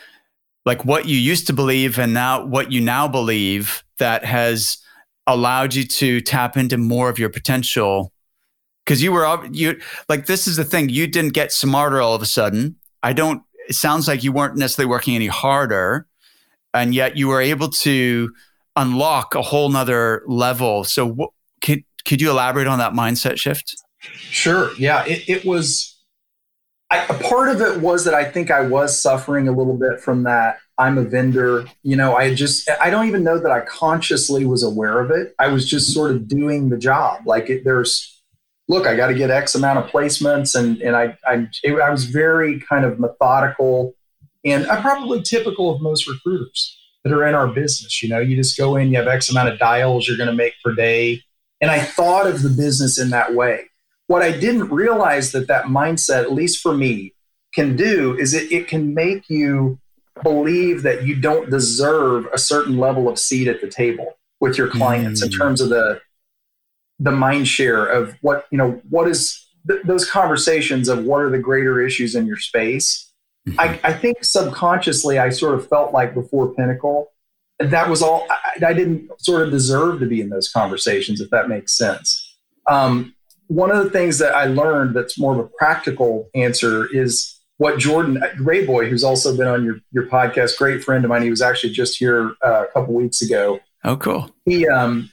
like 0.66 0.86
what 0.86 1.06
you 1.06 1.18
used 1.18 1.48
to 1.48 1.54
believe 1.54 2.00
and 2.00 2.14
now 2.14 2.46
what 2.46 2.72
you 2.72 2.82
now 2.82 3.08
believe 3.08 3.84
that 4.00 4.26
has 4.26 4.78
allowed 5.28 5.74
you 5.74 5.86
to 5.86 6.22
tap 6.22 6.58
into 6.58 6.78
more 6.78 7.10
of 7.10 7.18
your 7.18 7.30
potential 7.30 8.12
because 8.86 9.02
you 9.02 9.12
were 9.12 9.46
you 9.52 9.80
like 10.10 10.26
this 10.26 10.48
is 10.48 10.58
the 10.58 10.66
thing 10.66 10.90
you 10.90 11.08
didn't 11.08 11.34
get 11.34 11.52
smarter 11.52 12.02
all 12.02 12.14
of 12.14 12.22
a 12.22 12.26
sudden 12.26 12.76
i 13.04 13.14
don't 13.14 13.42
it 13.70 13.76
sounds 13.76 14.08
like 14.08 14.24
you 14.24 14.32
weren't 14.32 14.58
necessarily 14.58 14.90
working 14.90 15.16
any 15.16 15.28
harder 15.28 16.06
and 16.74 16.94
yet 16.94 17.16
you 17.16 17.30
were 17.30 17.40
able 17.40 17.70
to 17.70 18.30
unlock 18.76 19.36
a 19.36 19.42
whole 19.42 19.70
nother 19.70 20.24
level 20.28 20.84
so 20.84 21.06
what 21.06 21.30
can, 21.64 21.84
could 22.06 22.22
you 22.22 22.30
elaborate 22.30 22.68
on 22.68 22.78
that 22.78 22.94
mindset 22.94 23.40
shift? 23.40 23.76
Sure. 24.02 24.72
Yeah. 24.78 25.06
It, 25.06 25.28
it 25.28 25.46
was, 25.46 25.93
I, 26.94 27.06
part 27.24 27.50
of 27.50 27.62
it 27.62 27.82
was 27.82 28.06
that 28.06 28.14
I 28.14 28.26
think 28.26 28.52
I 28.52 28.62
was 28.62 29.02
suffering 29.02 29.48
a 29.48 29.52
little 29.52 29.78
bit 29.78 30.00
from 30.00 30.24
that. 30.24 30.60
I'm 30.78 30.98
a 30.98 31.04
vendor. 31.04 31.66
You 31.82 31.96
know, 31.96 32.16
I 32.16 32.34
just, 32.34 32.70
I 32.82 32.90
don't 32.90 33.08
even 33.08 33.24
know 33.24 33.40
that 33.40 33.52
I 33.52 33.62
consciously 33.62 34.46
was 34.46 34.64
aware 34.64 35.00
of 35.00 35.12
it. 35.12 35.34
I 35.40 35.48
was 35.48 35.68
just 35.68 35.94
sort 35.94 36.12
of 36.12 36.28
doing 36.28 36.70
the 36.70 36.78
job. 36.78 37.22
Like 37.26 37.50
it, 37.50 37.64
there's, 37.64 38.22
look, 38.68 38.86
I 38.86 38.96
got 38.96 39.08
to 39.08 39.14
get 39.14 39.30
X 39.30 39.56
amount 39.56 39.80
of 39.80 39.90
placements. 39.90 40.56
And, 40.56 40.82
and 40.82 40.96
I, 40.96 41.18
I, 41.28 41.48
it, 41.64 41.80
I 41.80 41.90
was 41.90 42.06
very 42.06 42.60
kind 42.60 42.86
of 42.86 43.00
methodical 43.00 43.96
and 44.46 44.68
I'm 44.68 44.82
probably 44.82 45.22
typical 45.22 45.74
of 45.74 45.82
most 45.82 46.08
recruiters 46.08 46.78
that 47.04 47.14
are 47.14 47.26
in 47.26 47.34
our 47.34 47.48
business. 47.48 48.04
You 48.04 48.10
know, 48.10 48.20
you 48.20 48.36
just 48.36 48.58
go 48.58 48.76
in, 48.76 48.92
you 48.92 48.98
have 48.98 49.08
X 49.08 49.30
amount 49.30 49.50
of 49.50 49.60
dials 49.60 50.08
you're 50.08 50.18
going 50.18 50.30
to 50.30 50.36
make 50.36 50.54
per 50.64 50.74
day 50.74 51.22
and 51.62 51.72
I 51.72 51.80
thought 51.80 52.28
of 52.28 52.42
the 52.42 52.50
business 52.50 53.00
in 53.00 53.12
that 53.12 53.34
way. 53.34 53.70
What 54.14 54.22
I 54.22 54.32
didn't 54.32 54.70
realize 54.70 55.32
that 55.32 55.48
that 55.48 55.66
mindset, 55.66 56.22
at 56.22 56.32
least 56.32 56.62
for 56.62 56.78
me, 56.78 57.16
can 57.52 57.76
do 57.76 58.16
is 58.16 58.36
it, 58.36 58.52
it 58.52 58.68
can 58.68 58.94
make 58.94 59.28
you 59.28 59.80
believe 60.22 60.84
that 60.84 61.04
you 61.04 61.16
don't 61.16 61.50
deserve 61.50 62.28
a 62.32 62.38
certain 62.38 62.78
level 62.78 63.10
of 63.10 63.18
seat 63.18 63.48
at 63.48 63.60
the 63.60 63.68
table 63.68 64.20
with 64.40 64.56
your 64.56 64.68
clients 64.68 65.24
mm. 65.24 65.26
in 65.26 65.32
terms 65.32 65.62
of 65.62 65.70
the 65.70 66.00
the 67.00 67.10
mind 67.10 67.48
share 67.48 67.88
of 67.88 68.16
what 68.22 68.46
you 68.52 68.58
know 68.60 68.80
what 68.88 69.08
is 69.08 69.48
th- 69.68 69.82
those 69.84 70.08
conversations 70.08 70.90
of 70.90 71.06
what 71.06 71.24
are 71.24 71.32
the 71.32 71.40
greater 71.40 71.82
issues 71.82 72.14
in 72.14 72.28
your 72.28 72.38
space 72.38 73.12
mm-hmm. 73.50 73.60
I, 73.60 73.80
I, 73.84 73.94
think 73.94 74.24
subconsciously 74.24 75.18
i 75.18 75.30
sort 75.30 75.56
of 75.56 75.68
felt 75.68 75.92
like 75.92 76.14
before 76.14 76.54
pinnacle 76.54 77.12
that 77.60 77.90
was 77.90 78.04
all 78.04 78.28
I, 78.30 78.68
I, 78.68 78.74
didn't 78.74 79.10
sort 79.20 79.42
of 79.42 79.50
deserve 79.50 80.00
to 80.02 80.06
be 80.06 80.22
in 80.22 80.30
those 80.30 80.50
conversations 80.50 81.20
if 81.20 81.32
that 81.32 81.50
makes 81.50 81.76
sense 81.76 82.38
um, 82.70 83.13
one 83.48 83.72
of 83.72 83.84
the 83.84 83.90
things 83.90 84.20
that 84.20 84.34
i 84.36 84.46
learned 84.46 84.96
that's 84.96 85.20
more 85.20 85.34
of 85.34 85.40
a 85.40 85.50
practical 85.58 86.30
answer 86.34 86.88
is 86.94 87.40
what 87.58 87.78
jordan 87.78 88.22
Rayboy 88.38 88.90
who's 88.90 89.04
also 89.04 89.36
been 89.36 89.48
on 89.48 89.64
your, 89.64 89.78
your 89.92 90.08
podcast 90.08 90.58
great 90.58 90.84
friend 90.84 91.06
of 91.06 91.10
mine. 91.10 91.22
He 91.22 91.30
was 91.30 91.42
actually 91.42 91.74
just 91.74 91.98
here 91.98 92.34
uh, 92.44 92.64
a 92.64 92.68
couple 92.74 92.94
weeks 92.96 93.22
ago. 93.22 93.60
Oh 93.84 93.96
cool. 93.96 94.30
He 94.46 94.68
um 94.68 95.12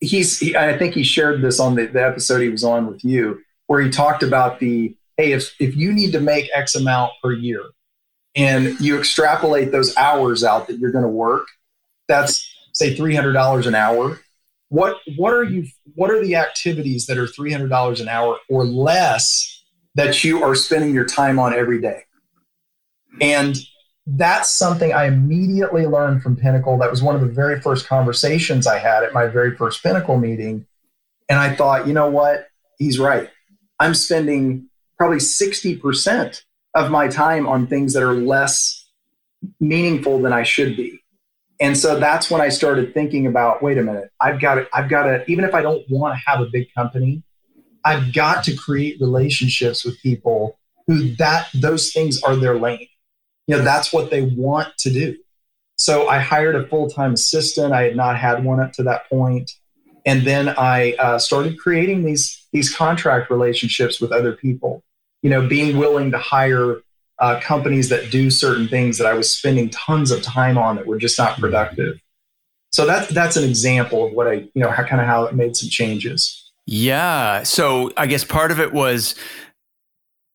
he's 0.00 0.38
he, 0.38 0.56
i 0.56 0.76
think 0.76 0.94
he 0.94 1.02
shared 1.02 1.42
this 1.42 1.60
on 1.60 1.74
the, 1.74 1.86
the 1.86 2.02
episode 2.02 2.40
he 2.40 2.48
was 2.48 2.64
on 2.64 2.86
with 2.86 3.04
you 3.04 3.40
where 3.66 3.80
he 3.80 3.90
talked 3.90 4.22
about 4.22 4.58
the 4.58 4.94
hey 5.16 5.32
if, 5.32 5.54
if 5.60 5.76
you 5.76 5.92
need 5.92 6.12
to 6.12 6.20
make 6.20 6.48
x 6.54 6.74
amount 6.74 7.12
per 7.22 7.32
year 7.32 7.62
and 8.34 8.80
you 8.80 8.98
extrapolate 8.98 9.70
those 9.72 9.96
hours 9.96 10.42
out 10.42 10.66
that 10.66 10.78
you're 10.78 10.92
going 10.92 11.04
to 11.04 11.08
work 11.08 11.46
that's 12.08 12.46
say 12.72 12.96
$300 12.96 13.66
an 13.66 13.74
hour 13.74 14.18
what 14.70 14.98
what 15.16 15.34
are 15.34 15.44
you 15.44 15.66
what 15.94 16.10
are 16.10 16.24
the 16.24 16.36
activities 16.36 17.06
that 17.06 17.18
are 17.18 17.26
$300 17.26 18.00
an 18.00 18.08
hour 18.08 18.38
or 18.48 18.64
less 18.64 19.62
that 19.96 20.24
you 20.24 20.42
are 20.42 20.54
spending 20.54 20.94
your 20.94 21.04
time 21.04 21.38
on 21.38 21.52
every 21.52 21.80
day? 21.80 22.04
And 23.20 23.56
that's 24.06 24.50
something 24.50 24.92
i 24.92 25.06
immediately 25.06 25.86
learned 25.86 26.22
from 26.22 26.36
pinnacle. 26.36 26.78
That 26.78 26.90
was 26.90 27.02
one 27.02 27.14
of 27.14 27.20
the 27.20 27.26
very 27.26 27.60
first 27.60 27.86
conversations 27.86 28.66
i 28.66 28.78
had 28.78 29.04
at 29.04 29.12
my 29.12 29.26
very 29.26 29.56
first 29.56 29.82
pinnacle 29.82 30.18
meeting. 30.18 30.66
And 31.28 31.38
i 31.38 31.54
thought 31.54 31.86
you 31.86 31.92
know 31.92 32.08
what? 32.08 32.48
He's 32.78 32.98
right. 32.98 33.28
I'm 33.78 33.94
spending 33.94 34.68
probably 34.96 35.18
60% 35.18 36.42
of 36.74 36.90
my 36.90 37.08
time 37.08 37.46
on 37.46 37.66
things 37.66 37.92
that 37.94 38.02
are 38.02 38.14
less 38.14 38.88
meaningful 39.58 40.20
than 40.20 40.32
i 40.32 40.42
should 40.42 40.76
be 40.76 40.99
and 41.60 41.76
so 41.76 42.00
that's 42.00 42.30
when 42.30 42.40
I 42.40 42.48
started 42.48 42.94
thinking 42.94 43.26
about, 43.26 43.62
wait 43.62 43.78
a 43.78 43.82
minute, 43.82 44.10
I've 44.20 44.40
got 44.40 44.54
to, 44.54 44.68
I've 44.72 44.88
got 44.88 45.04
to, 45.04 45.30
even 45.30 45.44
if 45.44 45.54
I 45.54 45.62
don't 45.62 45.84
want 45.90 46.14
to 46.14 46.30
have 46.30 46.40
a 46.40 46.46
big 46.50 46.72
company, 46.74 47.22
I've 47.84 48.12
got 48.12 48.44
to 48.44 48.56
create 48.56 49.00
relationships 49.00 49.84
with 49.84 50.00
people 50.02 50.58
who 50.86 51.14
that 51.16 51.48
those 51.54 51.92
things 51.92 52.22
are 52.22 52.36
their 52.36 52.58
lane. 52.58 52.88
You 53.46 53.56
know, 53.56 53.62
that's 53.62 53.92
what 53.92 54.10
they 54.10 54.22
want 54.22 54.68
to 54.78 54.90
do. 54.90 55.16
So 55.76 56.08
I 56.08 56.18
hired 56.18 56.56
a 56.56 56.66
full-time 56.66 57.14
assistant. 57.14 57.72
I 57.72 57.82
had 57.84 57.96
not 57.96 58.18
had 58.18 58.44
one 58.44 58.60
up 58.60 58.72
to 58.74 58.82
that 58.84 59.08
point. 59.08 59.52
And 60.04 60.26
then 60.26 60.48
I 60.50 60.92
uh, 60.94 61.18
started 61.18 61.58
creating 61.58 62.04
these 62.04 62.46
these 62.52 62.74
contract 62.74 63.30
relationships 63.30 64.00
with 64.00 64.12
other 64.12 64.32
people. 64.32 64.82
you 65.22 65.30
know, 65.30 65.46
being 65.46 65.76
willing 65.76 66.10
to 66.12 66.18
hire 66.18 66.82
uh, 67.20 67.38
companies 67.40 67.90
that 67.90 68.10
do 68.10 68.30
certain 68.30 68.66
things 68.66 68.98
that 68.98 69.06
I 69.06 69.12
was 69.12 69.30
spending 69.34 69.68
tons 69.70 70.10
of 70.10 70.22
time 70.22 70.56
on 70.56 70.76
that 70.76 70.86
were 70.86 70.98
just 70.98 71.18
not 71.18 71.38
productive. 71.38 72.00
So 72.72 72.86
that 72.86 73.08
that's 73.08 73.36
an 73.36 73.44
example 73.44 74.06
of 74.06 74.12
what 74.12 74.26
I, 74.26 74.32
you 74.32 74.50
know, 74.56 74.70
how, 74.70 74.84
kind 74.84 75.00
of 75.00 75.06
how 75.06 75.24
it 75.24 75.34
made 75.34 75.56
some 75.56 75.68
changes. 75.68 76.50
Yeah. 76.66 77.42
So 77.42 77.92
I 77.96 78.06
guess 78.06 78.24
part 78.24 78.50
of 78.50 78.60
it 78.60 78.72
was 78.72 79.14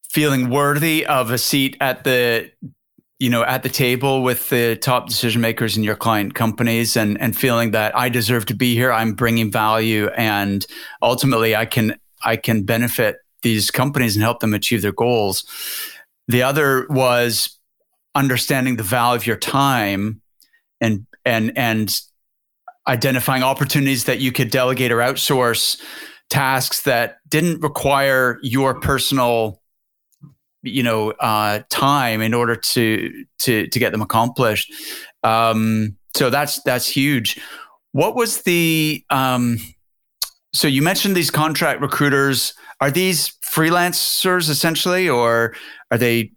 feeling 0.09 0.49
worthy 0.49 1.05
of 1.05 1.31
a 1.31 1.38
seat 1.38 1.75
at 1.81 2.03
the 2.03 2.51
you 3.19 3.29
know 3.29 3.43
at 3.43 3.63
the 3.63 3.69
table 3.69 4.23
with 4.23 4.49
the 4.49 4.77
top 4.77 5.07
decision 5.07 5.41
makers 5.41 5.77
in 5.77 5.83
your 5.83 5.95
client 5.95 6.36
companies 6.36 6.95
and 6.97 7.19
and 7.19 7.38
feeling 7.38 7.71
that 7.71 7.97
I 7.97 8.09
deserve 8.09 8.45
to 8.47 8.53
be 8.53 8.75
here 8.75 8.91
I'm 8.91 9.13
bringing 9.13 9.51
value 9.51 10.07
and 10.15 10.65
ultimately 11.01 11.55
I 11.55 11.65
can 11.65 11.97
I 12.23 12.36
can 12.38 12.63
benefit 12.63 13.17
these 13.41 13.71
companies 13.71 14.15
and 14.15 14.23
help 14.23 14.39
them 14.39 14.53
achieve 14.53 14.81
their 14.81 14.91
goals 14.91 15.45
the 16.28 16.43
other 16.43 16.88
was 16.89 17.57
understanding 18.13 18.78
the 18.78 18.84
value 18.84 19.15
of 19.15 19.28
your 19.28 19.38
time 19.38 20.21
and 20.82 21.05
and 21.26 21.57
and 21.57 22.01
identifying 22.88 23.43
opportunities 23.43 24.05
that 24.05 24.19
you 24.19 24.32
could 24.32 24.51
delegate 24.51 24.91
or 24.91 24.97
outsource 24.97 25.80
tasks 26.30 26.84
that 26.84 27.17
didn't 27.30 27.61
require 27.61 28.39
your 28.41 28.80
personal 28.80 29.61
you 30.61 30.84
know 30.84 31.11
uh, 31.11 31.59
time 31.69 32.21
in 32.21 32.34
order 32.34 32.55
to 32.55 33.26
to 33.39 33.67
to 33.67 33.80
get 33.80 33.91
them 33.91 34.01
accomplished. 34.01 34.73
Um, 35.23 35.97
so 36.15 36.30
that's 36.30 36.61
that's 36.63 36.88
huge. 36.88 37.39
What 37.91 38.15
was 38.15 38.41
the 38.41 39.03
um, 39.09 39.57
so 40.53 40.67
you 40.67 40.82
mentioned 40.82 41.15
these 41.15 41.32
contract 41.32 41.82
recruiters 41.82 42.53
are 42.82 42.91
these 42.91 43.34
freelancers 43.45 44.49
essentially 44.49 45.09
or 45.09 45.55
are 45.91 45.97
they 45.97 46.32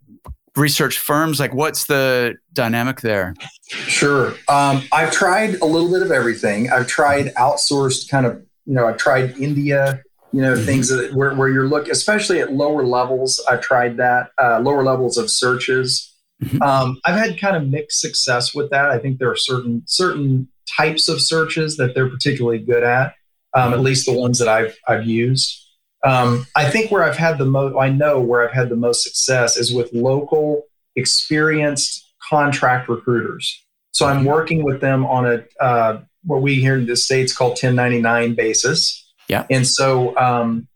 research 0.57 0.99
firms? 0.99 1.41
Like 1.41 1.55
what's 1.55 1.86
the 1.86 2.36
dynamic 2.53 3.01
there? 3.01 3.34
Sure. 3.68 4.34
Um, 4.49 4.82
i've 4.93 5.12
tried 5.12 5.57
a 5.57 5.66
little 5.66 5.91
bit 5.91 6.03
of 6.03 6.11
everything. 6.11 6.70
I've 6.70 6.86
tried 6.86 7.34
outsourced 7.34 8.11
kind 8.11 8.26
of 8.26 8.43
you 8.68 8.74
know 8.74 8.86
i've 8.86 8.99
tried 8.99 9.36
india 9.39 10.01
you 10.32 10.43
know 10.43 10.53
mm-hmm. 10.53 10.66
things 10.66 10.89
that 10.91 11.12
where, 11.14 11.34
where 11.34 11.49
you're 11.49 11.66
looking 11.66 11.91
especially 11.91 12.39
at 12.39 12.53
lower 12.53 12.84
levels 12.84 13.43
i've 13.49 13.62
tried 13.62 13.97
that 13.97 14.28
uh, 14.41 14.61
lower 14.61 14.84
levels 14.84 15.16
of 15.16 15.30
searches. 15.30 16.14
Mm-hmm. 16.45 16.62
um, 16.62 17.01
i've 17.05 17.18
had 17.18 17.41
kind 17.41 17.57
of 17.57 17.66
mixed 17.66 18.01
success 18.01 18.55
with 18.55 18.70
that. 18.70 18.91
I 18.91 18.99
think 18.99 19.18
there 19.18 19.30
are 19.30 19.36
certain 19.36 19.82
certain 19.86 20.49
types 20.76 21.09
of 21.09 21.20
searches 21.20 21.78
that 21.78 21.95
they're 21.95 22.11
particularly 22.11 22.59
good 22.59 22.84
at 22.84 23.14
um, 23.55 23.72
at 23.72 23.80
least 23.80 24.07
the 24.07 24.12
ones 24.12 24.39
that 24.39 24.49
i've 24.49 24.76
i've 24.86 25.07
used 25.07 25.64
um, 26.05 26.46
i 26.57 26.68
think 26.68 26.90
where 26.90 27.03
i've 27.03 27.16
had 27.16 27.38
the 27.38 27.44
most 27.44 27.76
i 27.76 27.88
know 27.88 28.20
where 28.20 28.46
i've 28.46 28.55
had 28.55 28.68
the 28.68 28.76
most 28.76 29.03
success 29.03 29.57
is 29.57 29.72
with 29.72 29.92
local 29.92 30.62
experienced 30.96 32.05
contract 32.28 32.88
recruiters. 32.88 33.64
So 33.92 34.07
i'm 34.07 34.18
mm-hmm. 34.18 34.26
working 34.26 34.64
with 34.64 34.80
them 34.80 35.07
on 35.07 35.26
a 35.26 35.64
uh, 35.64 36.01
what 36.24 36.42
we 36.42 36.57
here 36.57 36.76
in 36.76 36.86
the 36.86 36.96
states 36.96 37.34
call 37.34 37.51
1099 37.51 38.34
basis. 38.34 39.05
Yeah. 39.28 39.46
And 39.51 39.66
so 39.66 40.16
um, 40.16 40.68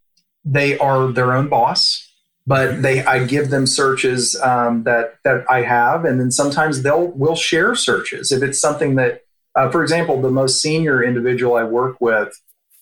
they 0.45 0.79
are 0.79 1.09
their 1.09 1.33
own 1.33 1.49
boss, 1.49 2.09
but 2.47 2.83
they 2.83 3.05
I 3.05 3.25
give 3.25 3.51
them 3.51 3.67
searches 3.67 4.41
um, 4.41 4.85
that 4.85 5.17
that 5.25 5.45
I 5.51 5.63
have, 5.63 6.05
and 6.05 6.21
then 6.21 6.31
sometimes 6.31 6.83
they'll 6.83 7.09
will 7.09 7.37
share 7.37 7.75
searches. 7.75 8.33
If 8.33 8.43
it's 8.43 8.61
something 8.61 8.97
that, 8.97 9.23
uh, 9.55 9.71
for 9.71 9.83
example, 9.83 10.21
the 10.21 10.31
most 10.31 10.61
senior 10.61 11.03
individual 11.03 11.55
I 11.55 11.65
work 11.65 12.01
with 12.01 12.35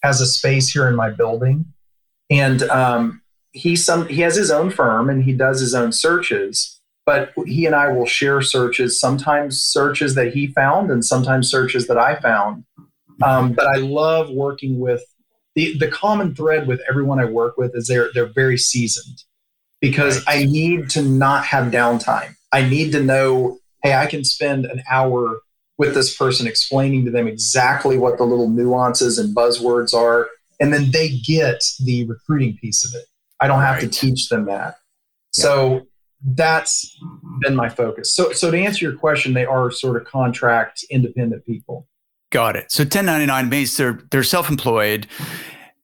has 0.03 0.21
a 0.21 0.27
space 0.27 0.71
here 0.71 0.89
in 0.89 0.97
my 0.97 1.11
building, 1.11 1.67
and 2.31 2.63
um, 2.65 3.23
he 3.53 3.77
some 3.77 4.07
he 4.09 4.21
has 4.21 4.37
his 4.37 4.51
own 4.51 4.71
firm 4.71 5.11
and 5.11 5.25
he 5.25 5.33
does 5.33 5.61
his 5.61 5.75
own 5.75 5.93
searches. 5.93 6.77
But 7.07 7.33
he 7.45 7.67
and 7.67 7.75
I 7.75 7.89
will 7.89 8.07
share 8.07 8.41
searches, 8.41 9.01
sometimes 9.01 9.61
searches 9.61 10.15
that 10.15 10.33
he 10.33 10.47
found, 10.49 10.91
and 10.91 11.05
sometimes 11.05 11.51
searches 11.51 11.89
that 11.89 11.99
I 11.99 12.21
found. 12.21 12.65
Um, 13.23 13.53
but 13.53 13.67
I 13.67 13.79
love 13.79 14.31
working 14.31 14.79
with 14.79 15.03
the 15.55 15.77
the 15.79 15.89
common 15.89 16.35
thread 16.35 16.69
with 16.69 16.81
everyone 16.89 17.19
I 17.19 17.25
work 17.25 17.57
with 17.57 17.75
is 17.75 17.89
they're 17.89 18.11
they're 18.15 18.33
very 18.33 18.59
seasoned 18.59 19.25
because. 19.81 20.23
I 20.27 20.45
need 20.45 20.91
to 20.91 21.03
not 21.03 21.45
have 21.47 21.73
downtime. 21.73 22.37
I 22.53 22.69
need 22.69 22.93
to 22.93 23.03
know, 23.03 23.59
hey, 23.83 23.95
I 23.95 24.07
can 24.07 24.25
spend 24.25 24.67
an 24.67 24.83
hour 24.91 25.39
with 25.79 25.95
this 25.95 26.15
person 26.15 26.47
explaining 26.47 27.05
to 27.07 27.11
them 27.11 27.27
exactly 27.27 27.97
what 27.97 28.19
the 28.19 28.25
little 28.25 28.51
nuances 28.51 29.19
and 29.19 29.35
buzzwords 29.35 29.95
are, 29.95 30.29
and 30.61 30.73
then 30.73 30.91
they 30.91 31.09
get 31.09 31.65
the 31.83 32.07
recruiting 32.07 32.57
piece 32.59 32.85
of 32.85 32.99
it. 32.99 33.07
I 33.41 33.47
don't 33.47 33.61
have 33.61 33.77
right. 33.77 33.81
to 33.81 33.89
teach 33.89 34.29
them 34.29 34.45
that. 34.45 34.77
Yeah. 35.37 35.43
So 35.43 35.87
that's 36.23 36.99
been 37.41 37.57
my 37.57 37.69
focus. 37.69 38.15
So 38.15 38.33
so 38.33 38.51
to 38.51 38.59
answer 38.59 38.85
your 38.85 38.97
question, 38.97 39.33
they 39.33 39.47
are 39.47 39.71
sort 39.71 39.97
of 39.97 40.07
contract 40.07 40.85
independent 40.91 41.47
people. 41.47 41.89
Got 42.31 42.57
it. 42.57 42.71
So 42.71 42.83
1099 42.83 43.49
means 43.49 43.77
they're 43.77 44.01
they're 44.11 44.23
self-employed. 44.23 45.07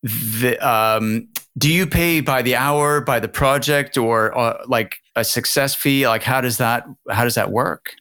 The, 0.03 0.57
um, 0.59 1.29
do 1.59 1.73
you 1.73 1.87
pay 1.87 2.21
by 2.21 2.43
the 2.43 2.55
hour, 2.55 3.01
by 3.01 3.19
the 3.19 3.29
project, 3.29 3.97
or 3.97 4.37
uh, 4.37 4.63
like 4.67 4.99
a 5.17 5.25
success 5.25 5.75
fee? 5.75 6.07
Like 6.07 6.23
how 6.23 6.41
does 6.41 6.59
that 6.59 6.87
how 7.11 7.25
does 7.25 7.35
that 7.35 7.51
work? 7.51 7.95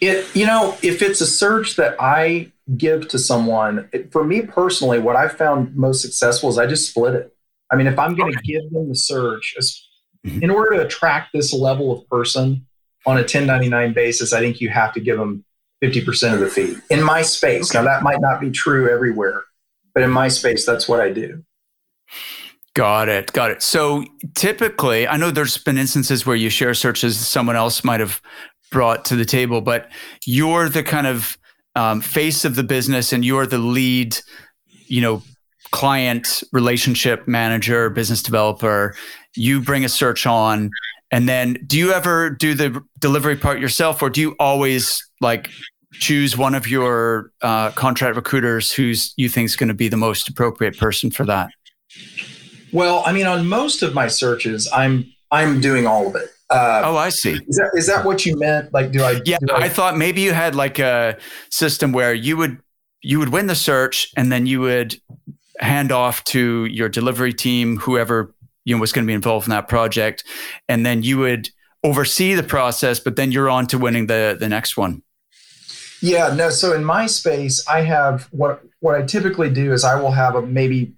It 0.00 0.34
you 0.34 0.46
know 0.46 0.76
if 0.82 1.02
it's 1.02 1.20
a 1.20 1.26
search 1.26 1.76
that 1.76 1.96
I 2.00 2.50
give 2.76 3.08
to 3.08 3.18
someone, 3.18 3.88
it, 3.92 4.12
for 4.12 4.24
me 4.24 4.42
personally, 4.42 4.98
what 4.98 5.16
I 5.16 5.28
found 5.28 5.74
most 5.76 6.02
successful 6.02 6.48
is 6.48 6.58
I 6.58 6.66
just 6.66 6.90
split 6.90 7.14
it. 7.14 7.34
I 7.70 7.76
mean, 7.76 7.86
if 7.86 7.98
I'm 7.98 8.14
going 8.14 8.32
to 8.32 8.38
okay. 8.38 8.52
give 8.52 8.70
them 8.72 8.88
the 8.88 8.94
search, 8.94 9.54
mm-hmm. 10.26 10.42
in 10.42 10.50
order 10.50 10.76
to 10.76 10.86
attract 10.86 11.32
this 11.32 11.52
level 11.52 11.92
of 11.92 12.08
person 12.08 12.66
on 13.06 13.16
a 13.16 13.20
1099 13.20 13.92
basis, 13.92 14.32
I 14.32 14.40
think 14.40 14.60
you 14.60 14.70
have 14.70 14.92
to 14.94 15.00
give 15.00 15.18
them 15.18 15.44
50% 15.82 16.34
of 16.34 16.40
the 16.40 16.48
fee 16.48 16.76
in 16.90 17.02
my 17.02 17.22
space. 17.22 17.74
Now, 17.74 17.82
that 17.82 18.02
might 18.02 18.20
not 18.20 18.40
be 18.40 18.50
true 18.50 18.88
everywhere, 18.88 19.42
but 19.92 20.02
in 20.02 20.10
my 20.10 20.28
space, 20.28 20.64
that's 20.64 20.88
what 20.88 21.00
I 21.00 21.10
do. 21.10 21.44
Got 22.74 23.08
it. 23.08 23.32
Got 23.32 23.52
it. 23.52 23.62
So 23.62 24.04
typically, 24.34 25.06
I 25.06 25.16
know 25.16 25.30
there's 25.30 25.58
been 25.58 25.78
instances 25.78 26.26
where 26.26 26.34
you 26.34 26.50
share 26.50 26.74
searches 26.74 27.16
someone 27.16 27.54
else 27.54 27.84
might 27.84 28.00
have 28.00 28.20
brought 28.72 29.04
to 29.06 29.16
the 29.16 29.24
table, 29.24 29.60
but 29.60 29.90
you're 30.26 30.68
the 30.68 30.82
kind 30.82 31.06
of 31.06 31.38
um, 31.76 32.00
face 32.00 32.44
of 32.44 32.56
the 32.56 32.62
business 32.62 33.12
and 33.12 33.24
you're 33.24 33.46
the 33.46 33.58
lead, 33.58 34.16
you 34.86 35.00
know, 35.00 35.22
client 35.70 36.42
relationship 36.52 37.26
manager, 37.26 37.90
business 37.90 38.22
developer. 38.22 38.94
You 39.34 39.60
bring 39.60 39.84
a 39.84 39.88
search 39.88 40.26
on. 40.26 40.70
And 41.10 41.28
then 41.28 41.56
do 41.66 41.78
you 41.78 41.92
ever 41.92 42.30
do 42.30 42.54
the 42.54 42.82
delivery 43.00 43.36
part 43.36 43.60
yourself 43.60 44.02
or 44.02 44.10
do 44.10 44.20
you 44.20 44.36
always 44.38 45.04
like 45.20 45.50
choose 45.94 46.36
one 46.36 46.54
of 46.54 46.68
your 46.68 47.30
uh, 47.42 47.70
contract 47.72 48.16
recruiters 48.16 48.72
who's 48.72 49.12
you 49.16 49.28
think 49.28 49.46
is 49.46 49.56
going 49.56 49.68
to 49.68 49.74
be 49.74 49.88
the 49.88 49.96
most 49.96 50.28
appropriate 50.28 50.78
person 50.78 51.10
for 51.10 51.24
that? 51.24 51.50
Well, 52.72 53.02
I 53.06 53.12
mean, 53.12 53.26
on 53.26 53.46
most 53.46 53.82
of 53.82 53.94
my 53.94 54.08
searches, 54.08 54.68
I'm 54.72 55.06
I'm 55.30 55.60
doing 55.60 55.86
all 55.86 56.08
of 56.08 56.16
it. 56.16 56.33
Uh, 56.50 56.82
oh, 56.84 56.96
I 56.96 57.08
see. 57.08 57.32
Is 57.32 57.56
that 57.56 57.70
is 57.74 57.86
that 57.86 58.04
what 58.04 58.26
you 58.26 58.36
meant? 58.38 58.72
Like, 58.72 58.92
do 58.92 59.02
I? 59.02 59.20
Yeah, 59.24 59.38
do 59.40 59.54
I, 59.54 59.64
I 59.64 59.68
thought 59.68 59.96
maybe 59.96 60.20
you 60.20 60.32
had 60.32 60.54
like 60.54 60.78
a 60.78 61.16
system 61.50 61.92
where 61.92 62.14
you 62.14 62.36
would 62.36 62.60
you 63.02 63.18
would 63.18 63.30
win 63.30 63.46
the 63.46 63.54
search 63.54 64.10
and 64.16 64.30
then 64.30 64.46
you 64.46 64.60
would 64.60 65.00
hand 65.58 65.92
off 65.92 66.22
to 66.24 66.66
your 66.66 66.88
delivery 66.88 67.32
team, 67.32 67.78
whoever 67.78 68.34
you 68.64 68.74
know 68.74 68.80
was 68.80 68.92
going 68.92 69.04
to 69.04 69.06
be 69.06 69.14
involved 69.14 69.46
in 69.46 69.50
that 69.50 69.68
project, 69.68 70.24
and 70.68 70.84
then 70.84 71.02
you 71.02 71.18
would 71.18 71.50
oversee 71.82 72.34
the 72.34 72.42
process, 72.42 72.98
but 73.00 73.16
then 73.16 73.32
you're 73.32 73.50
on 73.50 73.66
to 73.68 73.78
winning 73.78 74.06
the 74.06 74.36
the 74.38 74.48
next 74.48 74.76
one. 74.76 75.02
Yeah, 76.00 76.34
no. 76.34 76.50
So 76.50 76.74
in 76.74 76.84
my 76.84 77.06
space, 77.06 77.66
I 77.66 77.80
have 77.80 78.24
what 78.32 78.62
what 78.80 78.94
I 78.94 79.02
typically 79.02 79.48
do 79.48 79.72
is 79.72 79.84
I 79.84 79.98
will 79.98 80.12
have 80.12 80.34
a, 80.34 80.42
maybe 80.42 80.92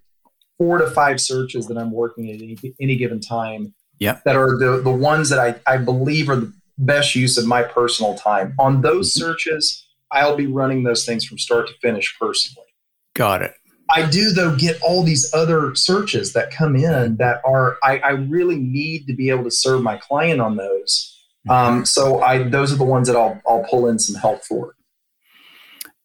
four 0.59 0.78
to 0.78 0.90
five 0.90 1.20
searches 1.20 1.68
that 1.68 1.78
I'm 1.78 1.92
working 1.92 2.30
at 2.30 2.42
any, 2.42 2.57
any 2.80 2.97
given 2.97 3.20
time. 3.20 3.74
Yeah, 3.99 4.20
that 4.24 4.36
are 4.36 4.59
the 4.59 4.80
the 4.82 4.90
ones 4.90 5.28
that 5.30 5.38
I 5.38 5.55
I 5.66 5.78
believe 5.78 6.28
are 6.28 6.36
the 6.36 6.53
best 6.78 7.14
use 7.14 7.38
of 7.38 7.47
my 7.47 7.62
personal 7.62 8.16
time. 8.16 8.55
On 8.59 8.82
those 8.82 9.12
mm-hmm. 9.12 9.26
searches, 9.26 9.86
I'll 10.12 10.36
be 10.36 10.47
running 10.47 10.84
those 10.84 11.05
things 11.05 11.24
from 11.24 11.38
start 11.38 11.68
to 11.68 11.74
finish 11.80 12.14
personally. 12.20 12.66
Got 13.14 13.42
it. 13.42 13.53
I 13.90 14.09
do 14.09 14.32
though 14.32 14.55
get 14.57 14.80
all 14.82 15.03
these 15.03 15.32
other 15.32 15.74
searches 15.74 16.32
that 16.32 16.51
come 16.51 16.76
in 16.76 17.16
that 17.16 17.40
are 17.44 17.78
I, 17.82 17.99
I 17.99 18.11
really 18.11 18.57
need 18.57 19.07
to 19.07 19.14
be 19.14 19.30
able 19.30 19.44
to 19.44 19.51
serve 19.51 19.82
my 19.82 19.97
client 19.97 20.40
on 20.40 20.57
those. 20.57 21.12
Mm-hmm. 21.49 21.51
Um, 21.51 21.84
so 21.84 22.20
I 22.20 22.42
those 22.42 22.72
are 22.72 22.76
the 22.76 22.84
ones 22.84 23.07
that 23.09 23.16
I'll 23.16 23.40
I'll 23.47 23.64
pull 23.70 23.86
in 23.86 23.99
some 23.99 24.16
help 24.20 24.42
for. 24.44 24.74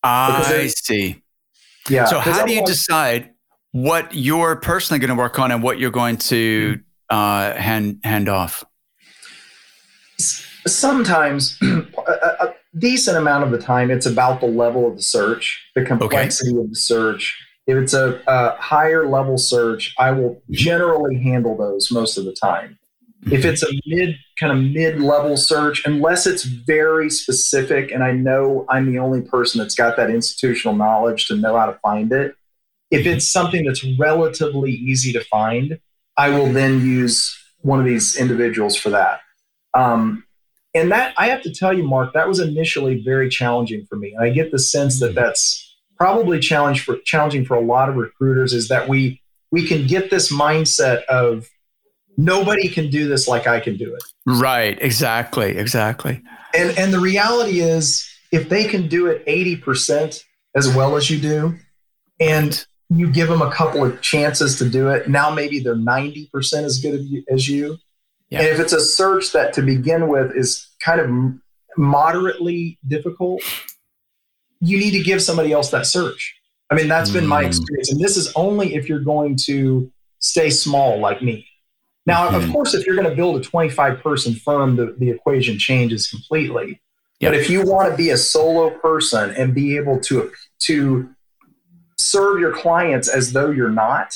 I 0.04 0.68
see. 0.68 1.22
Yeah. 1.90 2.06
So 2.06 2.20
how 2.20 2.46
do 2.46 2.54
you 2.54 2.66
decide 2.66 3.32
what 3.72 4.14
you're 4.14 4.56
personally 4.58 5.00
going 5.00 5.10
to 5.10 5.16
work 5.16 5.40
on 5.40 5.52
and 5.52 5.64
what 5.64 5.80
you're 5.80 5.92
going 5.92 6.18
to 6.18 6.80
uh, 7.12 7.54
hand 7.56 8.00
hand 8.04 8.30
off? 8.30 8.64
Sometimes, 10.18 11.58
a, 11.62 12.54
decent 12.78 13.18
amount 13.18 13.44
of 13.44 13.52
the 13.52 13.58
time, 13.58 13.92
it's 13.92 14.06
about 14.06 14.40
the 14.40 14.48
level 14.48 14.88
of 14.88 14.96
the 14.96 15.04
search, 15.04 15.70
the 15.76 15.84
complexity 15.84 16.52
okay. 16.52 16.62
of 16.62 16.70
the 16.70 16.76
search. 16.76 17.38
If 17.68 17.78
it's 17.78 17.94
a, 17.94 18.22
a, 18.28 18.56
higher 18.56 19.08
level 19.08 19.38
search, 19.38 19.94
I 20.00 20.12
will 20.12 20.42
generally 20.50 21.22
handle 21.22 21.58
those 21.58 21.92
most 21.92 22.18
of 22.18 22.24
the 22.24 22.34
time. 22.34 22.80
Mm-hmm. 23.26 23.36
If 23.36 23.46
it's 23.46 23.62
a 23.62 23.68
mid 23.86 24.16
kind 24.40 24.58
of 24.58 24.74
mid-level 24.74 25.38
search, 25.38 25.86
unless 25.86 26.26
it's 26.26 26.44
very 26.44 27.10
specific 27.10 27.92
and 27.92 28.04
I 28.04 28.14
know 28.14 28.66
I'm 28.70 28.92
the 28.92 29.00
only 29.00 29.22
person 29.22 29.60
that's 29.60 29.76
got 29.76 29.98
that 29.98 30.10
institutional 30.10 30.76
knowledge 30.76 31.28
to 31.28 31.36
know 31.36 31.58
how 31.58 31.68
to 31.68 31.78
find 31.84 32.12
it, 32.12 32.36
if 32.90 33.06
it's 33.06 33.28
something 33.28 33.64
that's 33.66 33.86
relatively 34.00 34.72
easy 34.72 35.14
to 35.14 35.24
find, 35.26 35.80
I 36.18 36.30
will 36.30 36.52
then 36.52 36.82
use 36.82 37.38
one 37.62 37.80
of 37.80 37.86
these 37.86 38.16
individuals 38.18 38.76
for 38.76 38.90
that. 38.90 39.22
Um, 39.74 40.26
and 40.74 40.92
that 40.92 41.14
I 41.18 41.28
have 41.28 41.42
to 41.44 41.54
tell 41.54 41.74
you, 41.74 41.84
Mark, 41.84 42.14
that 42.14 42.28
was 42.28 42.40
initially 42.40 43.02
very 43.04 43.30
challenging 43.30 43.86
for 43.90 43.98
me. 43.98 44.14
And 44.14 44.24
I 44.24 44.30
get 44.30 44.52
the 44.52 44.60
sense 44.60 45.00
that 45.00 45.16
that's 45.16 45.68
probably 45.98 46.40
challenge 46.40 46.84
for 46.84 46.98
challenging 47.06 47.46
for 47.46 47.56
a 47.56 47.62
lot 47.62 47.90
of 47.90 47.96
recruiters 47.96 48.54
is 48.54 48.70
that 48.70 48.88
we 48.88 49.22
we 49.52 49.68
can 49.68 49.86
get 49.86 50.10
this 50.10 50.32
mindset 50.32 51.04
of 51.06 51.50
nobody 52.18 52.70
can 52.70 52.90
do 52.90 53.08
this 53.08 53.28
like 53.28 53.48
I 53.48 53.60
can 53.60 53.78
do 53.78 53.94
it. 53.94 54.04
Right. 54.26 54.78
Exactly. 54.82 55.58
Exactly. 55.58 56.22
And 56.56 56.78
and 56.78 56.94
the 56.94 57.00
reality 57.00 57.60
is, 57.60 58.08
if 58.32 58.50
they 58.50 58.66
can 58.66 58.88
do 58.88 59.08
it 59.08 59.24
eighty 59.28 59.56
percent 59.56 60.24
as 60.56 60.74
well 60.74 60.96
as 60.96 61.10
you 61.10 61.20
do, 61.20 61.56
and 62.20 62.66
you 62.94 63.10
give 63.10 63.30
them 63.30 63.42
a 63.42 63.50
couple 63.52 63.86
of 63.86 64.02
chances 64.02 64.58
to 64.58 64.70
do 64.70 64.90
it. 64.90 65.08
Now 65.08 65.30
maybe 65.30 65.60
they're 65.60 65.76
90% 65.76 66.64
as 66.64 66.80
good 66.80 67.24
as 67.32 67.48
you. 67.48 67.78
Yeah. 68.30 68.40
And 68.40 68.48
if 68.50 68.60
it's 68.60 68.74
a 68.74 68.82
search 68.82 69.32
that 69.32 69.54
to 69.54 69.62
begin 69.62 70.10
with 70.10 70.36
is 70.36 70.68
kind 70.84 71.00
of 71.00 71.40
moderately 71.78 72.78
difficult, 72.86 73.42
you 74.60 74.78
need 74.78 74.92
to 74.92 75.02
give 75.02 75.22
somebody 75.22 75.54
else 75.54 75.72
that 75.72 75.86
search. 75.86 76.36
I 76.70 76.76
mean, 76.76 76.90
that's 76.90 77.10
been 77.10 77.28
my 77.28 77.44
mm. 77.44 77.48
experience. 77.48 77.92
And 77.92 78.02
this 78.02 78.18
is 78.18 78.32
only 78.36 78.76
if 78.76 78.90
you're 78.90 79.00
going 79.00 79.38
to 79.46 79.92
stay 80.20 80.50
small 80.50 81.00
like 81.00 81.22
me. 81.22 81.48
Now, 82.06 82.28
mm-hmm. 82.28 82.36
of 82.36 82.52
course, 82.52 82.74
if 82.74 82.86
you're 82.86 82.96
going 82.96 83.10
to 83.10 83.16
build 83.16 83.38
a 83.38 83.44
25 83.44 84.02
person 84.02 84.34
firm, 84.36 84.76
the, 84.76 84.96
the 84.98 85.10
equation 85.10 85.58
changes 85.58 86.08
completely. 86.08 86.82
Yep. 87.20 87.32
But 87.32 87.40
if 87.40 87.50
you 87.50 87.64
want 87.64 87.90
to 87.92 87.96
be 87.96 88.10
a 88.10 88.18
solo 88.18 88.70
person 88.70 89.32
and 89.32 89.54
be 89.54 89.78
able 89.78 90.00
to, 90.02 90.32
to 90.64 91.10
serve 92.12 92.40
your 92.40 92.54
clients 92.54 93.08
as 93.08 93.34
though 93.34 93.50
you're 93.50 93.70
not, 93.70 94.16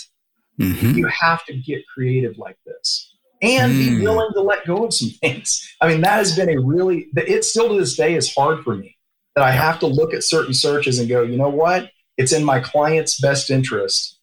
mm-hmm. 0.59 0.97
you 0.97 1.07
have 1.07 1.45
to 1.45 1.57
get 1.57 1.87
creative 1.87 2.37
like 2.37 2.57
this 2.65 3.13
and 3.41 3.73
mm. 3.73 3.77
be 3.77 4.01
willing 4.01 4.31
to 4.33 4.41
let 4.41 4.65
go 4.65 4.85
of 4.85 4.93
some 4.93 5.09
things. 5.09 5.75
I 5.81 5.87
mean, 5.87 6.01
that 6.01 6.17
has 6.17 6.35
been 6.35 6.49
a 6.49 6.59
really, 6.59 7.07
it 7.15 7.43
still 7.43 7.69
to 7.69 7.79
this 7.79 7.95
day 7.95 8.15
is 8.15 8.33
hard 8.33 8.63
for 8.63 8.75
me 8.75 8.97
that 9.35 9.43
I 9.43 9.51
have 9.51 9.79
to 9.79 9.87
look 9.87 10.13
at 10.13 10.23
certain 10.23 10.53
searches 10.53 10.99
and 10.99 11.09
go, 11.09 11.21
you 11.21 11.37
know 11.37 11.49
what? 11.49 11.91
It's 12.17 12.31
in 12.31 12.43
my 12.43 12.59
client's 12.59 13.19
best 13.19 13.51
interest 13.51 14.19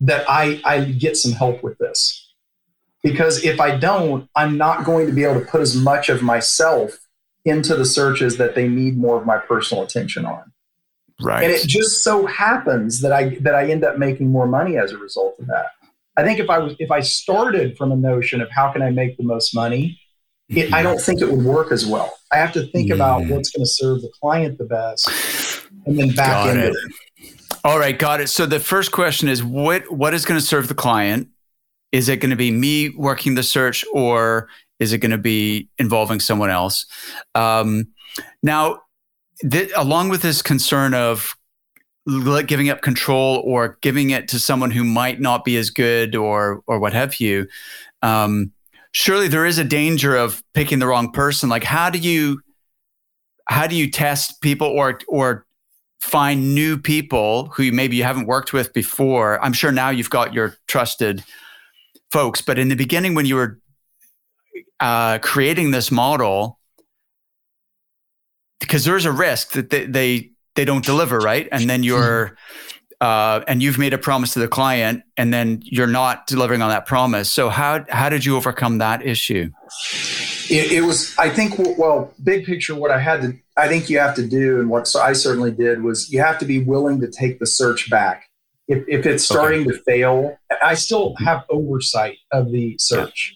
that 0.00 0.28
I, 0.28 0.60
I 0.64 0.84
get 0.84 1.16
some 1.16 1.32
help 1.32 1.62
with 1.62 1.78
this. 1.78 2.22
Because 3.02 3.44
if 3.44 3.60
I 3.60 3.76
don't, 3.76 4.28
I'm 4.36 4.58
not 4.58 4.84
going 4.84 5.06
to 5.06 5.12
be 5.12 5.24
able 5.24 5.40
to 5.40 5.46
put 5.46 5.60
as 5.60 5.76
much 5.76 6.08
of 6.08 6.22
myself 6.22 6.98
into 7.44 7.76
the 7.76 7.84
searches 7.86 8.36
that 8.36 8.54
they 8.54 8.68
need 8.68 8.98
more 8.98 9.16
of 9.16 9.24
my 9.24 9.38
personal 9.38 9.84
attention 9.84 10.26
on. 10.26 10.52
Right. 11.20 11.44
And 11.44 11.52
it 11.52 11.66
just 11.66 12.04
so 12.04 12.26
happens 12.26 13.00
that 13.00 13.12
I 13.12 13.36
that 13.40 13.54
I 13.54 13.70
end 13.70 13.84
up 13.84 13.98
making 13.98 14.30
more 14.30 14.46
money 14.46 14.76
as 14.76 14.92
a 14.92 14.98
result 14.98 15.36
of 15.38 15.46
that. 15.46 15.66
I 16.16 16.22
think 16.22 16.38
if 16.38 16.50
I 16.50 16.58
was 16.58 16.74
if 16.78 16.90
I 16.90 17.00
started 17.00 17.76
from 17.76 17.92
a 17.92 17.96
notion 17.96 18.40
of 18.40 18.50
how 18.50 18.70
can 18.70 18.82
I 18.82 18.90
make 18.90 19.16
the 19.16 19.22
most 19.22 19.54
money, 19.54 19.98
it, 20.48 20.72
I 20.72 20.82
don't 20.82 21.00
think 21.00 21.20
it 21.20 21.30
would 21.30 21.44
work 21.44 21.72
as 21.72 21.86
well. 21.86 22.12
I 22.32 22.36
have 22.36 22.52
to 22.52 22.66
think 22.66 22.90
mm. 22.90 22.94
about 22.94 23.26
what's 23.26 23.50
going 23.50 23.64
to 23.64 23.70
serve 23.70 24.02
the 24.02 24.10
client 24.20 24.58
the 24.58 24.64
best, 24.64 25.08
and 25.86 25.98
then 25.98 26.08
back 26.10 26.26
got 26.26 26.50
into 26.50 26.68
it. 26.68 26.74
it. 27.18 27.58
All 27.64 27.78
right, 27.78 27.98
got 27.98 28.20
it. 28.20 28.28
So 28.28 28.46
the 28.46 28.60
first 28.60 28.92
question 28.92 29.28
is 29.28 29.42
what 29.42 29.90
what 29.90 30.12
is 30.12 30.24
going 30.24 30.38
to 30.38 30.46
serve 30.46 30.68
the 30.68 30.74
client? 30.74 31.28
Is 31.92 32.08
it 32.08 32.20
going 32.20 32.30
to 32.30 32.36
be 32.36 32.50
me 32.50 32.90
working 32.90 33.36
the 33.36 33.42
search, 33.42 33.84
or 33.92 34.48
is 34.78 34.92
it 34.92 34.98
going 34.98 35.12
to 35.12 35.18
be 35.18 35.68
involving 35.78 36.20
someone 36.20 36.50
else? 36.50 36.86
Um, 37.34 37.88
now, 38.42 38.82
th- 39.50 39.70
along 39.76 40.08
with 40.08 40.22
this 40.22 40.42
concern 40.42 40.94
of 40.94 41.34
giving 42.46 42.70
up 42.70 42.82
control 42.82 43.42
or 43.44 43.78
giving 43.80 44.10
it 44.10 44.28
to 44.28 44.38
someone 44.38 44.70
who 44.70 44.84
might 44.84 45.20
not 45.20 45.44
be 45.44 45.56
as 45.56 45.70
good 45.70 46.14
or 46.14 46.62
or 46.66 46.78
what 46.78 46.92
have 46.92 47.18
you 47.18 47.46
um, 48.02 48.52
surely 48.96 49.28
there 49.28 49.44
is 49.44 49.58
a 49.58 49.64
danger 49.64 50.16
of 50.16 50.42
picking 50.54 50.78
the 50.78 50.86
wrong 50.86 51.12
person. 51.12 51.48
Like 51.48 51.64
how 51.64 51.90
do 51.90 51.98
you 51.98 52.40
how 53.48 53.66
do 53.66 53.76
you 53.76 53.90
test 53.90 54.40
people 54.40 54.68
or 54.68 54.98
or 55.08 55.46
find 56.00 56.54
new 56.54 56.78
people 56.78 57.48
who 57.54 57.70
maybe 57.72 57.96
you 57.96 58.04
haven't 58.04 58.26
worked 58.26 58.52
with 58.52 58.72
before? 58.72 59.42
I'm 59.44 59.52
sure 59.52 59.72
now 59.72 59.90
you've 59.90 60.10
got 60.10 60.32
your 60.32 60.56
trusted 60.66 61.22
folks 62.12 62.40
but 62.40 62.58
in 62.58 62.68
the 62.68 62.76
beginning 62.76 63.14
when 63.14 63.26
you 63.26 63.34
were 63.34 63.58
uh, 64.78 65.18
creating 65.18 65.72
this 65.72 65.90
model 65.90 66.58
because 68.60 68.84
there's 68.84 69.04
a 69.04 69.12
risk 69.12 69.52
that 69.52 69.70
they, 69.70 69.86
they 69.86 70.30
they 70.54 70.64
don't 70.64 70.84
deliver 70.84 71.18
right 71.18 71.48
and 71.52 71.68
then 71.68 71.82
you're 71.82 72.36
uh, 72.98 73.42
and 73.46 73.62
you've 73.62 73.78
made 73.78 73.92
a 73.92 73.98
promise 73.98 74.32
to 74.32 74.38
the 74.38 74.48
client 74.48 75.02
and 75.18 75.32
then 75.32 75.60
you're 75.62 75.86
not 75.86 76.26
delivering 76.26 76.62
on 76.62 76.70
that 76.70 76.86
promise 76.86 77.30
so 77.30 77.48
how 77.48 77.84
how 77.90 78.08
did 78.08 78.24
you 78.24 78.36
overcome 78.36 78.78
that 78.78 79.04
issue 79.04 79.50
it, 80.48 80.72
it, 80.72 80.80
was 80.82 81.16
i 81.18 81.28
think 81.28 81.54
well 81.78 82.12
big 82.22 82.44
picture 82.46 82.74
what 82.74 82.90
i 82.90 82.98
had 82.98 83.20
to 83.20 83.34
i 83.56 83.68
think 83.68 83.90
you 83.90 83.98
have 83.98 84.14
to 84.14 84.26
do 84.26 84.58
and 84.58 84.70
what 84.70 84.94
i 84.96 85.12
certainly 85.12 85.50
did 85.50 85.82
was 85.82 86.10
you 86.10 86.20
have 86.20 86.38
to 86.38 86.46
be 86.46 86.62
willing 86.62 87.00
to 87.00 87.10
take 87.10 87.38
the 87.38 87.46
search 87.46 87.90
back 87.90 88.30
if, 88.66 88.82
if 88.88 89.04
it's 89.04 89.24
starting 89.24 89.62
okay. 89.62 89.72
to 89.72 89.82
fail 89.84 90.38
i 90.62 90.74
still 90.74 91.14
have 91.18 91.44
oversight 91.50 92.16
of 92.32 92.50
the 92.50 92.76
search. 92.78 93.35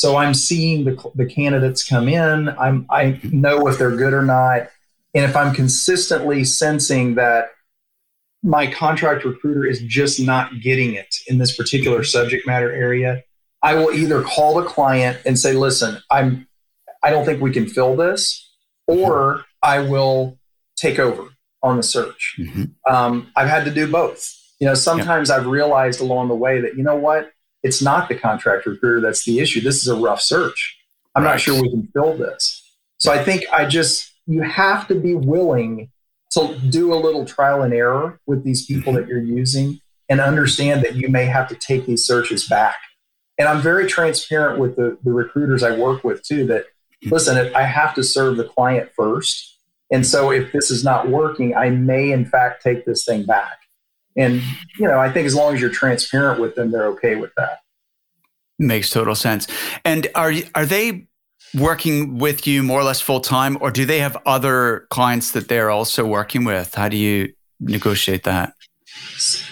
So 0.00 0.16
i'm 0.16 0.34
seeing 0.34 0.84
the, 0.84 1.10
the 1.14 1.26
candidates 1.26 1.86
come 1.86 2.08
in 2.08 2.48
i'm 2.50 2.86
i 2.90 3.20
know 3.24 3.68
if 3.68 3.78
they're 3.78 3.96
good 3.96 4.12
or 4.12 4.22
not 4.22 4.68
and 5.14 5.24
if 5.24 5.36
I'm 5.36 5.54
consistently 5.54 6.44
sensing 6.44 7.16
that 7.16 7.50
my 8.42 8.66
contract 8.66 9.24
recruiter 9.24 9.66
is 9.66 9.80
just 9.82 10.20
not 10.20 10.60
getting 10.60 10.94
it 10.94 11.14
in 11.26 11.38
this 11.38 11.56
particular 11.56 12.04
subject 12.04 12.46
matter 12.46 12.72
area, 12.72 13.24
I 13.62 13.74
will 13.74 13.90
either 13.92 14.22
call 14.22 14.54
the 14.54 14.66
client 14.66 15.18
and 15.26 15.38
say, 15.38 15.52
listen, 15.52 15.98
I'm 16.10 16.46
I 17.02 17.10
don't 17.10 17.24
think 17.24 17.40
we 17.40 17.50
can 17.50 17.66
fill 17.66 17.96
this, 17.96 18.50
or 18.86 19.44
I 19.62 19.80
will 19.80 20.38
take 20.76 20.98
over 20.98 21.28
on 21.62 21.78
the 21.78 21.82
search. 21.82 22.36
Mm-hmm. 22.38 22.64
Um, 22.92 23.32
I've 23.36 23.48
had 23.48 23.64
to 23.64 23.70
do 23.70 23.90
both. 23.90 24.36
You 24.58 24.66
know, 24.66 24.74
sometimes 24.74 25.30
yeah. 25.30 25.36
I've 25.36 25.46
realized 25.46 26.00
along 26.00 26.28
the 26.28 26.34
way 26.34 26.60
that, 26.60 26.76
you 26.76 26.82
know 26.82 26.96
what, 26.96 27.32
it's 27.62 27.82
not 27.82 28.08
the 28.08 28.14
contract 28.14 28.66
recruiter 28.66 29.00
that's 29.00 29.24
the 29.24 29.38
issue. 29.40 29.60
This 29.60 29.76
is 29.76 29.88
a 29.88 29.96
rough 29.96 30.20
search. 30.20 30.78
I'm 31.14 31.24
right. 31.24 31.32
not 31.32 31.40
sure 31.40 31.60
we 31.60 31.70
can 31.70 31.88
fill 31.92 32.16
this. 32.16 32.74
So 32.98 33.12
I 33.12 33.22
think 33.22 33.44
I 33.52 33.66
just 33.66 34.12
you 34.26 34.42
have 34.42 34.86
to 34.88 34.94
be 34.94 35.14
willing 35.14 35.90
to 36.32 36.56
do 36.68 36.94
a 36.94 36.96
little 36.96 37.24
trial 37.24 37.62
and 37.62 37.74
error 37.74 38.20
with 38.26 38.44
these 38.44 38.64
people 38.66 38.92
that 38.92 39.08
you're 39.08 39.22
using 39.22 39.80
and 40.08 40.20
understand 40.20 40.82
that 40.84 40.94
you 40.94 41.08
may 41.08 41.24
have 41.24 41.48
to 41.48 41.54
take 41.54 41.86
these 41.86 42.04
searches 42.04 42.48
back. 42.48 42.76
And 43.38 43.48
I'm 43.48 43.60
very 43.60 43.86
transparent 43.86 44.60
with 44.60 44.76
the, 44.76 44.98
the 45.02 45.12
recruiters 45.12 45.62
I 45.62 45.76
work 45.76 46.04
with 46.04 46.22
too 46.22 46.46
that 46.46 46.66
listen, 47.04 47.52
I 47.54 47.62
have 47.62 47.94
to 47.94 48.04
serve 48.04 48.36
the 48.36 48.44
client 48.44 48.90
first. 48.94 49.58
And 49.90 50.06
so 50.06 50.30
if 50.30 50.52
this 50.52 50.70
is 50.70 50.84
not 50.84 51.08
working, 51.08 51.56
I 51.56 51.70
may 51.70 52.12
in 52.12 52.24
fact 52.24 52.62
take 52.62 52.84
this 52.84 53.04
thing 53.04 53.24
back. 53.24 53.59
And 54.20 54.42
you 54.78 54.86
know, 54.86 54.98
I 54.98 55.10
think 55.10 55.26
as 55.26 55.34
long 55.34 55.54
as 55.54 55.60
you're 55.60 55.70
transparent 55.70 56.40
with 56.40 56.54
them, 56.54 56.70
they're 56.70 56.86
okay 56.88 57.16
with 57.16 57.32
that. 57.36 57.60
Makes 58.58 58.90
total 58.90 59.14
sense. 59.14 59.46
And 59.84 60.06
are 60.14 60.32
are 60.54 60.66
they 60.66 61.06
working 61.54 62.18
with 62.18 62.46
you 62.46 62.62
more 62.62 62.80
or 62.80 62.84
less 62.84 63.00
full 63.00 63.20
time, 63.20 63.58
or 63.60 63.70
do 63.70 63.84
they 63.84 63.98
have 64.00 64.16
other 64.26 64.86
clients 64.90 65.32
that 65.32 65.48
they're 65.48 65.70
also 65.70 66.06
working 66.06 66.44
with? 66.44 66.74
How 66.74 66.88
do 66.88 66.96
you 66.96 67.32
negotiate 67.60 68.24
that? 68.24 68.54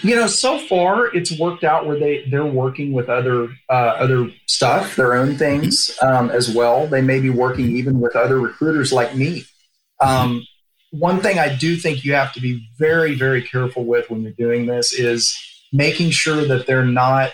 You 0.01 0.15
know, 0.15 0.27
so 0.27 0.59
far 0.59 1.07
it's 1.15 1.37
worked 1.39 1.63
out 1.63 1.85
where 1.85 1.99
they 1.99 2.25
they're 2.29 2.45
working 2.45 2.91
with 2.93 3.09
other 3.09 3.49
uh, 3.69 3.95
other 3.97 4.31
stuff, 4.47 4.95
their 4.95 5.15
own 5.15 5.37
things 5.37 5.89
mm-hmm. 6.01 6.25
um, 6.25 6.29
as 6.29 6.53
well. 6.53 6.87
They 6.87 7.01
may 7.01 7.19
be 7.19 7.29
working 7.29 7.75
even 7.75 7.99
with 7.99 8.15
other 8.15 8.39
recruiters 8.39 8.91
like 8.91 9.15
me. 9.15 9.45
Um, 10.01 10.45
one 10.91 11.19
thing 11.19 11.39
I 11.39 11.55
do 11.55 11.75
think 11.75 12.03
you 12.03 12.13
have 12.13 12.33
to 12.33 12.41
be 12.41 12.67
very 12.77 13.15
very 13.15 13.41
careful 13.41 13.85
with 13.85 14.09
when 14.09 14.23
you're 14.23 14.31
doing 14.31 14.65
this 14.65 14.93
is 14.93 15.37
making 15.71 16.11
sure 16.11 16.45
that 16.45 16.65
they're 16.65 16.85
not 16.85 17.31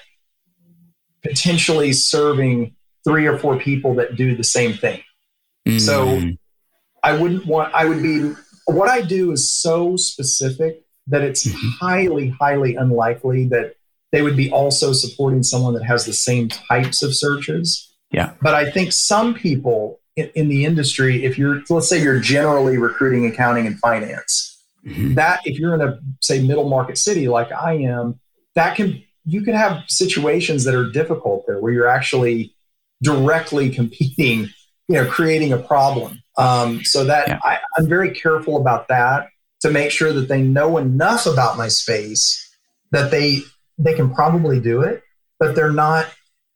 potentially 1.23 1.93
serving 1.93 2.75
three 3.03 3.25
or 3.27 3.37
four 3.37 3.57
people 3.57 3.95
that 3.95 4.15
do 4.15 4.35
the 4.35 4.43
same 4.43 4.73
thing. 4.73 5.01
Mm. 5.67 5.79
So 5.79 6.21
I 7.03 7.17
wouldn't 7.17 7.45
want, 7.45 7.73
I 7.73 7.85
would 7.85 8.01
be, 8.01 8.33
what 8.65 8.89
I 8.89 9.01
do 9.01 9.31
is 9.31 9.51
so 9.51 9.95
specific 9.95 10.83
that 11.07 11.21
it's 11.21 11.45
mm-hmm. 11.45 11.69
highly, 11.79 12.29
highly 12.29 12.75
unlikely 12.75 13.47
that 13.49 13.75
they 14.11 14.21
would 14.21 14.35
be 14.35 14.51
also 14.51 14.91
supporting 14.93 15.43
someone 15.43 15.73
that 15.75 15.83
has 15.83 16.05
the 16.05 16.13
same 16.13 16.49
types 16.49 17.03
of 17.03 17.15
searches. 17.15 17.93
Yeah. 18.11 18.33
But 18.41 18.55
I 18.55 18.71
think 18.71 18.91
some 18.91 19.33
people 19.33 19.99
in, 20.15 20.29
in 20.35 20.47
the 20.47 20.65
industry, 20.65 21.25
if 21.25 21.37
you're, 21.37 21.61
let's 21.69 21.89
say 21.89 22.01
you're 22.01 22.19
generally 22.19 22.77
recruiting 22.77 23.25
accounting 23.25 23.67
and 23.67 23.79
finance, 23.79 24.63
mm-hmm. 24.85 25.13
that 25.15 25.41
if 25.45 25.59
you're 25.59 25.73
in 25.73 25.81
a, 25.81 25.99
say, 26.21 26.41
middle 26.41 26.69
market 26.69 26.97
city 26.97 27.27
like 27.27 27.51
I 27.51 27.73
am, 27.73 28.19
that 28.55 28.75
can, 28.75 29.03
you 29.25 29.41
can 29.41 29.55
have 29.55 29.83
situations 29.87 30.63
that 30.65 30.75
are 30.75 30.89
difficult 30.89 31.45
there 31.47 31.59
where 31.59 31.73
you're 31.73 31.87
actually 31.87 32.55
directly 33.01 33.69
competing, 33.69 34.49
you 34.87 34.95
know, 34.95 35.05
creating 35.09 35.51
a 35.51 35.57
problem. 35.57 36.21
Um, 36.37 36.83
so 36.83 37.03
that 37.05 37.27
yeah. 37.27 37.39
I, 37.43 37.59
I'm 37.77 37.87
very 37.87 38.11
careful 38.11 38.57
about 38.57 38.87
that 38.89 39.29
to 39.61 39.71
make 39.71 39.91
sure 39.91 40.13
that 40.13 40.27
they 40.27 40.41
know 40.41 40.77
enough 40.77 41.25
about 41.25 41.57
my 41.57 41.67
space 41.67 42.41
that 42.91 43.11
they 43.11 43.39
they 43.77 43.93
can 43.93 44.13
probably 44.13 44.59
do 44.59 44.81
it, 44.81 45.03
but 45.39 45.55
they're 45.55 45.71
not 45.71 46.07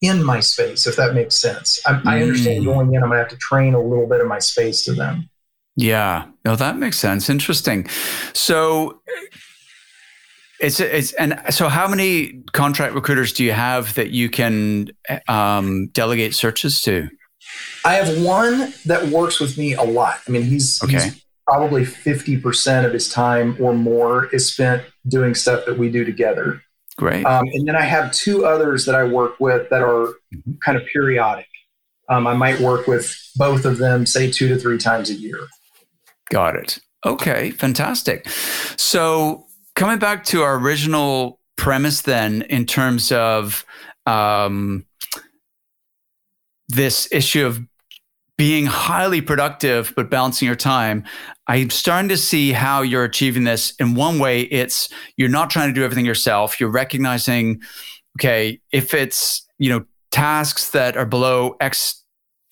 in 0.01 0.23
my 0.23 0.39
space, 0.39 0.87
if 0.87 0.95
that 0.95 1.13
makes 1.13 1.39
sense. 1.39 1.79
I, 1.85 1.93
mm. 1.93 2.05
I 2.05 2.21
understand 2.21 2.65
going 2.65 2.93
in, 2.93 3.03
I'm 3.03 3.09
gonna 3.09 3.19
have 3.19 3.29
to 3.29 3.37
train 3.37 3.73
a 3.73 3.81
little 3.81 4.07
bit 4.07 4.21
of 4.21 4.27
my 4.27 4.39
space 4.39 4.83
to 4.85 4.93
them. 4.93 5.29
Yeah, 5.75 6.25
no, 6.45 6.55
that 6.55 6.77
makes 6.77 6.97
sense. 6.97 7.29
Interesting. 7.29 7.87
So 8.33 9.01
it's 10.59 10.79
it's 10.79 11.13
and 11.13 11.41
so 11.49 11.69
how 11.69 11.87
many 11.87 12.43
contract 12.51 12.93
recruiters 12.93 13.33
do 13.33 13.43
you 13.43 13.53
have 13.53 13.93
that 13.95 14.11
you 14.11 14.29
can 14.29 14.89
um, 15.27 15.87
delegate 15.87 16.35
searches 16.35 16.81
to? 16.81 17.09
I 17.85 17.95
have 17.95 18.21
one 18.21 18.73
that 18.85 19.07
works 19.07 19.39
with 19.39 19.57
me 19.57 19.73
a 19.73 19.83
lot. 19.83 20.19
I 20.27 20.31
mean, 20.31 20.43
he's, 20.43 20.83
okay. 20.83 20.93
he's 20.93 21.25
probably 21.47 21.83
50% 21.83 22.85
of 22.85 22.93
his 22.93 23.09
time 23.09 23.57
or 23.59 23.73
more 23.73 24.27
is 24.27 24.51
spent 24.51 24.83
doing 25.07 25.33
stuff 25.33 25.65
that 25.65 25.77
we 25.77 25.89
do 25.89 26.03
together. 26.03 26.61
Great. 26.99 27.25
Um, 27.25 27.45
and 27.53 27.65
then 27.65 27.77
I 27.77 27.83
have 27.83 28.11
two 28.11 28.45
others 28.45 28.85
that 28.85 28.93
I 28.93 29.05
work 29.05 29.39
with 29.39 29.69
that 29.69 29.81
are 29.81 30.07
mm-hmm. 30.35 30.51
kind 30.65 30.77
of 30.77 30.85
periodic. 30.91 31.47
Um, 32.09 32.27
I 32.27 32.33
might 32.33 32.59
work 32.59 32.87
with 32.87 33.15
both 33.37 33.63
of 33.63 33.77
them, 33.77 34.05
say 34.05 34.29
two 34.29 34.49
to 34.49 34.57
three 34.57 34.77
times 34.77 35.09
a 35.09 35.13
year. 35.13 35.47
Got 36.29 36.57
it. 36.57 36.79
Okay, 37.05 37.51
fantastic. 37.51 38.27
So 38.75 39.47
coming 39.77 39.97
back 39.97 40.25
to 40.25 40.41
our 40.41 40.57
original 40.57 41.39
premise, 41.55 42.01
then, 42.01 42.41
in 42.41 42.65
terms 42.65 43.13
of 43.13 43.65
um, 44.05 44.85
this 46.67 47.07
issue 47.13 47.45
of 47.45 47.61
being 48.39 48.65
highly 48.65 49.19
productive 49.19 49.91
but 49.97 50.09
balancing 50.09 50.45
your 50.45 50.55
time 50.55 51.03
i'm 51.47 51.69
starting 51.69 52.07
to 52.07 52.15
see 52.15 52.53
how 52.53 52.81
you're 52.81 53.03
achieving 53.03 53.43
this. 53.43 53.73
In 53.79 53.95
one 53.95 54.17
way 54.17 54.43
it's 54.43 54.87
you're 55.17 55.27
not 55.27 55.49
trying 55.49 55.67
to 55.67 55.73
do 55.73 55.83
everything 55.83 56.05
yourself. 56.05 56.57
You're 56.57 56.71
recognizing 56.71 57.61
okay 58.17 58.61
if 58.71 58.93
it's 58.93 59.45
you 59.57 59.69
know 59.69 59.83
tasks 60.11 60.69
that 60.69 60.95
are 60.95 61.05
below 61.05 61.57
x 61.59 62.01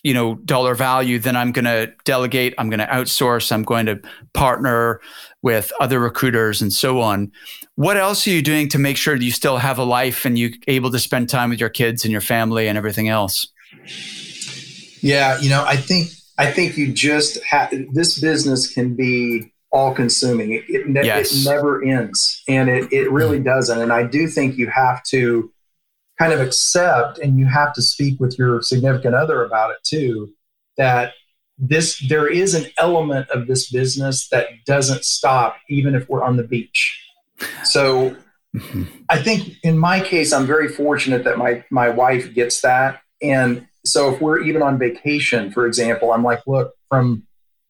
you 0.04 0.14
know 0.14 0.36
dollar 0.46 0.76
value 0.76 1.18
then 1.18 1.36
i'm 1.36 1.52
going 1.52 1.66
to 1.66 1.92
delegate 2.06 2.54
i'm 2.58 2.70
going 2.70 2.80
to 2.80 2.86
outsource 2.86 3.52
i'm 3.52 3.64
going 3.64 3.88
to 3.88 4.00
partner 4.34 5.02
with 5.42 5.72
other 5.80 6.00
recruiters 6.02 6.62
and 6.62 6.74
so 6.74 7.00
on. 7.00 7.32
What 7.76 7.96
else 7.96 8.28
are 8.28 8.32
you 8.32 8.42
doing 8.42 8.68
to 8.70 8.78
make 8.78 8.98
sure 8.98 9.18
that 9.18 9.24
you 9.24 9.32
still 9.32 9.58
have 9.58 9.78
a 9.78 9.84
life 9.84 10.26
and 10.26 10.38
you're 10.38 10.52
able 10.68 10.92
to 10.92 11.00
spend 11.00 11.30
time 11.30 11.50
with 11.50 11.62
your 11.62 11.70
kids 11.70 12.04
and 12.04 12.12
your 12.12 12.22
family 12.22 12.68
and 12.68 12.78
everything 12.78 13.08
else 13.08 13.48
yeah, 15.02 15.40
you 15.40 15.50
know, 15.50 15.64
I 15.66 15.76
think 15.76 16.10
I 16.38 16.52
think 16.52 16.78
you 16.78 16.94
just 16.94 17.44
have 17.44 17.74
this 17.92 18.20
business 18.20 18.72
can 18.72 18.96
be 18.96 19.52
all 19.72 19.94
consuming. 19.94 20.54
It, 20.54 20.64
it, 20.70 20.88
ne- 20.88 21.06
yes. 21.06 21.34
it, 21.34 21.50
never 21.50 21.84
ends, 21.84 22.44
and 22.48 22.70
it 22.70 22.92
it 22.92 23.12
really 23.12 23.38
mm-hmm. 23.38 23.48
doesn't. 23.48 23.82
And 23.82 23.92
I 23.92 24.04
do 24.04 24.28
think 24.28 24.58
you 24.58 24.68
have 24.68 25.04
to 25.06 25.52
kind 26.20 26.34
of 26.34 26.40
accept, 26.40 27.20
and 27.20 27.38
you 27.40 27.46
have 27.46 27.74
to 27.74 27.82
speak 27.82 28.20
with 28.20 28.38
your 28.38 28.62
significant 28.62 29.16
other 29.16 29.44
about 29.44 29.72
it 29.72 29.78
too. 29.84 30.34
That 30.78 31.14
this 31.58 32.00
there 32.08 32.28
is 32.28 32.54
an 32.54 32.68
element 32.78 33.30
of 33.30 33.48
this 33.48 33.72
business 33.72 34.28
that 34.30 34.48
doesn't 34.66 35.04
stop 35.04 35.58
even 35.70 35.96
if 35.96 36.08
we're 36.08 36.24
on 36.24 36.38
the 36.38 36.44
beach. 36.44 37.04
So 37.64 38.16
mm-hmm. 38.56 38.84
I 39.10 39.22
think 39.22 39.58
in 39.64 39.78
my 39.78 40.00
case, 40.00 40.34
I'm 40.34 40.46
very 40.46 40.68
fortunate 40.68 41.24
that 41.24 41.38
my 41.38 41.64
my 41.72 41.90
wife 41.90 42.34
gets 42.34 42.62
that, 42.62 43.02
and 43.22 43.68
so 43.88 44.14
if 44.14 44.22
we're 44.22 44.40
even 44.40 44.62
on 44.62 44.78
vacation, 44.78 45.52
for 45.52 45.66
example, 45.66 46.14
I'm 46.14 46.24
like, 46.24 46.42
look, 46.48 46.74
from 46.90 47.24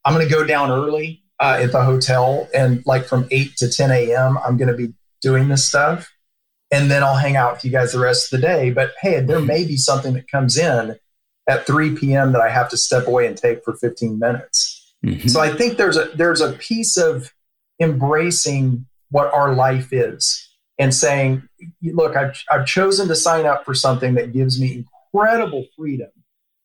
I'm 0.05 0.13
going 0.13 0.28
to 0.28 0.34
go 0.34 0.43
down 0.43 0.72
early 0.72 1.24
uh, 1.39 1.59
at 1.61 1.72
the 1.72 1.84
hotel, 1.84 2.47
and 2.53 2.84
like 2.86 3.05
from 3.05 3.28
eight 3.32 3.55
to 3.57 3.70
10 3.70 3.91
a.m., 3.91 4.38
I'm 4.45 4.57
going 4.57 4.70
to 4.70 4.74
be 4.74 4.93
doing 5.22 5.49
this 5.49 5.65
stuff, 5.65 6.11
and 6.72 6.89
then 6.89 7.03
I'll 7.03 7.18
hang 7.18 7.36
out 7.36 7.53
with 7.53 7.65
you 7.65 7.72
guys 7.72 7.91
the 7.91 7.99
rest 7.99 8.32
of 8.32 8.39
the 8.39 8.47
day. 8.47 8.72
But 8.72 8.93
hey, 9.01 9.20
there 9.20 9.39
may 9.39 9.65
be 9.65 9.78
something 9.78 10.13
that 10.13 10.30
comes 10.30 10.57
in 10.57 10.97
at 11.49 11.65
3 11.65 11.95
p.m. 11.95 12.32
that 12.34 12.41
I 12.41 12.49
have 12.49 12.70
to 12.70 12.78
step 12.78 13.07
away 13.07 13.28
and 13.28 13.38
take 13.38 13.63
for 13.63 13.76
15 13.76 14.20
minutes. 14.20 14.93
Mm-hmm. 15.05 15.28
So 15.28 15.39
I 15.39 15.49
think 15.53 15.78
there's 15.78 15.97
a 15.97 16.09
there's 16.15 16.41
a 16.41 16.53
piece 16.53 16.97
of 16.97 17.32
embracing 17.80 18.86
what 19.09 19.34
our 19.34 19.53
life 19.53 19.93
is 19.93 20.47
and 20.80 20.93
saying, 20.93 21.47
look, 21.84 22.15
I've, 22.15 22.43
I've 22.51 22.65
chosen 22.65 23.07
to 23.07 23.15
sign 23.15 23.45
up 23.45 23.65
for 23.65 23.74
something 23.74 24.15
that 24.15 24.34
gives 24.34 24.59
me 24.59 24.86
incredible 25.14 25.66
freedom 25.76 26.10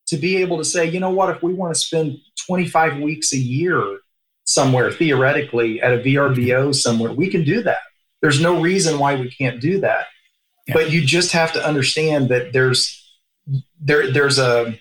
to 0.07 0.17
be 0.17 0.37
able 0.37 0.57
to 0.57 0.65
say, 0.65 0.89
you 0.89 0.99
know 0.99 1.09
what, 1.09 1.29
if 1.35 1.41
we 1.41 1.53
want 1.53 1.73
to 1.73 1.79
spend 1.79 2.17
25 2.45 2.99
weeks 2.99 3.33
a 3.33 3.37
year 3.37 3.99
somewhere, 4.45 4.91
theoretically, 4.91 5.81
at 5.81 5.93
a 5.93 5.97
VRBO 5.97 6.75
somewhere, 6.75 7.11
we 7.11 7.29
can 7.29 7.43
do 7.43 7.63
that. 7.63 7.79
There's 8.21 8.41
no 8.41 8.61
reason 8.61 8.99
why 8.99 9.15
we 9.15 9.29
can't 9.29 9.59
do 9.59 9.79
that. 9.81 10.07
Yeah. 10.67 10.75
But 10.75 10.91
you 10.91 11.01
just 11.01 11.31
have 11.31 11.51
to 11.53 11.65
understand 11.65 12.29
that 12.29 12.53
there's 12.53 12.99
there 13.81 14.11
there's 14.11 14.39
a 14.39 14.79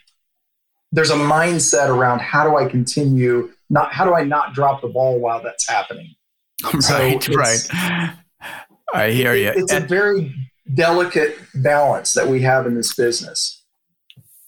there's 0.93 1.11
a 1.11 1.17
mindset 1.17 1.89
around 1.89 2.21
how 2.21 2.49
do 2.49 2.57
I 2.57 2.69
continue 2.69 3.51
not 3.69 3.93
how 3.93 4.05
do 4.05 4.15
I 4.15 4.23
not 4.23 4.55
drop 4.55 4.81
the 4.81 4.89
ball 4.89 5.19
while 5.19 5.43
that's 5.43 5.69
happening. 5.69 6.15
Right, 6.73 7.21
so 7.21 7.33
right. 7.35 8.15
I 8.95 9.11
hear 9.11 9.35
you. 9.35 9.49
It's 9.49 9.73
and, 9.73 9.85
a 9.85 9.89
very 9.89 10.33
delicate 10.75 11.39
balance 11.55 12.13
that 12.15 12.29
we 12.29 12.43
have 12.43 12.67
in 12.67 12.75
this 12.75 12.95
business. 12.95 13.63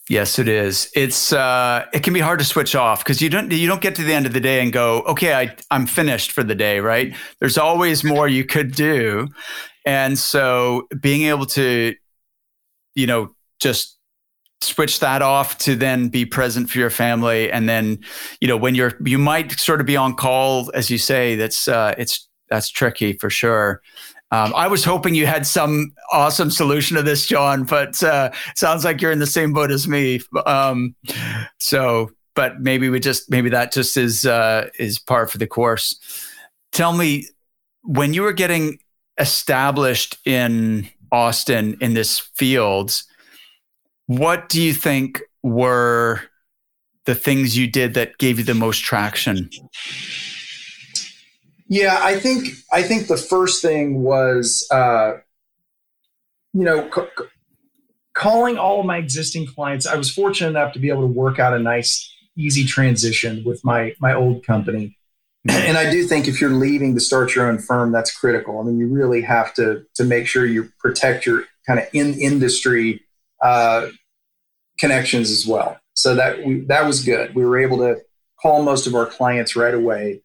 Yes, 0.07 0.37
it 0.37 0.47
is. 0.47 0.91
It's 0.95 1.33
uh, 1.33 1.85
it 1.91 2.03
can 2.03 2.13
be 2.13 2.19
hard 2.19 2.37
to 2.37 2.45
switch 2.45 2.75
off 2.75 3.03
because 3.03 3.23
you 3.23 3.29
don't 3.29 3.51
you 3.51 3.67
don't 3.67 3.81
get 3.81 3.95
to 3.95 4.03
the 4.03 4.13
end 4.13 4.27
of 4.27 4.33
the 4.33 4.39
day 4.39 4.61
and 4.61 4.71
go, 4.71 5.01
okay, 5.01 5.33
I 5.33 5.55
I'm 5.71 5.87
finished 5.87 6.31
for 6.31 6.43
the 6.43 6.53
day, 6.53 6.79
right? 6.79 7.15
There's 7.39 7.57
always 7.57 8.03
more 8.03 8.27
you 8.27 8.45
could 8.45 8.73
do, 8.73 9.27
and 9.83 10.17
so 10.19 10.87
being 10.99 11.23
able 11.23 11.47
to, 11.47 11.95
you 12.93 13.07
know, 13.07 13.33
just 13.59 13.97
switch 14.61 14.99
that 14.99 15.23
off 15.23 15.57
to 15.59 15.75
then 15.75 16.09
be 16.09 16.23
present 16.23 16.69
for 16.69 16.77
your 16.77 16.91
family, 16.91 17.51
and 17.51 17.67
then 17.67 17.97
you 18.39 18.47
know 18.47 18.57
when 18.57 18.75
you're 18.75 18.93
you 19.03 19.17
might 19.17 19.53
sort 19.53 19.79
of 19.79 19.87
be 19.87 19.97
on 19.97 20.13
call, 20.13 20.69
as 20.75 20.91
you 20.91 20.99
say. 20.99 21.35
That's 21.35 21.67
uh, 21.67 21.95
it's 21.97 22.27
that's 22.51 22.69
tricky 22.69 23.13
for 23.13 23.31
sure. 23.31 23.81
Um, 24.35 24.53
I 24.53 24.67
was 24.67 24.83
hoping 24.83 25.15
you 25.15 25.25
had 25.25 25.47
some 25.47 25.93
awesome 26.11 26.51
solution 26.51 26.97
to 26.97 27.03
this, 27.03 27.25
John, 27.25 27.63
but 27.63 28.03
uh, 28.03 28.31
sounds 28.55 28.83
like 28.83 29.01
you're 29.01 29.13
in 29.13 29.19
the 29.19 29.27
same 29.27 29.53
boat 29.53 29.71
as 29.71 29.87
me. 29.87 30.19
Um, 30.45 30.93
so, 31.59 32.11
but 32.33 32.59
maybe 32.59 32.89
we 32.89 32.99
just 32.99 33.31
maybe 33.31 33.49
that 33.49 33.71
just 33.71 33.95
is 33.95 34.25
uh, 34.25 34.69
is 34.77 34.99
par 34.99 35.27
for 35.27 35.37
the 35.37 35.47
course. 35.47 35.97
Tell 36.73 36.91
me, 36.91 37.27
when 37.83 38.13
you 38.13 38.23
were 38.23 38.33
getting 38.33 38.79
established 39.17 40.17
in 40.25 40.89
Austin 41.13 41.77
in 41.79 41.93
this 41.93 42.19
field, 42.19 43.03
what 44.07 44.49
do 44.49 44.61
you 44.61 44.73
think 44.73 45.21
were 45.43 46.19
the 47.05 47.15
things 47.15 47.57
you 47.57 47.67
did 47.67 47.93
that 47.93 48.17
gave 48.17 48.37
you 48.39 48.43
the 48.43 48.53
most 48.53 48.83
traction? 48.83 49.49
Yeah, 51.67 51.99
I 52.01 52.19
think 52.19 52.49
I 52.71 52.83
think 52.83 53.07
the 53.07 53.17
first 53.17 53.61
thing 53.61 54.03
was, 54.03 54.67
uh, 54.71 55.13
you 56.53 56.63
know, 56.63 56.89
c- 56.93 57.25
calling 58.13 58.57
all 58.57 58.79
of 58.79 58.85
my 58.85 58.97
existing 58.97 59.47
clients. 59.47 59.87
I 59.87 59.95
was 59.95 60.11
fortunate 60.11 60.49
enough 60.49 60.73
to 60.73 60.79
be 60.79 60.89
able 60.89 61.01
to 61.01 61.07
work 61.07 61.39
out 61.39 61.53
a 61.53 61.59
nice, 61.59 62.11
easy 62.37 62.65
transition 62.65 63.43
with 63.45 63.63
my 63.65 63.93
my 63.99 64.13
old 64.13 64.45
company. 64.45 64.97
And 65.47 65.77
I 65.77 65.91
do 65.91 66.05
think 66.05 66.27
if 66.27 66.41
you're 66.41 66.49
leaving 66.49 66.95
to 66.95 66.99
start 66.99 67.35
your 67.35 67.47
own 67.47 67.59
firm, 67.59 67.91
that's 67.91 68.15
critical. 68.15 68.59
I 68.59 68.63
mean, 68.63 68.79
you 68.79 68.87
really 68.87 69.21
have 69.21 69.53
to 69.55 69.85
to 69.95 70.03
make 70.03 70.27
sure 70.27 70.45
you 70.45 70.69
protect 70.79 71.25
your 71.25 71.45
kind 71.67 71.79
of 71.79 71.85
in 71.93 72.13
industry 72.19 73.01
uh, 73.41 73.89
connections 74.79 75.31
as 75.31 75.45
well. 75.47 75.79
So 75.93 76.15
that 76.15 76.43
we, 76.43 76.61
that 76.61 76.85
was 76.85 77.03
good. 77.03 77.35
We 77.35 77.45
were 77.45 77.57
able 77.57 77.77
to 77.77 78.01
call 78.41 78.63
most 78.63 78.85
of 78.85 78.95
our 78.95 79.05
clients 79.05 79.55
right 79.55 79.73
away 79.73 80.21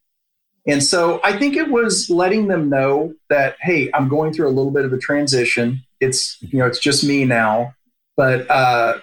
and 0.66 0.82
so 0.82 1.20
I 1.24 1.38
think 1.38 1.56
it 1.56 1.70
was 1.70 2.10
letting 2.10 2.48
them 2.48 2.68
know 2.68 3.14
that, 3.28 3.56
hey, 3.60 3.90
I'm 3.94 4.08
going 4.08 4.32
through 4.32 4.48
a 4.48 4.50
little 4.50 4.70
bit 4.70 4.84
of 4.84 4.92
a 4.92 4.98
transition. 4.98 5.82
It's, 6.00 6.36
you 6.40 6.58
know, 6.58 6.66
it's 6.66 6.78
just 6.78 7.04
me 7.04 7.24
now. 7.24 7.74
But 8.16 8.50
uh, 8.50 8.98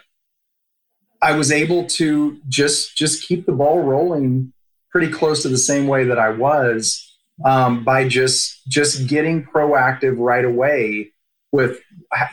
I 1.21 1.31
was 1.35 1.51
able 1.51 1.87
to 1.87 2.39
just 2.47 2.95
just 2.95 3.27
keep 3.27 3.45
the 3.45 3.51
ball 3.51 3.81
rolling 3.81 4.53
pretty 4.91 5.11
close 5.11 5.41
to 5.43 5.49
the 5.49 5.57
same 5.57 5.87
way 5.87 6.03
that 6.05 6.19
I 6.19 6.29
was 6.29 7.07
um, 7.45 7.83
by 7.83 8.07
just 8.07 8.67
just 8.67 9.07
getting 9.07 9.43
proactive 9.43 10.15
right 10.17 10.45
away 10.45 11.11
with 11.51 11.79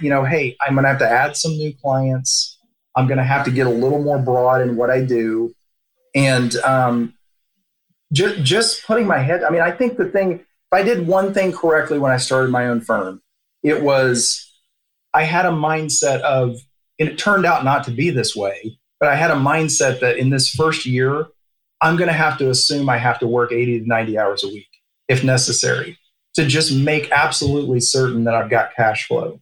you 0.01 0.11
know 0.11 0.25
hey 0.25 0.57
i'm 0.61 0.75
going 0.75 0.83
to 0.83 0.89
have 0.89 0.99
to 0.99 1.09
add 1.09 1.37
some 1.37 1.53
new 1.53 1.72
clients 1.81 2.59
i'm 2.97 3.07
going 3.07 3.18
to 3.18 3.25
have 3.25 3.45
to 3.45 3.51
get 3.51 3.66
a 3.66 3.70
little 3.70 4.03
more 4.03 4.18
broad 4.18 4.61
in 4.61 4.77
what 4.77 4.91
i 4.91 5.01
do 5.01 5.55
and 6.14 6.57
um, 6.57 7.12
just, 8.15 8.43
just 8.43 8.87
putting 8.87 9.07
my 9.07 9.19
head, 9.19 9.45
I 9.45 9.51
mean, 9.51 9.61
I 9.61 9.71
think 9.71 9.99
the 9.99 10.07
thing, 10.07 10.33
if 10.33 10.47
I 10.73 10.83
did 10.83 11.07
one 11.07 11.35
thing 11.35 11.53
correctly 11.53 11.99
when 11.99 12.12
I 12.12 12.17
started 12.17 12.51
my 12.51 12.69
own 12.69 12.81
firm, 12.81 13.21
it 13.62 13.83
was 13.83 14.53
I 15.12 15.25
had 15.25 15.45
a 15.47 15.51
mindset 15.51 16.21
of 16.23 16.57
and 16.99 17.09
it 17.09 17.19
turned 17.19 17.45
out 17.45 17.65
not 17.65 17.85
to 17.85 17.91
be 17.91 18.11
this 18.11 18.37
way. 18.37 18.79
But 19.01 19.09
I 19.09 19.17
had 19.17 19.31
a 19.31 19.35
mindset 19.35 20.01
that 20.01 20.17
in 20.17 20.31
this 20.31 20.51
first 20.51 20.87
year, 20.87 21.27
I'm 21.81 21.97
going 21.97 22.09
to 22.09 22.15
have 22.15 22.39
to 22.39 22.51
assume 22.51 22.89
I 22.89 22.99
have 22.99 23.19
to 23.19 23.27
work 23.27 23.53
80 23.53 23.81
to 23.81 23.87
90 23.87 24.19
hours 24.19 24.45
a 24.45 24.49
week 24.49 24.69
if 25.09 25.25
necessary 25.25 25.99
to 26.35 26.47
just 26.47 26.75
make 26.75 27.11
absolutely 27.11 27.81
certain 27.81 28.25
that 28.25 28.35
I've 28.35 28.51
got 28.51 28.75
cash 28.75 29.07
flow. 29.07 29.41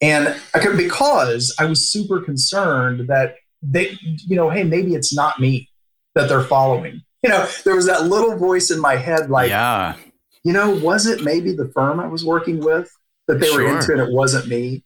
And 0.00 0.36
I 0.54 0.58
could, 0.58 0.76
because 0.76 1.54
I 1.58 1.64
was 1.64 1.88
super 1.88 2.20
concerned 2.20 3.08
that 3.08 3.36
they, 3.62 3.96
you 4.02 4.36
know, 4.36 4.50
hey, 4.50 4.64
maybe 4.64 4.94
it's 4.94 5.14
not 5.14 5.40
me 5.40 5.70
that 6.14 6.28
they're 6.28 6.42
following. 6.42 7.02
You 7.24 7.30
know, 7.30 7.48
there 7.64 7.76
was 7.76 7.86
that 7.86 8.06
little 8.06 8.36
voice 8.36 8.72
in 8.72 8.80
my 8.80 8.96
head 8.96 9.30
like, 9.30 9.48
yeah. 9.48 9.94
you 10.42 10.52
know, 10.52 10.74
was 10.74 11.06
it 11.06 11.22
maybe 11.22 11.52
the 11.52 11.68
firm 11.68 12.00
I 12.00 12.08
was 12.08 12.24
working 12.24 12.58
with 12.58 12.90
that 13.28 13.38
they 13.38 13.46
sure. 13.46 13.62
were 13.62 13.78
into 13.78 13.92
and 13.92 14.00
it 14.00 14.12
wasn't 14.12 14.48
me? 14.48 14.82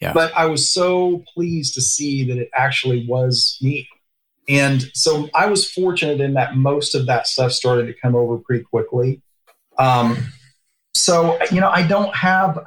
Yeah. 0.00 0.12
But 0.12 0.32
I 0.36 0.46
was 0.46 0.72
so 0.72 1.22
pleased 1.32 1.74
to 1.74 1.80
see 1.80 2.24
that 2.24 2.36
it 2.36 2.50
actually 2.52 3.06
was 3.06 3.58
me. 3.62 3.88
And 4.48 4.90
so 4.94 5.28
I 5.34 5.46
was 5.46 5.70
fortunate 5.70 6.20
in 6.20 6.34
that 6.34 6.56
most 6.56 6.96
of 6.96 7.06
that 7.06 7.28
stuff 7.28 7.52
started 7.52 7.86
to 7.86 7.94
come 7.94 8.16
over 8.16 8.38
pretty 8.38 8.64
quickly. 8.64 9.22
Um, 9.78 10.16
so, 10.94 11.38
you 11.52 11.60
know, 11.60 11.70
I 11.70 11.86
don't 11.86 12.14
have, 12.16 12.58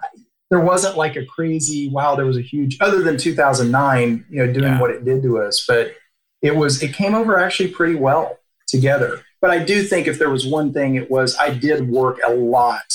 there 0.50 0.60
wasn't 0.60 0.96
like 0.96 1.16
a 1.16 1.26
crazy, 1.26 1.90
wow, 1.90 2.16
there 2.16 2.26
was 2.26 2.38
a 2.38 2.42
huge, 2.42 2.78
other 2.80 3.02
than 3.02 3.18
2009, 3.18 4.26
you 4.30 4.46
know, 4.46 4.54
doing 4.54 4.66
yeah. 4.66 4.80
what 4.80 4.92
it 4.92 5.04
did 5.04 5.22
to 5.24 5.40
us. 5.40 5.66
But 5.68 5.96
it 6.42 6.56
was, 6.56 6.82
it 6.82 6.94
came 6.94 7.14
over 7.14 7.38
actually 7.38 7.72
pretty 7.72 7.96
well 7.96 8.38
together. 8.72 9.22
But 9.42 9.52
I 9.52 9.60
do 9.60 9.84
think 9.84 10.08
if 10.08 10.18
there 10.18 10.30
was 10.30 10.48
one 10.48 10.74
thing, 10.74 10.96
it 10.96 11.12
was 11.12 11.36
I 11.38 11.54
did 11.54 11.90
work 11.90 12.20
a 12.26 12.32
lot 12.34 12.94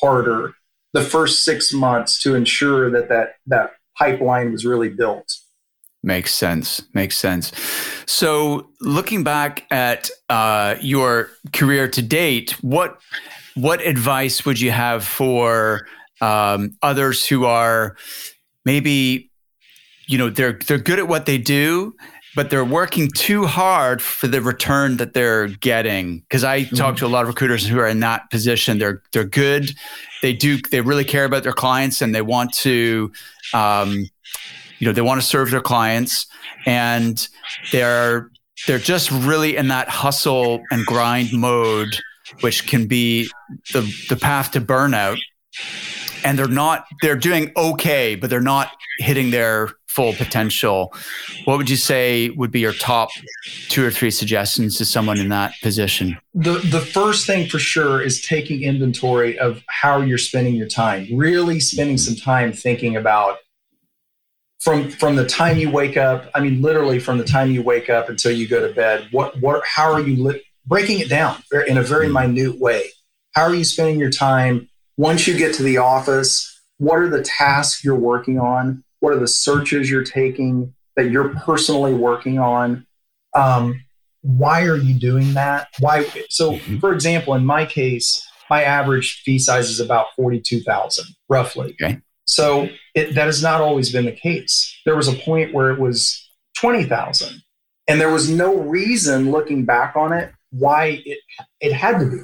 harder 0.00 0.54
the 0.92 1.02
first 1.02 1.44
six 1.44 1.72
months 1.72 2.22
to 2.22 2.34
ensure 2.34 2.90
that 2.90 3.08
that, 3.08 3.34
that 3.46 3.72
pipeline 3.98 4.52
was 4.52 4.64
really 4.64 4.88
built. 4.88 5.36
Makes 6.02 6.34
sense. 6.34 6.82
Makes 6.92 7.16
sense. 7.16 7.50
So, 8.06 8.68
looking 8.80 9.24
back 9.24 9.66
at 9.70 10.10
uh, 10.28 10.76
your 10.82 11.30
career 11.54 11.88
to 11.88 12.02
date, 12.02 12.52
what 12.62 13.00
what 13.54 13.80
advice 13.80 14.44
would 14.44 14.60
you 14.60 14.70
have 14.70 15.04
for 15.04 15.86
um, 16.20 16.76
others 16.82 17.26
who 17.26 17.46
are 17.46 17.96
maybe, 18.66 19.30
you 20.06 20.18
know, 20.18 20.28
they're 20.28 20.58
they're 20.66 20.76
good 20.76 20.98
at 20.98 21.08
what 21.08 21.24
they 21.24 21.38
do, 21.38 21.94
but 22.34 22.50
they're 22.50 22.64
working 22.64 23.08
too 23.14 23.46
hard 23.46 24.02
for 24.02 24.26
the 24.26 24.42
return 24.42 24.96
that 24.98 25.14
they're 25.14 25.48
getting? 25.48 26.20
Because 26.20 26.44
I 26.44 26.62
mm-hmm. 26.62 26.76
talk 26.76 26.96
to 26.96 27.06
a 27.06 27.08
lot 27.08 27.22
of 27.22 27.28
recruiters 27.28 27.66
who 27.66 27.78
are 27.78 27.86
in 27.86 28.00
that 28.00 28.30
position. 28.30 28.78
They're 28.78 29.02
they're 29.12 29.24
good. 29.24 29.70
They 30.22 30.32
do. 30.32 30.58
They 30.58 30.80
really 30.80 31.04
care 31.04 31.24
about 31.24 31.42
their 31.42 31.52
clients, 31.52 32.02
and 32.02 32.14
they 32.14 32.22
want 32.22 32.52
to. 32.54 33.12
Um, 33.52 34.08
you 34.78 34.86
know 34.86 34.92
they 34.92 35.00
want 35.00 35.20
to 35.20 35.26
serve 35.26 35.50
their 35.50 35.60
clients 35.60 36.26
and 36.66 37.26
they're 37.72 38.30
they're 38.66 38.78
just 38.78 39.10
really 39.10 39.56
in 39.56 39.68
that 39.68 39.88
hustle 39.88 40.62
and 40.70 40.84
grind 40.84 41.32
mode 41.32 41.98
which 42.40 42.66
can 42.66 42.86
be 42.86 43.28
the 43.72 43.80
the 44.08 44.16
path 44.16 44.50
to 44.50 44.60
burnout 44.60 45.18
and 46.24 46.38
they're 46.38 46.48
not 46.48 46.84
they're 47.00 47.16
doing 47.16 47.50
okay 47.56 48.14
but 48.14 48.30
they're 48.30 48.40
not 48.40 48.72
hitting 48.98 49.30
their 49.30 49.70
full 49.94 50.12
potential 50.14 50.92
what 51.44 51.56
would 51.56 51.70
you 51.70 51.76
say 51.76 52.30
would 52.30 52.50
be 52.50 52.60
your 52.60 52.72
top 52.72 53.10
two 53.68 53.84
or 53.84 53.92
three 53.92 54.10
suggestions 54.10 54.76
to 54.78 54.84
someone 54.84 55.20
in 55.20 55.28
that 55.28 55.54
position? 55.62 56.18
The 56.34 56.58
the 56.58 56.80
first 56.80 57.26
thing 57.26 57.48
for 57.48 57.60
sure 57.60 58.02
is 58.02 58.20
taking 58.20 58.62
inventory 58.62 59.38
of 59.38 59.62
how 59.68 60.00
you're 60.00 60.18
spending 60.18 60.54
your 60.54 60.66
time 60.66 61.06
really 61.12 61.60
spending 61.60 61.98
some 61.98 62.16
time 62.16 62.52
thinking 62.52 62.96
about 62.96 63.38
from 64.60 64.90
from 64.90 65.14
the 65.16 65.26
time 65.26 65.58
you 65.58 65.70
wake 65.70 65.96
up 65.96 66.30
i 66.34 66.40
mean 66.40 66.62
literally 66.62 66.98
from 66.98 67.18
the 67.18 67.24
time 67.24 67.50
you 67.50 67.62
wake 67.62 67.90
up 67.90 68.08
until 68.08 68.32
you 68.32 68.48
go 68.48 68.66
to 68.66 68.72
bed 68.74 69.06
what 69.12 69.38
what 69.40 69.64
how 69.66 69.92
are 69.92 70.00
you 70.00 70.22
li- 70.22 70.42
breaking 70.66 70.98
it 70.98 71.08
down 71.08 71.36
in 71.66 71.76
a 71.76 71.82
very 71.82 72.08
mm-hmm. 72.08 72.34
minute 72.34 72.58
way. 72.58 72.84
How 73.32 73.42
are 73.42 73.54
you 73.54 73.64
spending 73.64 74.00
your 74.00 74.10
time? 74.10 74.70
Once 74.96 75.26
you 75.26 75.36
get 75.36 75.54
to 75.54 75.62
the 75.62 75.78
office 75.78 76.50
what 76.78 76.98
are 76.98 77.08
the 77.08 77.22
tasks 77.22 77.84
you're 77.84 77.94
working 77.94 78.38
on 78.38 78.82
what 79.04 79.12
are 79.12 79.18
the 79.18 79.28
searches 79.28 79.90
you're 79.90 80.04
taking 80.04 80.74
that 80.96 81.10
you're 81.10 81.30
personally 81.40 81.94
working 81.94 82.38
on 82.38 82.86
um, 83.34 83.80
why 84.22 84.62
are 84.62 84.76
you 84.76 84.94
doing 84.94 85.34
that 85.34 85.68
why 85.80 86.04
so 86.28 86.52
mm-hmm. 86.52 86.78
for 86.78 86.92
example 86.92 87.34
in 87.34 87.44
my 87.44 87.64
case 87.66 88.26
my 88.50 88.62
average 88.62 89.22
fee 89.24 89.38
size 89.38 89.70
is 89.70 89.80
about 89.80 90.06
42000 90.16 91.04
roughly 91.28 91.76
okay. 91.82 92.00
So 92.26 92.68
it, 92.94 93.14
that 93.14 93.26
has 93.26 93.42
not 93.42 93.60
always 93.60 93.92
been 93.92 94.06
the 94.06 94.12
case. 94.12 94.80
There 94.84 94.96
was 94.96 95.08
a 95.08 95.12
point 95.12 95.52
where 95.52 95.70
it 95.70 95.78
was 95.78 96.28
20,000 96.56 97.42
and 97.86 98.00
there 98.00 98.10
was 98.10 98.30
no 98.30 98.56
reason 98.56 99.30
looking 99.30 99.64
back 99.64 99.96
on 99.96 100.12
it 100.12 100.32
why 100.50 101.02
it, 101.04 101.18
it 101.60 101.72
had 101.72 101.98
to 101.98 102.10
be. 102.10 102.18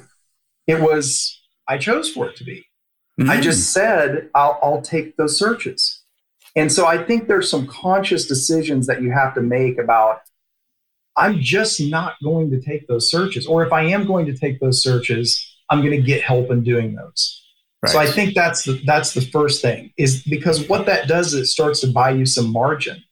It 0.66 0.80
was, 0.80 1.40
I 1.68 1.78
chose 1.78 2.10
for 2.10 2.28
it 2.28 2.36
to 2.36 2.44
be. 2.44 2.64
Mm. 3.20 3.28
I 3.28 3.40
just 3.40 3.72
said, 3.72 4.30
I'll, 4.34 4.58
I'll 4.62 4.82
take 4.82 5.16
those 5.16 5.36
searches. 5.38 5.99
And 6.56 6.72
so 6.72 6.86
I 6.86 7.02
think 7.02 7.28
there's 7.28 7.50
some 7.50 7.66
conscious 7.66 8.26
decisions 8.26 8.86
that 8.86 9.02
you 9.02 9.10
have 9.12 9.34
to 9.34 9.40
make 9.40 9.78
about 9.78 10.20
I'm 11.16 11.40
just 11.40 11.80
not 11.80 12.14
going 12.22 12.50
to 12.50 12.60
take 12.60 12.86
those 12.86 13.10
searches. 13.10 13.46
Or 13.46 13.64
if 13.64 13.72
I 13.72 13.82
am 13.82 14.06
going 14.06 14.26
to 14.26 14.36
take 14.36 14.60
those 14.60 14.82
searches, 14.82 15.58
I'm 15.68 15.80
going 15.80 15.92
to 15.92 16.02
get 16.02 16.22
help 16.22 16.50
in 16.50 16.62
doing 16.62 16.94
those. 16.94 17.36
Right. 17.82 17.92
So 17.92 17.98
I 17.98 18.06
think 18.06 18.34
that's 18.34 18.64
the 18.64 18.80
that's 18.84 19.14
the 19.14 19.22
first 19.22 19.62
thing 19.62 19.92
is 19.96 20.22
because 20.22 20.68
what 20.68 20.86
that 20.86 21.08
does 21.08 21.32
is 21.32 21.40
it 21.40 21.46
starts 21.46 21.80
to 21.80 21.86
buy 21.86 22.10
you 22.10 22.26
some 22.26 22.52
margin. 22.52 23.02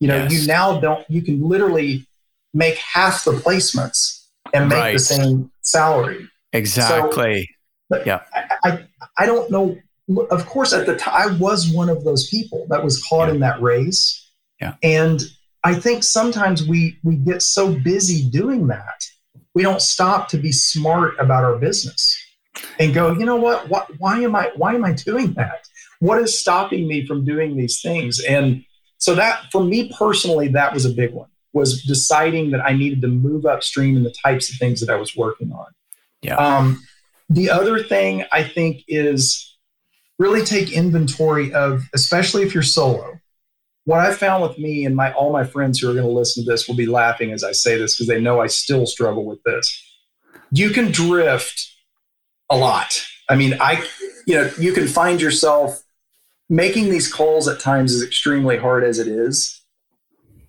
You 0.00 0.08
know, 0.08 0.16
yes. 0.16 0.32
you 0.32 0.46
now 0.46 0.80
don't 0.80 1.04
you 1.10 1.22
can 1.22 1.46
literally 1.46 2.06
make 2.54 2.76
half 2.76 3.24
the 3.24 3.32
placements 3.32 4.26
and 4.52 4.68
make 4.68 4.78
right. 4.78 4.92
the 4.94 4.98
same 4.98 5.50
salary. 5.60 6.28
Exactly. 6.52 7.48
So, 7.92 8.02
yeah. 8.06 8.22
I, 8.32 8.44
I, 8.64 8.86
I 9.18 9.26
don't 9.26 9.50
know. 9.50 9.76
Of 10.30 10.46
course, 10.46 10.72
at 10.72 10.86
the 10.86 10.96
time, 10.96 11.14
I 11.14 11.36
was 11.36 11.72
one 11.72 11.88
of 11.88 12.04
those 12.04 12.28
people 12.28 12.66
that 12.68 12.84
was 12.84 13.02
caught 13.04 13.28
yeah. 13.28 13.34
in 13.34 13.40
that 13.40 13.62
race. 13.62 14.30
Yeah. 14.60 14.74
And 14.82 15.22
I 15.64 15.74
think 15.74 16.04
sometimes 16.04 16.66
we 16.66 16.98
we 17.02 17.16
get 17.16 17.40
so 17.42 17.72
busy 17.72 18.28
doing 18.28 18.66
that, 18.68 19.02
we 19.54 19.62
don't 19.62 19.80
stop 19.80 20.28
to 20.28 20.38
be 20.38 20.52
smart 20.52 21.14
about 21.18 21.44
our 21.44 21.56
business 21.56 22.20
and 22.78 22.92
go, 22.92 23.12
you 23.12 23.24
know 23.24 23.36
what? 23.36 23.68
what? 23.68 23.88
Why 23.98 24.20
am 24.20 24.36
I? 24.36 24.50
Why 24.56 24.74
am 24.74 24.84
I 24.84 24.92
doing 24.92 25.32
that? 25.34 25.66
What 26.00 26.20
is 26.20 26.38
stopping 26.38 26.86
me 26.86 27.06
from 27.06 27.24
doing 27.24 27.56
these 27.56 27.80
things? 27.80 28.20
And 28.20 28.64
so 28.98 29.14
that, 29.14 29.44
for 29.50 29.64
me 29.64 29.92
personally, 29.96 30.48
that 30.48 30.74
was 30.74 30.84
a 30.84 30.90
big 30.90 31.12
one. 31.12 31.28
Was 31.52 31.82
deciding 31.82 32.50
that 32.50 32.60
I 32.60 32.72
needed 32.72 33.00
to 33.02 33.08
move 33.08 33.46
upstream 33.46 33.96
in 33.96 34.02
the 34.02 34.14
types 34.22 34.50
of 34.52 34.58
things 34.58 34.80
that 34.80 34.90
I 34.90 34.96
was 34.96 35.16
working 35.16 35.52
on. 35.52 35.66
Yeah. 36.20 36.36
Um, 36.36 36.82
the 37.30 37.48
other 37.48 37.82
thing 37.82 38.24
I 38.32 38.42
think 38.42 38.82
is 38.88 39.53
really 40.18 40.44
take 40.44 40.72
inventory 40.72 41.52
of, 41.52 41.88
especially 41.94 42.42
if 42.42 42.54
you're 42.54 42.62
solo. 42.62 43.20
What 43.84 44.00
I 44.00 44.14
found 44.14 44.42
with 44.42 44.58
me 44.58 44.86
and 44.86 44.96
my 44.96 45.12
all 45.12 45.32
my 45.32 45.44
friends 45.44 45.78
who 45.78 45.90
are 45.90 45.94
going 45.94 46.06
to 46.06 46.12
listen 46.12 46.44
to 46.44 46.50
this 46.50 46.66
will 46.66 46.76
be 46.76 46.86
laughing 46.86 47.32
as 47.32 47.44
I 47.44 47.52
say 47.52 47.76
this 47.76 47.94
because 47.94 48.08
they 48.08 48.20
know 48.20 48.40
I 48.40 48.46
still 48.46 48.86
struggle 48.86 49.26
with 49.26 49.42
this. 49.44 49.82
You 50.50 50.70
can 50.70 50.90
drift 50.90 51.70
a 52.48 52.56
lot. 52.56 53.04
I 53.28 53.36
mean, 53.36 53.56
I, 53.60 53.86
you 54.26 54.34
know, 54.36 54.50
you 54.58 54.72
can 54.72 54.86
find 54.86 55.20
yourself 55.20 55.82
making 56.48 56.90
these 56.90 57.12
calls 57.12 57.48
at 57.48 57.60
times 57.60 57.92
is 57.92 58.02
extremely 58.02 58.56
hard 58.56 58.84
as 58.84 58.98
it 58.98 59.08
is. 59.08 59.62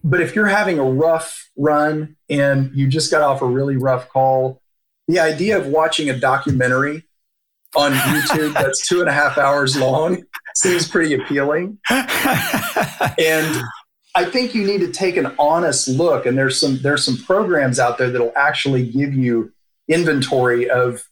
But 0.03 0.22
if 0.22 0.36
you're 0.36 0.47
having 0.47 0.78
a 0.78 0.84
rough 0.84 1.49
run 1.57 2.16
and 2.30 2.72
you 2.76 2.88
just 2.88 3.09
got 3.09 3.22
off 3.22 3.41
a 3.41 3.47
really 3.47 3.76
rough 3.76 4.09
call, 4.09 4.61
the 5.07 5.20
idea 5.20 5.57
of 5.57 5.68
watching 5.68 6.09
a 6.09 6.18
documentary 6.18 7.05
on 7.76 7.93
YouTube 7.93 8.53
that's 8.53 8.88
two 8.88 8.99
and 8.99 9.09
a 9.09 9.13
half 9.13 9.38
hours 9.38 9.78
long 9.78 10.23
seems 10.55 10.88
pretty 10.88 11.13
appealing. 11.13 11.78
and 11.89 13.63
I 14.15 14.23
think 14.26 14.55
you 14.55 14.65
need 14.65 14.80
to 14.80 14.91
take 14.91 15.17
an 15.17 15.34
honest 15.38 15.88
look. 15.88 16.26
And 16.26 16.38
there's 16.38 16.59
some 16.59 16.80
there's 16.82 17.03
some 17.03 17.17
programs 17.17 17.80
out 17.80 17.97
there 17.97 18.09
that'll 18.09 18.34
actually 18.36 18.89
give 18.89 19.13
you 19.13 19.51
inventory 19.88 20.69
of 20.69 21.03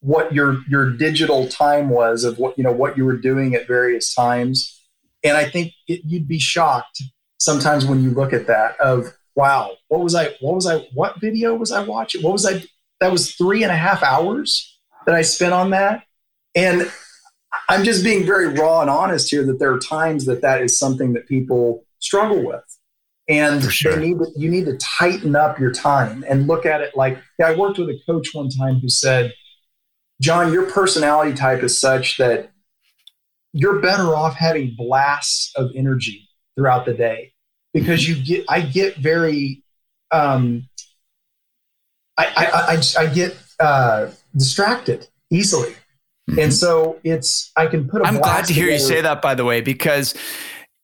what 0.00 0.32
your 0.32 0.58
your 0.68 0.90
digital 0.90 1.46
time 1.48 1.90
was 1.90 2.24
of 2.24 2.38
what 2.38 2.56
you 2.56 2.64
know 2.64 2.72
what 2.72 2.96
you 2.96 3.04
were 3.04 3.16
doing 3.16 3.54
at 3.54 3.66
various 3.66 4.14
times 4.14 4.82
and 5.22 5.36
i 5.36 5.44
think 5.44 5.72
it, 5.88 6.00
you'd 6.04 6.26
be 6.26 6.38
shocked 6.38 7.02
sometimes 7.38 7.84
when 7.84 8.02
you 8.02 8.10
look 8.10 8.32
at 8.32 8.46
that 8.46 8.78
of 8.80 9.12
wow 9.34 9.72
what 9.88 10.00
was 10.00 10.14
i 10.14 10.24
what 10.40 10.54
was 10.54 10.66
i 10.66 10.78
what 10.94 11.20
video 11.20 11.54
was 11.54 11.70
i 11.70 11.82
watching 11.82 12.22
what 12.22 12.32
was 12.32 12.46
i 12.46 12.62
that 13.00 13.12
was 13.12 13.34
three 13.34 13.62
and 13.62 13.72
a 13.72 13.76
half 13.76 14.02
hours 14.02 14.78
that 15.04 15.14
i 15.14 15.20
spent 15.20 15.52
on 15.52 15.70
that 15.70 16.02
and 16.54 16.90
i'm 17.68 17.84
just 17.84 18.04
being 18.04 18.24
very 18.24 18.48
raw 18.48 18.80
and 18.80 18.90
honest 18.90 19.30
here 19.30 19.44
that 19.44 19.58
there 19.58 19.72
are 19.72 19.78
times 19.78 20.26
that 20.26 20.42
that 20.42 20.60
is 20.62 20.78
something 20.78 21.12
that 21.12 21.26
people 21.26 21.84
struggle 21.98 22.44
with 22.44 22.64
and 23.28 23.62
sure. 23.70 23.96
need 23.96 24.18
to, 24.18 24.26
you 24.36 24.50
need 24.50 24.64
to 24.64 24.76
tighten 24.78 25.36
up 25.36 25.58
your 25.58 25.70
time 25.70 26.24
and 26.28 26.46
look 26.46 26.66
at 26.66 26.80
it 26.80 26.96
like 26.96 27.18
yeah, 27.38 27.48
i 27.48 27.54
worked 27.54 27.78
with 27.78 27.88
a 27.88 27.98
coach 28.06 28.28
one 28.32 28.48
time 28.48 28.76
who 28.80 28.88
said 28.88 29.32
John, 30.20 30.52
your 30.52 30.70
personality 30.70 31.32
type 31.32 31.62
is 31.62 31.80
such 31.80 32.18
that 32.18 32.50
you're 33.52 33.80
better 33.80 34.14
off 34.14 34.36
having 34.36 34.74
blasts 34.76 35.52
of 35.56 35.70
energy 35.74 36.28
throughout 36.54 36.84
the 36.84 36.92
day 36.92 37.32
because 37.72 38.06
you 38.06 38.22
get 38.22 38.44
I 38.48 38.60
get 38.60 38.96
very 38.96 39.64
um, 40.12 40.68
I, 42.18 42.26
I, 42.36 42.46
I, 42.74 43.04
I 43.04 43.06
get 43.06 43.36
uh, 43.58 44.10
distracted 44.36 45.08
easily. 45.30 45.74
Mm-hmm. 46.30 46.38
And 46.38 46.54
so 46.54 46.98
it's 47.04 47.50
I 47.56 47.66
can 47.66 47.88
put. 47.88 48.02
i 48.02 48.08
I'm 48.08 48.20
glad 48.20 48.44
to 48.46 48.52
hear 48.52 48.66
together. 48.66 48.82
you 48.82 48.88
say 48.88 49.00
that, 49.00 49.20
by 49.20 49.34
the 49.34 49.44
way, 49.44 49.60
because 49.60 50.14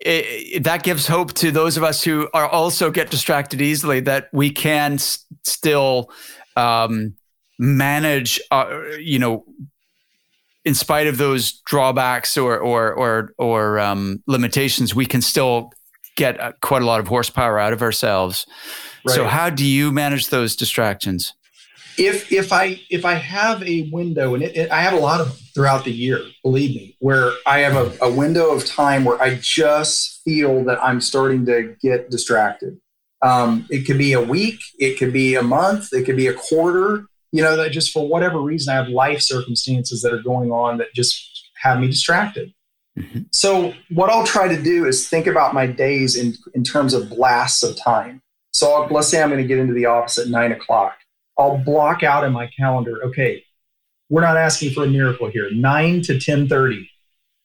it, 0.01 0.25
it, 0.57 0.65
that 0.65 0.83
gives 0.83 1.07
hope 1.07 1.33
to 1.35 1.51
those 1.51 1.77
of 1.77 1.83
us 1.83 2.03
who 2.03 2.29
are 2.35 2.49
also 2.49 2.91
get 2.91 3.11
distracted 3.11 3.61
easily 3.61 4.01
that 4.01 4.29
we 4.33 4.51
can 4.51 4.95
s- 4.95 5.25
still 5.45 6.11
um, 6.57 7.15
manage. 7.59 8.41
Uh, 8.51 8.83
you 8.99 9.19
know, 9.19 9.45
in 10.65 10.75
spite 10.75 11.07
of 11.07 11.17
those 11.19 11.61
drawbacks 11.67 12.37
or 12.37 12.59
or 12.59 12.93
or 12.93 13.33
or 13.39 13.79
um, 13.79 14.23
limitations, 14.27 14.95
we 14.95 15.07
can 15.07 15.23
still 15.23 15.73
get 16.17 16.41
uh, 16.41 16.53
quite 16.61 16.83
a 16.83 16.87
lot 16.87 16.99
of 16.99 17.09
horsepower 17.09 17.59
out 17.59 17.73
of 17.73 17.83
ourselves. 17.83 18.47
Right. 19.07 19.15
So, 19.15 19.27
how 19.27 19.51
do 19.51 19.65
you 19.65 19.93
manage 19.93 20.29
those 20.29 20.57
distractions? 20.57 21.35
If 21.99 22.33
if 22.33 22.53
I 22.53 22.81
if 22.91 23.05
I 23.05 23.15
have 23.15 23.63
a 23.63 23.89
window, 23.93 24.35
and 24.35 24.43
it, 24.43 24.57
it, 24.57 24.71
I 24.71 24.81
have 24.83 24.93
a 24.93 24.99
lot 24.99 25.21
of 25.21 25.29
them 25.29 25.37
throughout 25.55 25.85
the 25.85 25.93
year, 25.93 26.21
believe 26.43 26.75
me, 26.75 26.97
where 26.99 27.33
I 27.47 27.61
have 27.61 27.77
a, 27.77 28.05
a, 28.05 28.11
window 28.11 28.51
of 28.51 28.67
time 28.67 29.05
where 29.05 29.21
I 29.23 29.39
just 29.41 30.23
feel 30.23 30.65
that 30.65 30.83
I'm 30.85 31.01
starting 31.01 31.47
to 31.47 31.75
get 31.81 32.11
distracted. 32.11 32.79
Um, 33.23 33.67
it 33.71 33.87
could 33.87 33.97
be 33.97 34.13
a 34.13 34.21
week, 34.21 34.61
it 34.79 34.99
could 34.99 35.13
be 35.13 35.35
a 35.35 35.43
month, 35.43 35.89
it 35.93 36.05
could 36.05 36.17
be 36.17 36.27
a 36.27 36.35
quarter. 36.35 37.07
You 37.33 37.43
know, 37.43 37.57
that 37.57 37.73
just 37.73 37.93
for 37.93 38.07
whatever 38.07 38.41
reason, 38.41 38.73
I 38.73 38.77
have 38.77 38.89
life 38.89 39.21
circumstances 39.21 40.03
that 40.03 40.13
are 40.13 40.23
going 40.23 40.51
on 40.53 40.79
that 40.79 40.95
just 40.95 41.49
have 41.63 41.81
me 41.81 41.89
distracted. 41.89 42.53
Mm-hmm. 42.99 43.23
So, 43.33 43.75
what 43.91 44.11
I'll 44.11 44.27
try 44.27 44.49
to 44.49 44.63
do 44.63 44.87
is 44.87 45.09
think 45.09 45.27
about 45.27 45.55
my 45.55 45.67
days 45.67 46.17
in 46.17 46.35
in 46.55 46.65
terms 46.65 46.95
of 46.95 47.09
blasts 47.11 47.63
of 47.63 47.77
time. 47.77 48.23
So, 48.53 48.73
I'll, 48.73 48.89
let's 48.89 49.09
say 49.09 49.23
I'm 49.23 49.29
going 49.29 49.43
to 49.43 49.49
get 49.49 49.59
into 49.59 49.75
the 49.75 49.87
office 49.87 50.19
at 50.19 50.29
nine 50.29 50.53
o'clock 50.53 50.97
I'll 51.39 51.59
block 51.59 52.03
out 52.03 52.25
in 52.25 52.33
my 52.33 52.49
calendar. 52.49 53.05
Okay, 53.07 53.45
we're 54.09 54.23
not 54.23 54.37
asking 54.37 54.73
for 54.73 54.85
a 54.85 54.89
miracle 54.89 55.29
here. 55.29 55.51
Nine 55.53 56.03
to 56.03 56.19
ten 56.19 56.49
thirty, 56.49 56.91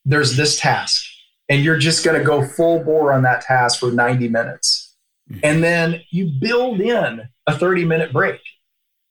there's 0.05 0.37
this 0.37 0.59
task, 0.59 1.03
and 1.49 1.63
you're 1.63 1.77
just 1.77 2.05
going 2.05 2.17
to 2.17 2.25
go 2.25 2.45
full 2.45 2.83
bore 2.83 3.13
on 3.13 3.23
that 3.23 3.41
task 3.41 3.79
for 3.79 3.91
ninety 3.91 4.27
minutes, 4.27 4.95
mm-hmm. 5.29 5.39
and 5.43 5.63
then 5.63 6.01
you 6.09 6.31
build 6.39 6.79
in 6.79 7.27
a 7.47 7.57
thirty 7.57 7.85
minute 7.85 8.13
break. 8.13 8.39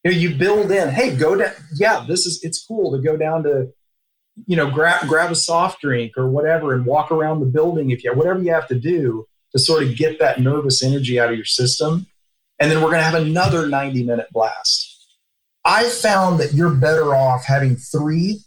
You, 0.05 0.13
know, 0.13 0.17
you 0.17 0.35
build 0.35 0.71
in, 0.71 0.89
hey, 0.89 1.15
go 1.15 1.37
down. 1.37 1.53
Yeah, 1.75 2.05
this 2.09 2.25
is 2.25 2.41
it's 2.43 2.65
cool 2.65 2.93
to 2.93 3.03
go 3.03 3.19
down 3.19 3.43
to, 3.43 3.71
you 4.47 4.57
know, 4.57 4.71
grab 4.71 5.07
grab 5.07 5.31
a 5.31 5.35
soft 5.35 5.83
drink 5.83 6.13
or 6.17 6.29
whatever, 6.29 6.75
and 6.75 6.87
walk 6.87 7.11
around 7.11 7.41
the 7.41 7.47
building 7.47 7.91
if 7.91 8.03
you 8.03 8.13
whatever 8.15 8.41
you 8.41 8.53
have 8.53 8.69
to 8.69 8.79
do 8.79 9.27
to 9.53 9.59
sort 9.59 9.83
of 9.83 9.97
get 9.97 10.19
that 10.21 10.41
nervous 10.41 10.83
energy 10.83 11.19
out 11.19 11.31
of 11.31 11.37
your 11.37 11.45
system 11.45 12.07
and 12.61 12.71
then 12.71 12.83
we're 12.83 12.91
going 12.91 13.01
to 13.01 13.05
have 13.05 13.15
another 13.15 13.67
90 13.67 14.05
minute 14.05 14.29
blast. 14.33 14.87
I 15.65 15.89
found 15.89 16.39
that 16.41 16.55
you're 16.55 16.75
better 16.75 17.15
off 17.15 17.45
having 17.45 17.77
three 17.77 18.41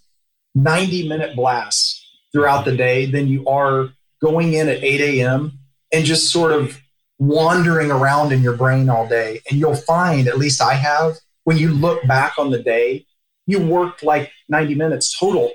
90 0.55 1.07
minute 1.07 1.35
blasts 1.35 1.99
throughout 2.31 2.63
the 2.65 2.75
day 2.75 3.05
than 3.07 3.27
you 3.27 3.45
are 3.47 3.89
going 4.21 4.53
in 4.53 4.69
at 4.69 4.83
8 4.83 5.01
a.m. 5.01 5.59
and 5.91 6.05
just 6.05 6.31
sort 6.31 6.51
of 6.51 6.79
wandering 7.19 7.91
around 7.91 8.31
in 8.31 8.41
your 8.41 8.55
brain 8.55 8.89
all 8.89 9.07
day. 9.07 9.41
And 9.49 9.59
you'll 9.59 9.75
find, 9.75 10.27
at 10.27 10.37
least 10.37 10.61
I 10.61 10.73
have, 10.73 11.15
when 11.43 11.57
you 11.57 11.73
look 11.73 12.05
back 12.07 12.37
on 12.37 12.51
the 12.51 12.61
day, 12.61 13.05
you 13.45 13.65
worked 13.65 14.03
like 14.03 14.31
90 14.49 14.75
minutes 14.75 15.17
total 15.17 15.51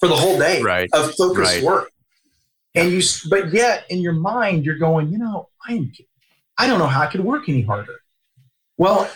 for 0.00 0.08
the 0.08 0.16
whole 0.16 0.38
day 0.38 0.62
right. 0.62 0.88
of 0.92 1.14
focused 1.14 1.56
right. 1.56 1.62
work. 1.62 1.90
And 2.74 2.92
you, 2.92 3.02
but 3.28 3.52
yet 3.52 3.84
in 3.88 4.00
your 4.00 4.12
mind, 4.12 4.64
you're 4.64 4.78
going, 4.78 5.10
you 5.10 5.18
know, 5.18 5.48
I'm 5.66 5.90
I 6.58 6.66
don't 6.66 6.78
know 6.78 6.86
how 6.86 7.02
I 7.02 7.06
could 7.06 7.20
work 7.20 7.48
any 7.48 7.62
harder. 7.62 8.00
Well, 8.76 9.10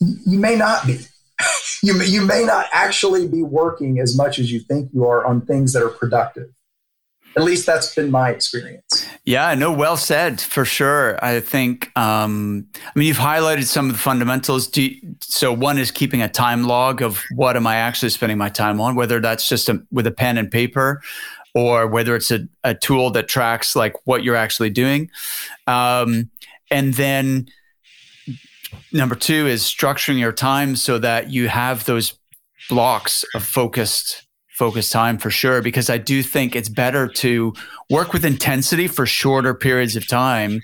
you 0.00 0.38
may 0.38 0.56
not 0.56 0.86
be. 0.86 0.98
you, 1.82 1.94
may, 1.94 2.06
you 2.06 2.22
may 2.22 2.44
not 2.44 2.66
actually 2.72 3.26
be 3.26 3.42
working 3.42 3.98
as 3.98 4.16
much 4.16 4.38
as 4.38 4.52
you 4.52 4.60
think 4.60 4.90
you 4.92 5.06
are 5.06 5.24
on 5.26 5.40
things 5.40 5.72
that 5.72 5.82
are 5.82 5.90
productive. 5.90 6.50
At 7.36 7.42
least 7.42 7.66
that's 7.66 7.94
been 7.94 8.10
my 8.10 8.30
experience. 8.30 9.06
Yeah, 9.24 9.54
no, 9.54 9.70
well 9.70 9.98
said 9.98 10.40
for 10.40 10.64
sure. 10.64 11.22
I 11.22 11.40
think, 11.40 11.90
um, 11.94 12.66
I 12.74 12.98
mean, 12.98 13.08
you've 13.08 13.18
highlighted 13.18 13.66
some 13.66 13.90
of 13.90 13.92
the 13.92 13.98
fundamentals. 13.98 14.74
You, 14.74 14.96
so, 15.20 15.52
one 15.52 15.76
is 15.76 15.90
keeping 15.90 16.22
a 16.22 16.30
time 16.30 16.64
log 16.64 17.02
of 17.02 17.22
what 17.34 17.54
am 17.56 17.66
I 17.66 17.76
actually 17.76 18.08
spending 18.08 18.38
my 18.38 18.48
time 18.48 18.80
on, 18.80 18.94
whether 18.94 19.20
that's 19.20 19.46
just 19.50 19.68
a, 19.68 19.82
with 19.92 20.06
a 20.06 20.10
pen 20.10 20.38
and 20.38 20.50
paper 20.50 21.02
or 21.56 21.86
whether 21.86 22.14
it's 22.14 22.30
a, 22.30 22.46
a 22.64 22.74
tool 22.74 23.10
that 23.10 23.28
tracks 23.28 23.74
like 23.74 23.94
what 24.04 24.22
you're 24.22 24.36
actually 24.36 24.68
doing. 24.68 25.10
Um, 25.66 26.30
and 26.70 26.94
then 26.94 27.46
number 28.92 29.14
two 29.14 29.46
is 29.46 29.62
structuring 29.62 30.18
your 30.18 30.32
time 30.32 30.76
so 30.76 30.98
that 30.98 31.30
you 31.30 31.48
have 31.48 31.84
those 31.84 32.18
blocks 32.68 33.24
of 33.34 33.44
focused 33.44 34.22
focused 34.48 34.90
time 34.90 35.18
for 35.18 35.28
sure 35.28 35.60
because 35.60 35.90
i 35.90 35.98
do 35.98 36.22
think 36.22 36.56
it's 36.56 36.70
better 36.70 37.06
to 37.06 37.52
work 37.90 38.14
with 38.14 38.24
intensity 38.24 38.88
for 38.88 39.04
shorter 39.04 39.52
periods 39.52 39.96
of 39.96 40.08
time 40.08 40.62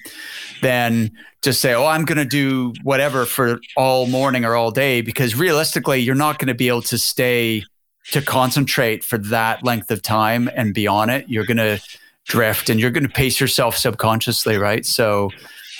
than 0.63 1.11
just 1.43 1.61
say 1.61 1.75
oh 1.75 1.87
i'm 1.87 2.07
going 2.07 2.17
to 2.17 2.25
do 2.25 2.73
whatever 2.83 3.27
for 3.27 3.61
all 3.77 4.07
morning 4.07 4.47
or 4.47 4.57
all 4.57 4.71
day 4.71 5.03
because 5.03 5.37
realistically 5.37 5.99
you're 5.99 6.15
not 6.15 6.39
going 6.39 6.49
to 6.49 6.55
be 6.55 6.69
able 6.69 6.81
to 6.81 6.97
stay 6.97 7.63
to 8.11 8.21
concentrate 8.21 9.05
for 9.05 9.19
that 9.19 9.65
length 9.65 9.91
of 9.91 10.03
time 10.03 10.51
and 10.57 10.75
be 10.75 10.87
on 10.87 11.09
it. 11.09 11.29
You're 11.29 11.47
going 11.47 11.59
to 11.59 11.81
drift 12.27 12.69
and 12.69 12.81
you're 12.81 12.91
going 12.91 13.07
to 13.07 13.13
pace 13.13 13.41
yourself 13.41 13.77
subconsciously 13.77 14.57
right? 14.57 14.85
So 14.85 15.31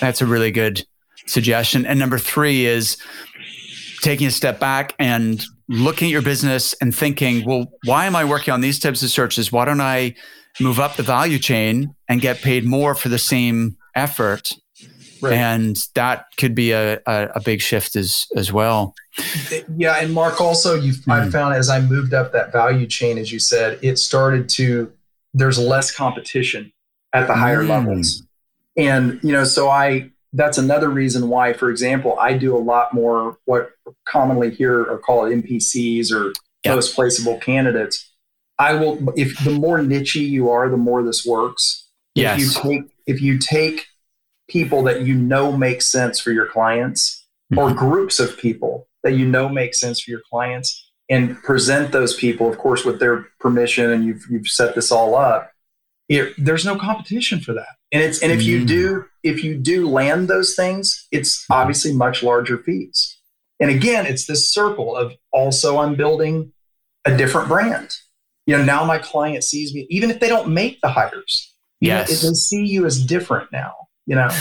that's 0.03 0.21
a 0.21 0.27
really 0.27 0.51
good 0.51 0.85
suggestion. 1.27 1.87
And 1.87 1.99
number 1.99 2.19
three 2.19 2.67
is 2.67 2.97
taking 4.03 4.27
a 4.27 4.33
step 4.33 4.59
back 4.59 4.97
and 4.99 5.43
looking 5.69 6.09
at 6.09 6.11
your 6.11 6.23
business 6.23 6.75
and 6.81 6.93
thinking, 6.93 7.47
well, 7.47 7.73
why 7.85 8.07
am 8.07 8.17
I 8.17 8.25
working 8.25 8.53
on 8.53 8.63
these 8.63 8.81
types 8.81 9.05
of 9.05 9.11
searches? 9.11 9.53
Why 9.53 9.65
don't 9.65 9.81
I 9.81 10.17
move 10.59 10.81
up 10.81 10.97
the 10.97 11.05
value 11.05 11.39
chain 11.39 11.95
and 12.09 12.21
get 12.21 12.43
paid 12.43 12.65
more 12.65 12.97
for 12.97 13.11
the 13.11 13.19
same 13.19 13.77
effort? 13.95 14.53
Right. 15.21 15.35
And 15.35 15.79
that 15.95 16.27
could 16.37 16.57
be 16.57 16.73
a, 16.73 16.95
a, 17.07 17.29
a, 17.37 17.41
big 17.41 17.61
shift 17.61 17.95
as 17.95 18.27
as 18.35 18.53
well. 18.53 18.93
Yeah, 19.77 19.95
and 20.01 20.13
Mark, 20.13 20.41
also 20.41 20.75
you 20.75 20.95
mm. 20.95 21.13
I 21.13 21.31
found 21.31 21.55
as 21.55 21.69
I 21.69 21.81
moved 21.81 22.13
up 22.13 22.33
that 22.33 22.51
value 22.51 22.89
chain, 22.89 23.19
as 23.19 23.31
you 23.31 23.39
said, 23.39 23.79
it 23.83 24.01
started 24.01 24.49
to 24.51 24.93
there's 25.33 25.61
less 25.61 25.95
competition 25.95 26.73
at 27.13 27.29
the 27.29 27.35
higher 27.35 27.63
mm. 27.63 27.69
levels. 27.69 28.25
And, 28.77 29.21
you 29.23 29.33
know, 29.33 29.45
so 29.45 29.69
I, 29.69 30.11
that's 30.33 30.59
another 30.59 30.89
reason 30.89 31.29
why, 31.29 31.53
for 31.53 31.71
example, 31.71 32.19
I 32.19 32.35
do 32.35 32.57
a 32.57 32.59
lot 32.59 32.95
more 32.95 33.39
what 33.45 33.73
commonly 34.07 34.51
here 34.51 34.81
are 34.81 34.99
called 34.99 35.31
MPCs 35.31 36.11
or 36.11 36.33
yep. 36.65 36.75
most 36.75 36.97
placeable 36.97 37.41
candidates. 37.41 38.11
I 38.59 38.75
will, 38.75 39.13
if 39.17 39.43
the 39.45 39.51
more 39.51 39.83
niche 39.83 40.15
you 40.15 40.51
are, 40.51 40.69
the 40.69 40.77
more 40.77 41.03
this 41.03 41.25
works. 41.27 41.89
Yes. 42.15 42.41
If 42.41 42.47
you 42.47 42.63
take, 42.63 42.91
if 43.07 43.23
you 43.23 43.39
take 43.39 43.87
people 44.49 44.83
that 44.85 45.03
you 45.03 45.15
know 45.15 45.57
make 45.57 45.83
sense 45.83 46.21
for 46.21 46.31
your 46.31 46.47
clients 46.47 47.27
mm-hmm. 47.53 47.59
or 47.59 47.75
groups 47.75 48.21
of 48.21 48.37
people 48.39 48.87
that 49.03 49.13
you 49.13 49.27
know 49.27 49.49
make 49.49 49.75
sense 49.75 50.01
for 50.01 50.11
your 50.11 50.23
clients 50.31 50.91
and 51.09 51.43
present 51.43 51.93
those 51.93 52.15
people, 52.15 52.49
of 52.49 52.59
course, 52.59 52.85
with 52.85 53.01
their 53.01 53.27
permission 53.41 53.91
and 53.91 54.05
you've, 54.05 54.25
you've 54.31 54.47
set 54.47 54.75
this 54.75 54.93
all 54.93 55.15
up, 55.15 55.51
it, 56.09 56.33
there's 56.39 56.65
no 56.65 56.77
competition 56.79 57.41
for 57.41 57.53
that. 57.53 57.77
And 57.93 58.03
it's 58.03 58.23
and 58.23 58.33
if 58.33 58.43
you 58.43 58.65
do 58.65 59.01
mm. 59.01 59.05
if 59.23 59.45
you 59.45 59.57
do 59.57 59.89
land 59.89 60.29
those 60.29 60.55
things, 60.55 61.07
it's 61.13 61.45
obviously 61.51 61.93
much 61.93 62.23
larger 62.23 62.59
fees. 62.59 63.19
And 63.61 63.71
again, 63.71 64.07
it's 64.07 64.27
this 64.27 64.49
circle 64.51 64.97
of 64.97 65.13
also 65.31 65.79
I'm 65.79 65.95
building 65.95 66.53
a 67.05 67.17
different 67.17 67.49
brand. 67.49 67.95
You 68.47 68.57
know, 68.57 68.65
now 68.65 68.85
my 68.85 68.99
client 68.99 69.45
sees 69.45 69.73
me, 69.75 69.87
even 69.89 70.11
if 70.11 70.19
they 70.21 70.29
don't 70.29 70.49
make 70.49 70.81
the 70.81 70.89
hires. 70.89 71.55
Yes. 71.81 72.23
Know, 72.23 72.31
they 72.31 72.35
see 72.35 72.65
you 72.65 72.87
as 72.87 73.05
different 73.05 73.53
now, 73.53 73.73
you 74.07 74.17
know. 74.17 74.29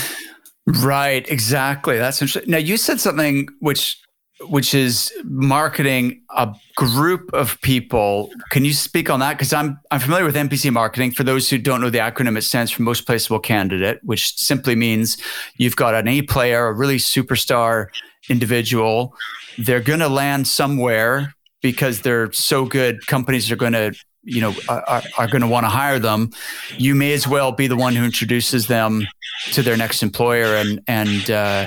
Right, 0.64 1.28
exactly. 1.28 1.98
That's 1.98 2.22
interesting. 2.22 2.48
Now 2.48 2.58
you 2.58 2.76
said 2.76 3.00
something 3.00 3.48
which 3.58 4.00
which 4.48 4.74
is 4.74 5.12
marketing 5.24 6.22
a 6.36 6.54
group 6.76 7.32
of 7.32 7.60
people. 7.60 8.30
Can 8.50 8.64
you 8.64 8.72
speak 8.72 9.10
on 9.10 9.20
that? 9.20 9.34
Because 9.34 9.52
I'm 9.52 9.78
I'm 9.90 10.00
familiar 10.00 10.24
with 10.24 10.34
MPC 10.34 10.72
marketing. 10.72 11.12
For 11.12 11.24
those 11.24 11.48
who 11.50 11.58
don't 11.58 11.80
know 11.80 11.90
the 11.90 11.98
acronym, 11.98 12.36
it 12.36 12.42
stands 12.42 12.70
for 12.70 12.82
most 12.82 13.06
placeable 13.06 13.42
candidate, 13.42 14.00
which 14.02 14.36
simply 14.36 14.74
means 14.74 15.16
you've 15.56 15.76
got 15.76 15.94
an 15.94 16.08
A 16.08 16.22
player, 16.22 16.66
a 16.66 16.72
really 16.72 16.98
superstar 16.98 17.86
individual. 18.28 19.14
They're 19.58 19.80
going 19.80 20.00
to 20.00 20.08
land 20.08 20.48
somewhere 20.48 21.34
because 21.60 22.00
they're 22.00 22.32
so 22.32 22.64
good. 22.64 23.06
Companies 23.06 23.50
are 23.50 23.56
going 23.56 23.72
to 23.72 23.92
you 24.22 24.40
know 24.40 24.54
are, 24.68 25.02
are 25.18 25.26
going 25.26 25.40
to 25.40 25.48
want 25.48 25.64
to 25.64 25.70
hire 25.70 25.98
them 25.98 26.30
you 26.78 26.94
may 26.94 27.12
as 27.12 27.26
well 27.26 27.52
be 27.52 27.66
the 27.66 27.76
one 27.76 27.94
who 27.94 28.04
introduces 28.04 28.66
them 28.66 29.06
to 29.50 29.62
their 29.62 29.76
next 29.76 30.02
employer 30.02 30.56
and 30.56 30.80
and 30.86 31.30
uh, 31.30 31.66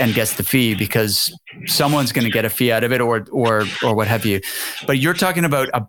and 0.00 0.14
gets 0.14 0.36
the 0.36 0.42
fee 0.42 0.74
because 0.74 1.32
someone's 1.66 2.12
going 2.12 2.24
to 2.24 2.30
get 2.30 2.44
a 2.44 2.50
fee 2.50 2.72
out 2.72 2.84
of 2.84 2.92
it 2.92 3.00
or 3.00 3.26
or 3.30 3.64
or 3.84 3.94
what 3.94 4.08
have 4.08 4.24
you. 4.26 4.40
But 4.86 4.98
you're 4.98 5.14
talking 5.14 5.44
about 5.44 5.68
a, 5.74 5.86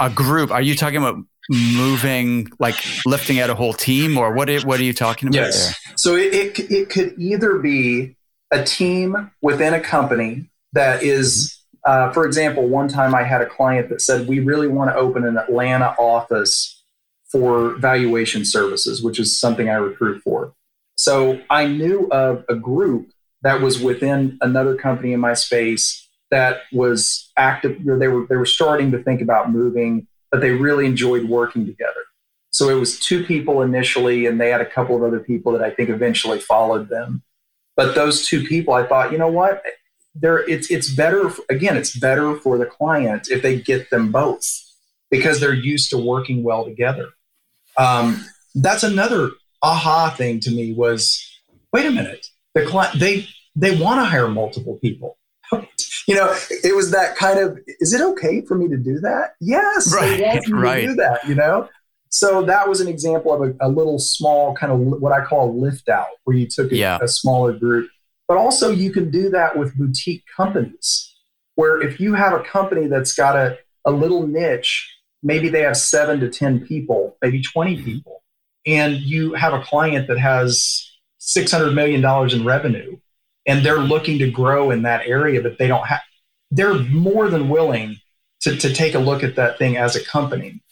a 0.00 0.10
group. 0.10 0.50
Are 0.50 0.62
you 0.62 0.74
talking 0.74 0.98
about 0.98 1.16
moving 1.50 2.48
like 2.58 2.76
lifting 3.04 3.40
out 3.40 3.50
a 3.50 3.54
whole 3.54 3.72
team 3.72 4.16
or 4.16 4.32
what 4.32 4.50
what 4.64 4.80
are 4.80 4.84
you 4.84 4.94
talking 4.94 5.28
about 5.28 5.36
yes. 5.36 5.66
there? 5.66 5.94
So 5.96 6.16
it, 6.16 6.34
it, 6.34 6.70
it 6.70 6.90
could 6.90 7.14
either 7.18 7.58
be 7.58 8.16
a 8.50 8.62
team 8.64 9.30
within 9.40 9.74
a 9.74 9.80
company 9.80 10.50
that 10.72 11.02
is 11.02 11.58
uh, 11.84 12.12
for 12.12 12.26
example, 12.26 12.68
one 12.68 12.88
time 12.88 13.14
I 13.14 13.22
had 13.22 13.40
a 13.40 13.46
client 13.46 13.88
that 13.88 14.00
said, 14.00 14.28
We 14.28 14.40
really 14.40 14.68
want 14.68 14.90
to 14.90 14.96
open 14.96 15.26
an 15.26 15.36
Atlanta 15.36 15.94
office 15.98 16.82
for 17.30 17.74
valuation 17.76 18.44
services, 18.44 19.02
which 19.02 19.18
is 19.18 19.38
something 19.38 19.68
I 19.68 19.74
recruit 19.74 20.22
for. 20.22 20.54
So 20.96 21.40
I 21.50 21.66
knew 21.66 22.06
of 22.10 22.44
a 22.48 22.54
group 22.54 23.10
that 23.42 23.60
was 23.60 23.80
within 23.80 24.38
another 24.40 24.76
company 24.76 25.12
in 25.12 25.20
my 25.20 25.34
space 25.34 26.08
that 26.30 26.62
was 26.72 27.30
active. 27.36 27.78
They 27.84 28.08
were, 28.08 28.26
they 28.26 28.36
were 28.36 28.46
starting 28.46 28.90
to 28.92 29.02
think 29.02 29.20
about 29.20 29.50
moving, 29.50 30.06
but 30.30 30.40
they 30.40 30.50
really 30.50 30.86
enjoyed 30.86 31.24
working 31.24 31.66
together. 31.66 32.04
So 32.50 32.68
it 32.68 32.74
was 32.74 33.00
two 33.00 33.24
people 33.24 33.62
initially, 33.62 34.26
and 34.26 34.40
they 34.40 34.50
had 34.50 34.60
a 34.60 34.66
couple 34.66 34.94
of 34.94 35.02
other 35.02 35.20
people 35.20 35.52
that 35.52 35.62
I 35.62 35.70
think 35.70 35.88
eventually 35.88 36.38
followed 36.38 36.88
them. 36.88 37.22
But 37.76 37.94
those 37.94 38.26
two 38.26 38.44
people, 38.44 38.74
I 38.74 38.86
thought, 38.86 39.10
you 39.10 39.18
know 39.18 39.28
what? 39.28 39.62
There 40.14 40.38
it's 40.48 40.70
it's 40.70 40.94
better 40.94 41.30
again 41.48 41.76
it's 41.76 41.96
better 41.96 42.36
for 42.36 42.58
the 42.58 42.66
client 42.66 43.28
if 43.30 43.42
they 43.42 43.58
get 43.58 43.90
them 43.90 44.12
both 44.12 44.44
because 45.10 45.40
they're 45.40 45.54
used 45.54 45.90
to 45.90 45.98
working 45.98 46.42
well 46.42 46.64
together 46.64 47.10
um, 47.78 48.22
that's 48.54 48.82
another 48.82 49.30
aha 49.62 50.10
thing 50.10 50.40
to 50.40 50.50
me 50.50 50.72
was 50.72 51.40
wait 51.72 51.86
a 51.86 51.90
minute 51.90 52.26
the 52.54 52.64
client 52.66 52.98
they 52.98 53.26
they 53.56 53.78
want 53.78 54.00
to 54.00 54.04
hire 54.04 54.28
multiple 54.28 54.78
people 54.82 55.16
you 56.06 56.14
know 56.14 56.34
it 56.50 56.74
was 56.76 56.90
that 56.90 57.16
kind 57.16 57.38
of 57.38 57.58
is 57.80 57.94
it 57.94 58.02
okay 58.02 58.42
for 58.42 58.54
me 58.54 58.68
to 58.68 58.76
do 58.76 58.98
that 59.00 59.34
yes 59.40 59.94
right, 59.94 60.18
they 60.18 60.22
want 60.24 60.48
me 60.48 60.58
right. 60.58 60.80
to 60.80 60.86
do 60.88 60.94
that 60.94 61.26
you 61.26 61.34
know 61.34 61.68
so 62.10 62.42
that 62.42 62.68
was 62.68 62.82
an 62.82 62.88
example 62.88 63.32
of 63.32 63.40
a, 63.40 63.66
a, 63.66 63.70
little 63.70 63.98
small 63.98 64.54
kind 64.54 64.72
of 64.72 64.78
what 64.78 65.12
i 65.12 65.24
call 65.24 65.50
a 65.50 65.52
lift 65.52 65.88
out 65.88 66.08
where 66.24 66.36
you 66.36 66.46
took 66.46 66.70
a, 66.70 66.76
yeah. 66.76 66.98
a 67.00 67.08
smaller 67.08 67.52
group 67.52 67.88
but 68.32 68.38
also, 68.38 68.70
you 68.70 68.90
can 68.90 69.10
do 69.10 69.28
that 69.28 69.58
with 69.58 69.76
boutique 69.76 70.24
companies, 70.34 71.14
where 71.54 71.82
if 71.82 72.00
you 72.00 72.14
have 72.14 72.32
a 72.32 72.42
company 72.42 72.86
that's 72.86 73.12
got 73.12 73.36
a, 73.36 73.58
a 73.84 73.90
little 73.90 74.26
niche, 74.26 74.90
maybe 75.22 75.50
they 75.50 75.60
have 75.60 75.76
seven 75.76 76.18
to 76.20 76.30
10 76.30 76.66
people, 76.66 77.18
maybe 77.20 77.42
20 77.42 77.76
mm-hmm. 77.76 77.84
people, 77.84 78.22
and 78.64 78.96
you 78.96 79.34
have 79.34 79.52
a 79.52 79.60
client 79.60 80.08
that 80.08 80.18
has 80.18 80.90
$600 81.20 81.74
million 81.74 82.02
in 82.30 82.46
revenue, 82.46 82.96
and 83.46 83.66
they're 83.66 83.80
looking 83.80 84.18
to 84.20 84.30
grow 84.30 84.70
in 84.70 84.80
that 84.84 85.06
area, 85.06 85.42
but 85.42 85.58
they 85.58 85.68
don't 85.68 85.86
have, 85.86 86.00
they're 86.50 86.78
more 86.78 87.28
than 87.28 87.50
willing 87.50 87.98
to, 88.40 88.56
to 88.56 88.72
take 88.72 88.94
a 88.94 88.98
look 88.98 89.22
at 89.22 89.36
that 89.36 89.58
thing 89.58 89.76
as 89.76 89.94
a 89.94 90.02
company. 90.02 90.62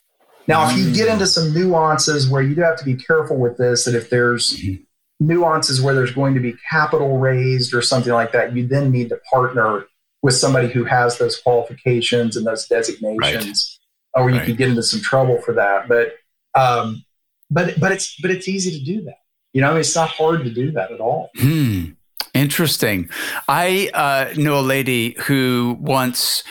Now, 0.46 0.70
if 0.70 0.78
you 0.78 0.94
get 0.94 1.08
mm. 1.08 1.12
into 1.12 1.26
some 1.26 1.52
nuances 1.52 2.26
where 2.26 2.40
you 2.40 2.54
do 2.54 2.62
have 2.62 2.78
to 2.78 2.86
be 2.86 2.94
careful 2.94 3.36
with 3.36 3.58
this, 3.58 3.84
that 3.84 3.94
if 3.94 4.08
there's 4.08 4.54
mm-hmm 4.54 4.82
nuances 5.20 5.80
where 5.80 5.94
there's 5.94 6.12
going 6.12 6.34
to 6.34 6.40
be 6.40 6.54
capital 6.68 7.18
raised 7.18 7.74
or 7.74 7.82
something 7.82 8.12
like 8.12 8.32
that, 8.32 8.56
you 8.56 8.66
then 8.66 8.90
need 8.90 9.10
to 9.10 9.20
partner 9.32 9.86
with 10.22 10.34
somebody 10.34 10.68
who 10.68 10.84
has 10.84 11.18
those 11.18 11.38
qualifications 11.38 12.36
and 12.36 12.46
those 12.46 12.66
designations, 12.66 13.78
right. 14.16 14.22
or 14.22 14.30
you 14.30 14.38
right. 14.38 14.46
could 14.46 14.56
get 14.56 14.68
into 14.68 14.82
some 14.82 15.00
trouble 15.00 15.40
for 15.42 15.54
that. 15.54 15.88
But 15.88 16.14
um, 16.54 17.04
but 17.50 17.78
but 17.78 17.92
it's 17.92 18.16
but 18.20 18.30
it's 18.30 18.48
easy 18.48 18.78
to 18.78 18.84
do 18.84 19.02
that. 19.04 19.18
You 19.52 19.60
know, 19.60 19.68
I 19.68 19.72
mean, 19.72 19.80
it's 19.80 19.94
not 19.94 20.08
hard 20.08 20.44
to 20.44 20.50
do 20.50 20.70
that 20.72 20.92
at 20.92 21.00
all. 21.00 21.30
Hmm. 21.36 21.90
Interesting. 22.32 23.10
I 23.48 23.90
uh, 23.92 24.32
know 24.36 24.60
a 24.60 24.62
lady 24.62 25.16
who 25.22 25.76
once 25.80 26.44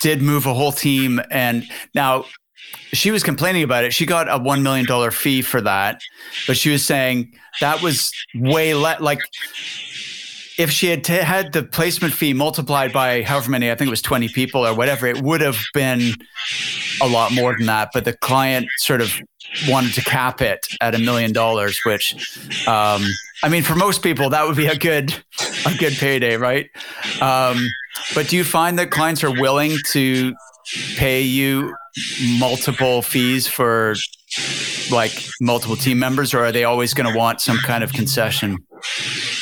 did 0.00 0.20
move 0.20 0.46
a 0.46 0.54
whole 0.54 0.72
team, 0.72 1.20
and 1.30 1.64
now 1.94 2.24
she 2.92 3.10
was 3.10 3.22
complaining 3.22 3.62
about 3.62 3.84
it. 3.84 3.92
She 3.92 4.06
got 4.06 4.28
a 4.28 4.38
$1 4.38 4.62
million 4.62 5.10
fee 5.10 5.42
for 5.42 5.60
that, 5.60 6.00
but 6.46 6.56
she 6.56 6.70
was 6.70 6.84
saying 6.84 7.32
that 7.60 7.82
was 7.82 8.12
way 8.34 8.74
less. 8.74 9.00
Like, 9.00 9.20
if 10.58 10.70
she 10.70 10.88
had 10.88 11.04
t- 11.04 11.14
had 11.14 11.52
the 11.52 11.62
placement 11.62 12.14
fee 12.14 12.32
multiplied 12.32 12.92
by 12.92 13.22
however 13.22 13.50
many, 13.50 13.70
I 13.70 13.74
think 13.74 13.88
it 13.88 13.90
was 13.90 14.02
20 14.02 14.28
people 14.30 14.66
or 14.66 14.74
whatever, 14.74 15.06
it 15.06 15.20
would 15.20 15.40
have 15.40 15.58
been 15.74 16.14
a 17.02 17.08
lot 17.08 17.32
more 17.32 17.54
than 17.56 17.66
that. 17.66 17.90
But 17.92 18.04
the 18.04 18.14
client 18.14 18.66
sort 18.78 19.00
of 19.00 19.12
wanted 19.68 19.92
to 19.94 20.02
cap 20.02 20.40
it 20.40 20.66
at 20.80 20.94
a 20.94 20.98
million 20.98 21.32
dollars, 21.32 21.80
which, 21.84 22.14
um, 22.66 23.04
I 23.42 23.48
mean, 23.50 23.62
for 23.62 23.74
most 23.74 24.02
people, 24.02 24.30
that 24.30 24.46
would 24.46 24.56
be 24.56 24.66
a 24.66 24.76
good, 24.76 25.14
a 25.66 25.74
good 25.76 25.92
payday, 25.94 26.36
right? 26.36 26.70
Um, 27.20 27.68
but 28.14 28.28
do 28.28 28.36
you 28.36 28.44
find 28.44 28.78
that 28.78 28.90
clients 28.90 29.22
are 29.24 29.30
willing 29.30 29.76
to 29.88 30.34
pay 30.96 31.22
you 31.22 31.74
multiple 32.38 33.02
fees 33.02 33.46
for 33.46 33.94
like 34.90 35.12
multiple 35.40 35.76
team 35.76 35.98
members 35.98 36.34
or 36.34 36.40
are 36.40 36.52
they 36.52 36.64
always 36.64 36.94
going 36.94 37.10
to 37.10 37.16
want 37.16 37.40
some 37.40 37.58
kind 37.58 37.84
of 37.84 37.92
concession? 37.92 38.58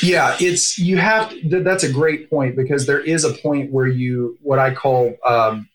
Yeah 0.03 0.37
it's 0.41 0.79
you 0.79 0.97
have 0.99 1.33
that's 1.51 1.83
a 1.83 1.93
great 1.93 2.31
point 2.31 2.57
because 2.57 2.87
there 2.87 3.01
is 3.01 3.25
a 3.25 3.33
point 3.33 3.73
where 3.73 3.87
you 3.87 4.39
what 4.43 4.59
i 4.59 4.73
call 4.73 5.17
um, 5.27 5.69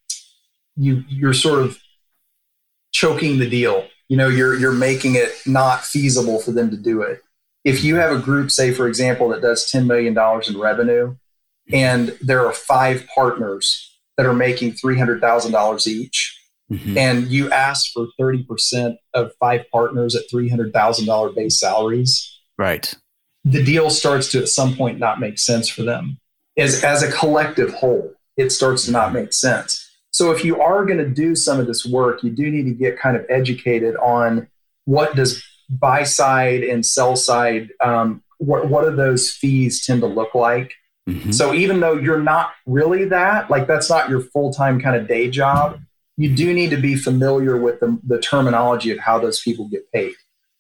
you 0.76 1.04
you're 1.08 1.34
sort 1.34 1.62
of 1.62 1.78
choking 2.91 3.39
the 3.39 3.50
deal. 3.50 3.88
You 4.08 4.18
know 4.18 4.28
you're 4.28 4.56
you're 4.56 4.72
making 4.72 5.16
it 5.16 5.32
not 5.45 5.84
feasible 5.84 6.39
for 6.39 6.52
them 6.52 6.72
to 6.72 6.78
do 6.78 7.02
it. 7.02 7.22
If 7.64 7.84
you 7.84 7.97
have 7.97 8.12
a 8.12 8.20
group 8.20 8.52
say 8.52 8.72
for 8.72 8.88
example 8.88 9.30
that 9.30 9.41
does 9.41 9.70
$10 9.70 9.86
million 9.86 10.18
in 10.47 10.60
revenue 10.60 11.16
and 11.72 12.18
there 12.22 12.45
are 12.45 12.54
five 12.54 13.08
partners 13.14 13.89
that 14.20 14.26
are 14.26 14.34
making 14.34 14.74
$300,000 14.74 15.88
each. 15.88 16.38
Mm-hmm. 16.70 16.98
And 16.98 17.28
you 17.30 17.50
ask 17.52 17.90
for 17.94 18.08
30% 18.20 18.98
of 19.14 19.32
five 19.40 19.62
partners 19.72 20.14
at 20.14 20.24
$300,000 20.30 21.36
base 21.36 21.58
salaries. 21.58 22.40
Right. 22.58 22.94
The 23.46 23.64
deal 23.64 23.90
starts 23.90 24.30
to 24.34 24.40
at 24.40 24.50
some 24.50 24.76
point 24.76 25.00
not 25.00 25.22
make 25.22 25.40
sense 25.40 25.70
for 25.70 25.84
them. 25.84 26.20
As, 26.58 26.84
as 26.84 27.02
a 27.02 27.10
collective 27.10 27.74
whole, 27.76 28.14
it 28.36 28.50
starts 28.50 28.88
to 28.88 28.92
not 28.92 29.14
make 29.14 29.32
sense. 29.32 29.90
So 30.12 30.32
if 30.32 30.44
you 30.44 30.60
are 30.60 30.84
going 30.84 30.98
to 30.98 31.08
do 31.08 31.34
some 31.34 31.58
of 31.58 31.68
this 31.68 31.86
work, 31.86 32.22
you 32.22 32.30
do 32.30 32.52
need 32.52 32.66
to 32.66 32.74
get 32.74 33.00
kind 33.00 33.16
of 33.16 33.26
educated 33.30 33.96
on 33.96 34.50
what 34.84 35.16
does 35.16 35.42
buy 35.70 36.04
side 36.04 36.64
and 36.64 36.86
sell 36.86 37.16
side, 37.16 37.70
um, 37.82 38.22
what, 38.40 38.68
what 38.68 38.84
do 38.84 38.94
those 38.94 39.32
fees 39.32 39.86
tend 39.86 40.02
to 40.02 40.08
look 40.08 40.36
like? 40.36 40.74
Mm-hmm. 41.10 41.32
So 41.32 41.53
even 41.53 41.80
though 41.80 41.95
you're 41.95 42.22
not 42.22 42.53
really 42.66 43.05
that, 43.05 43.49
like 43.49 43.68
that's 43.68 43.89
not 43.89 44.10
your 44.10 44.22
full 44.22 44.53
time 44.53 44.80
kind 44.80 44.95
of 44.95 45.07
day 45.07 45.30
job, 45.30 45.80
you 46.18 46.36
do 46.36 46.53
need 46.53 46.70
to 46.72 46.78
be 46.78 46.95
familiar 46.95 47.57
with 47.57 47.80
the, 47.80 47.97
the 48.05 48.20
terminology 48.20 48.91
of 48.91 48.99
how 48.99 49.20
those 49.20 49.39
people 49.39 49.68
get 49.70 49.91
paid. 49.91 50.14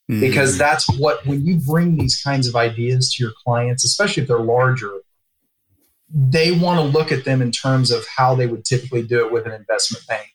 Mm-hmm. 0.09 0.21
Because 0.21 0.57
that's 0.57 0.89
what, 0.97 1.25
when 1.25 1.45
you 1.45 1.57
bring 1.57 1.97
these 1.97 2.21
kinds 2.21 2.47
of 2.47 2.55
ideas 2.55 3.13
to 3.13 3.23
your 3.23 3.33
clients, 3.45 3.83
especially 3.83 4.23
if 4.23 4.29
they're 4.29 4.39
larger, 4.39 4.91
they 6.11 6.51
want 6.51 6.79
to 6.79 6.97
look 6.97 7.11
at 7.11 7.25
them 7.25 7.41
in 7.41 7.51
terms 7.51 7.91
of 7.91 8.05
how 8.07 8.33
they 8.33 8.47
would 8.47 8.65
typically 8.65 9.03
do 9.03 9.25
it 9.25 9.31
with 9.31 9.45
an 9.45 9.51
investment 9.51 10.07
bank. 10.07 10.31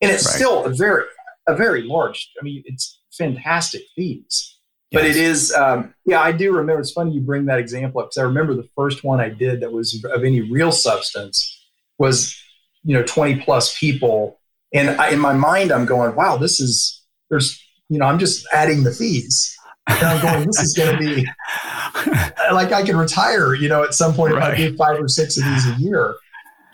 And 0.00 0.10
it's 0.10 0.26
right. 0.26 0.34
still 0.34 0.64
a 0.64 0.70
very, 0.70 1.04
a 1.46 1.54
very 1.54 1.82
large, 1.82 2.32
I 2.40 2.42
mean, 2.42 2.62
it's 2.66 3.00
fantastic 3.12 3.82
fees. 3.94 4.58
But 4.92 5.06
it 5.06 5.16
is, 5.16 5.52
um, 5.52 5.94
yeah, 6.04 6.20
I 6.20 6.32
do 6.32 6.52
remember. 6.52 6.80
It's 6.80 6.92
funny 6.92 7.12
you 7.12 7.20
bring 7.20 7.46
that 7.46 7.58
example 7.58 8.00
up 8.00 8.08
because 8.08 8.18
I 8.18 8.22
remember 8.24 8.54
the 8.54 8.68
first 8.76 9.02
one 9.02 9.20
I 9.20 9.30
did 9.30 9.60
that 9.60 9.72
was 9.72 10.04
of 10.04 10.22
any 10.22 10.42
real 10.42 10.70
substance 10.70 11.66
was, 11.98 12.36
you 12.84 12.94
know, 12.94 13.02
20 13.02 13.40
plus 13.40 13.78
people. 13.78 14.38
And 14.74 14.90
I, 14.90 15.10
in 15.10 15.18
my 15.18 15.32
mind, 15.32 15.72
I'm 15.72 15.86
going, 15.86 16.14
wow, 16.14 16.36
this 16.36 16.60
is, 16.60 17.02
there's, 17.30 17.62
you 17.88 17.98
know, 17.98 18.06
I'm 18.06 18.18
just 18.18 18.46
adding 18.52 18.84
the 18.84 18.92
fees. 18.92 19.56
And 19.88 20.06
I'm 20.06 20.22
going, 20.22 20.46
this 20.46 20.60
is 20.60 20.74
going 20.74 20.92
to 20.92 20.98
be 20.98 21.26
like 22.52 22.72
I 22.72 22.82
can 22.82 22.96
retire, 22.96 23.54
you 23.54 23.68
know, 23.68 23.82
at 23.82 23.94
some 23.94 24.14
point 24.14 24.34
right. 24.34 24.52
if 24.52 24.58
I 24.58 24.70
do 24.70 24.76
five 24.76 25.00
or 25.00 25.08
six 25.08 25.38
of 25.38 25.44
these 25.44 25.66
a 25.66 25.74
year. 25.78 26.14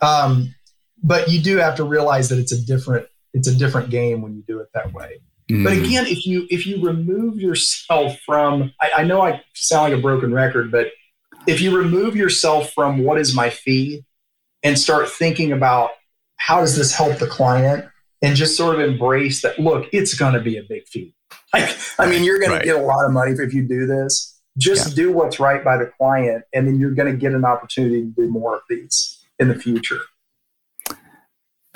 Um, 0.03 0.55
but 1.03 1.29
you 1.29 1.41
do 1.41 1.57
have 1.59 1.77
to 1.77 1.85
realize 1.85 2.29
that 2.31 2.39
it's 2.39 2.53
a 2.53 2.61
different, 2.61 3.07
it's 3.33 3.49
a 3.49 3.55
different 3.55 3.91
game 3.91 4.23
when 4.23 4.35
you 4.35 4.43
do 4.47 4.61
it 4.61 4.69
that 4.75 4.93
way. 4.93 5.21
Mm. 5.51 5.65
But 5.65 5.73
again, 5.73 6.07
if 6.07 6.27
you 6.27 6.47
if 6.51 6.67
you 6.67 6.85
remove 6.85 7.41
yourself 7.41 8.19
from, 8.27 8.73
I, 8.81 8.91
I 8.99 9.05
know 9.05 9.23
I 9.23 9.43
sound 9.55 9.91
like 9.91 9.99
a 9.99 10.03
broken 10.03 10.33
record, 10.33 10.71
but 10.71 10.89
if 11.47 11.61
you 11.61 11.77
remove 11.77 12.17
yourself 12.17 12.73
from 12.73 12.99
what 12.99 13.19
is 13.19 13.35
my 13.35 13.49
fee 13.49 14.05
and 14.63 14.79
start 14.79 15.09
thinking 15.09 15.53
about 15.53 15.91
how 16.37 16.61
does 16.61 16.77
this 16.77 16.95
help 16.95 17.19
the 17.19 17.27
client 17.27 17.85
and 18.23 18.37
just 18.37 18.57
sort 18.57 18.75
of 18.75 18.81
embrace 18.81 19.43
that 19.43 19.59
look 19.59 19.87
it's 19.93 20.15
going 20.15 20.35
to 20.35 20.41
be 20.41 20.57
a 20.57 20.63
big 20.63 20.87
fee 20.89 21.15
like 21.55 21.77
i 21.99 22.09
mean 22.09 22.25
you're 22.25 22.39
going 22.39 22.51
right. 22.51 22.61
to 22.61 22.65
get 22.65 22.77
a 22.77 22.83
lot 22.83 23.05
of 23.05 23.13
money 23.13 23.33
if 23.33 23.53
you 23.53 23.67
do 23.67 23.87
this 23.87 24.39
just 24.57 24.91
yeah. 24.91 24.95
do 24.95 25.13
what's 25.13 25.39
right 25.39 25.65
by 25.65 25.77
the 25.77 25.91
client 25.99 26.45
and 26.53 26.67
then 26.67 26.79
you're 26.79 26.95
going 26.95 27.11
to 27.11 27.17
get 27.17 27.33
an 27.33 27.45
opportunity 27.45 28.03
to 28.03 28.11
do 28.11 28.29
more 28.29 28.57
of 28.57 28.63
these 28.69 29.25
in 29.39 29.49
the 29.49 29.55
future 29.55 30.01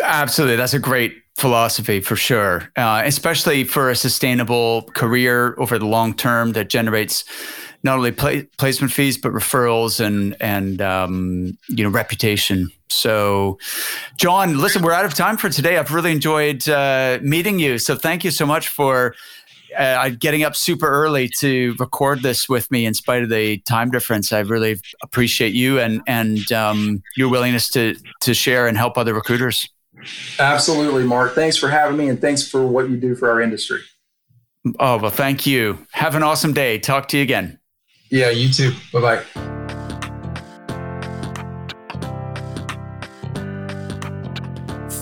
absolutely 0.02 0.56
that's 0.56 0.74
a 0.74 0.78
great 0.78 1.21
philosophy 1.36 2.00
for 2.00 2.16
sure, 2.16 2.70
uh, 2.76 3.02
especially 3.04 3.64
for 3.64 3.90
a 3.90 3.96
sustainable 3.96 4.82
career 4.94 5.54
over 5.58 5.78
the 5.78 5.86
long 5.86 6.14
term 6.14 6.52
that 6.52 6.68
generates 6.68 7.24
not 7.82 7.96
only 7.96 8.12
placement 8.12 8.92
fees 8.92 9.18
but 9.18 9.32
referrals 9.32 9.98
and 10.04 10.36
and 10.40 10.80
um, 10.80 11.58
you 11.68 11.84
know 11.84 11.90
reputation. 11.90 12.70
So, 12.90 13.58
John, 14.18 14.58
listen, 14.58 14.82
we're 14.82 14.92
out 14.92 15.06
of 15.06 15.14
time 15.14 15.36
for 15.38 15.48
today. 15.48 15.78
I've 15.78 15.92
really 15.92 16.12
enjoyed 16.12 16.68
uh, 16.68 17.18
meeting 17.22 17.58
you. 17.58 17.78
So, 17.78 17.96
thank 17.96 18.22
you 18.22 18.30
so 18.30 18.44
much 18.46 18.68
for 18.68 19.14
uh, 19.76 20.10
getting 20.10 20.42
up 20.42 20.54
super 20.54 20.86
early 20.86 21.28
to 21.38 21.74
record 21.78 22.22
this 22.22 22.48
with 22.48 22.70
me 22.70 22.84
in 22.84 22.94
spite 22.94 23.22
of 23.22 23.30
the 23.30 23.58
time 23.60 23.90
difference. 23.90 24.32
I 24.32 24.40
really 24.40 24.80
appreciate 25.02 25.54
you 25.54 25.80
and 25.80 26.02
and 26.06 26.52
um, 26.52 27.02
your 27.16 27.28
willingness 27.30 27.68
to 27.70 27.96
to 28.20 28.34
share 28.34 28.66
and 28.66 28.76
help 28.76 28.98
other 28.98 29.14
recruiters. 29.14 29.68
Absolutely, 30.38 31.04
Mark. 31.04 31.34
Thanks 31.34 31.56
for 31.56 31.68
having 31.68 31.96
me, 31.96 32.08
and 32.08 32.20
thanks 32.20 32.48
for 32.48 32.66
what 32.66 32.90
you 32.90 32.96
do 32.96 33.14
for 33.14 33.30
our 33.30 33.40
industry. 33.40 33.80
Oh 34.78 34.98
well, 34.98 35.10
thank 35.10 35.46
you. 35.46 35.86
Have 35.92 36.14
an 36.14 36.22
awesome 36.22 36.52
day. 36.52 36.78
Talk 36.78 37.08
to 37.08 37.16
you 37.16 37.22
again. 37.22 37.58
Yeah, 38.10 38.30
you 38.30 38.52
too. 38.52 38.72
Bye 38.92 39.00
bye. 39.00 39.24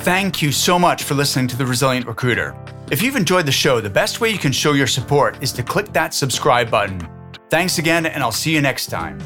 Thank 0.03 0.41
you 0.41 0.51
so 0.51 0.79
much 0.79 1.05
for 1.05 1.15
listening 1.15 1.47
to 1.49 1.59
The 1.59 1.67
Resilient 1.67 2.07
Recruiter. 2.07 2.57
If 2.91 3.03
you've 3.03 3.17
enjoyed 3.17 3.45
the 3.45 3.53
show, 3.53 3.81
the 3.81 3.91
best 3.91 4.21
way 4.21 4.31
you 4.31 4.39
can 4.39 4.51
show 4.51 4.73
your 4.73 4.87
support 4.87 5.41
is 5.43 5.53
to 5.53 5.63
click 5.63 5.93
that 5.93 6.15
subscribe 6.15 6.71
button. 6.71 7.07
Thanks 7.51 7.79
again, 7.79 8.07
and 8.07 8.23
I'll 8.23 8.33
see 8.33 8.55
you 8.55 8.63
next 8.63 8.87
time. 8.87 9.19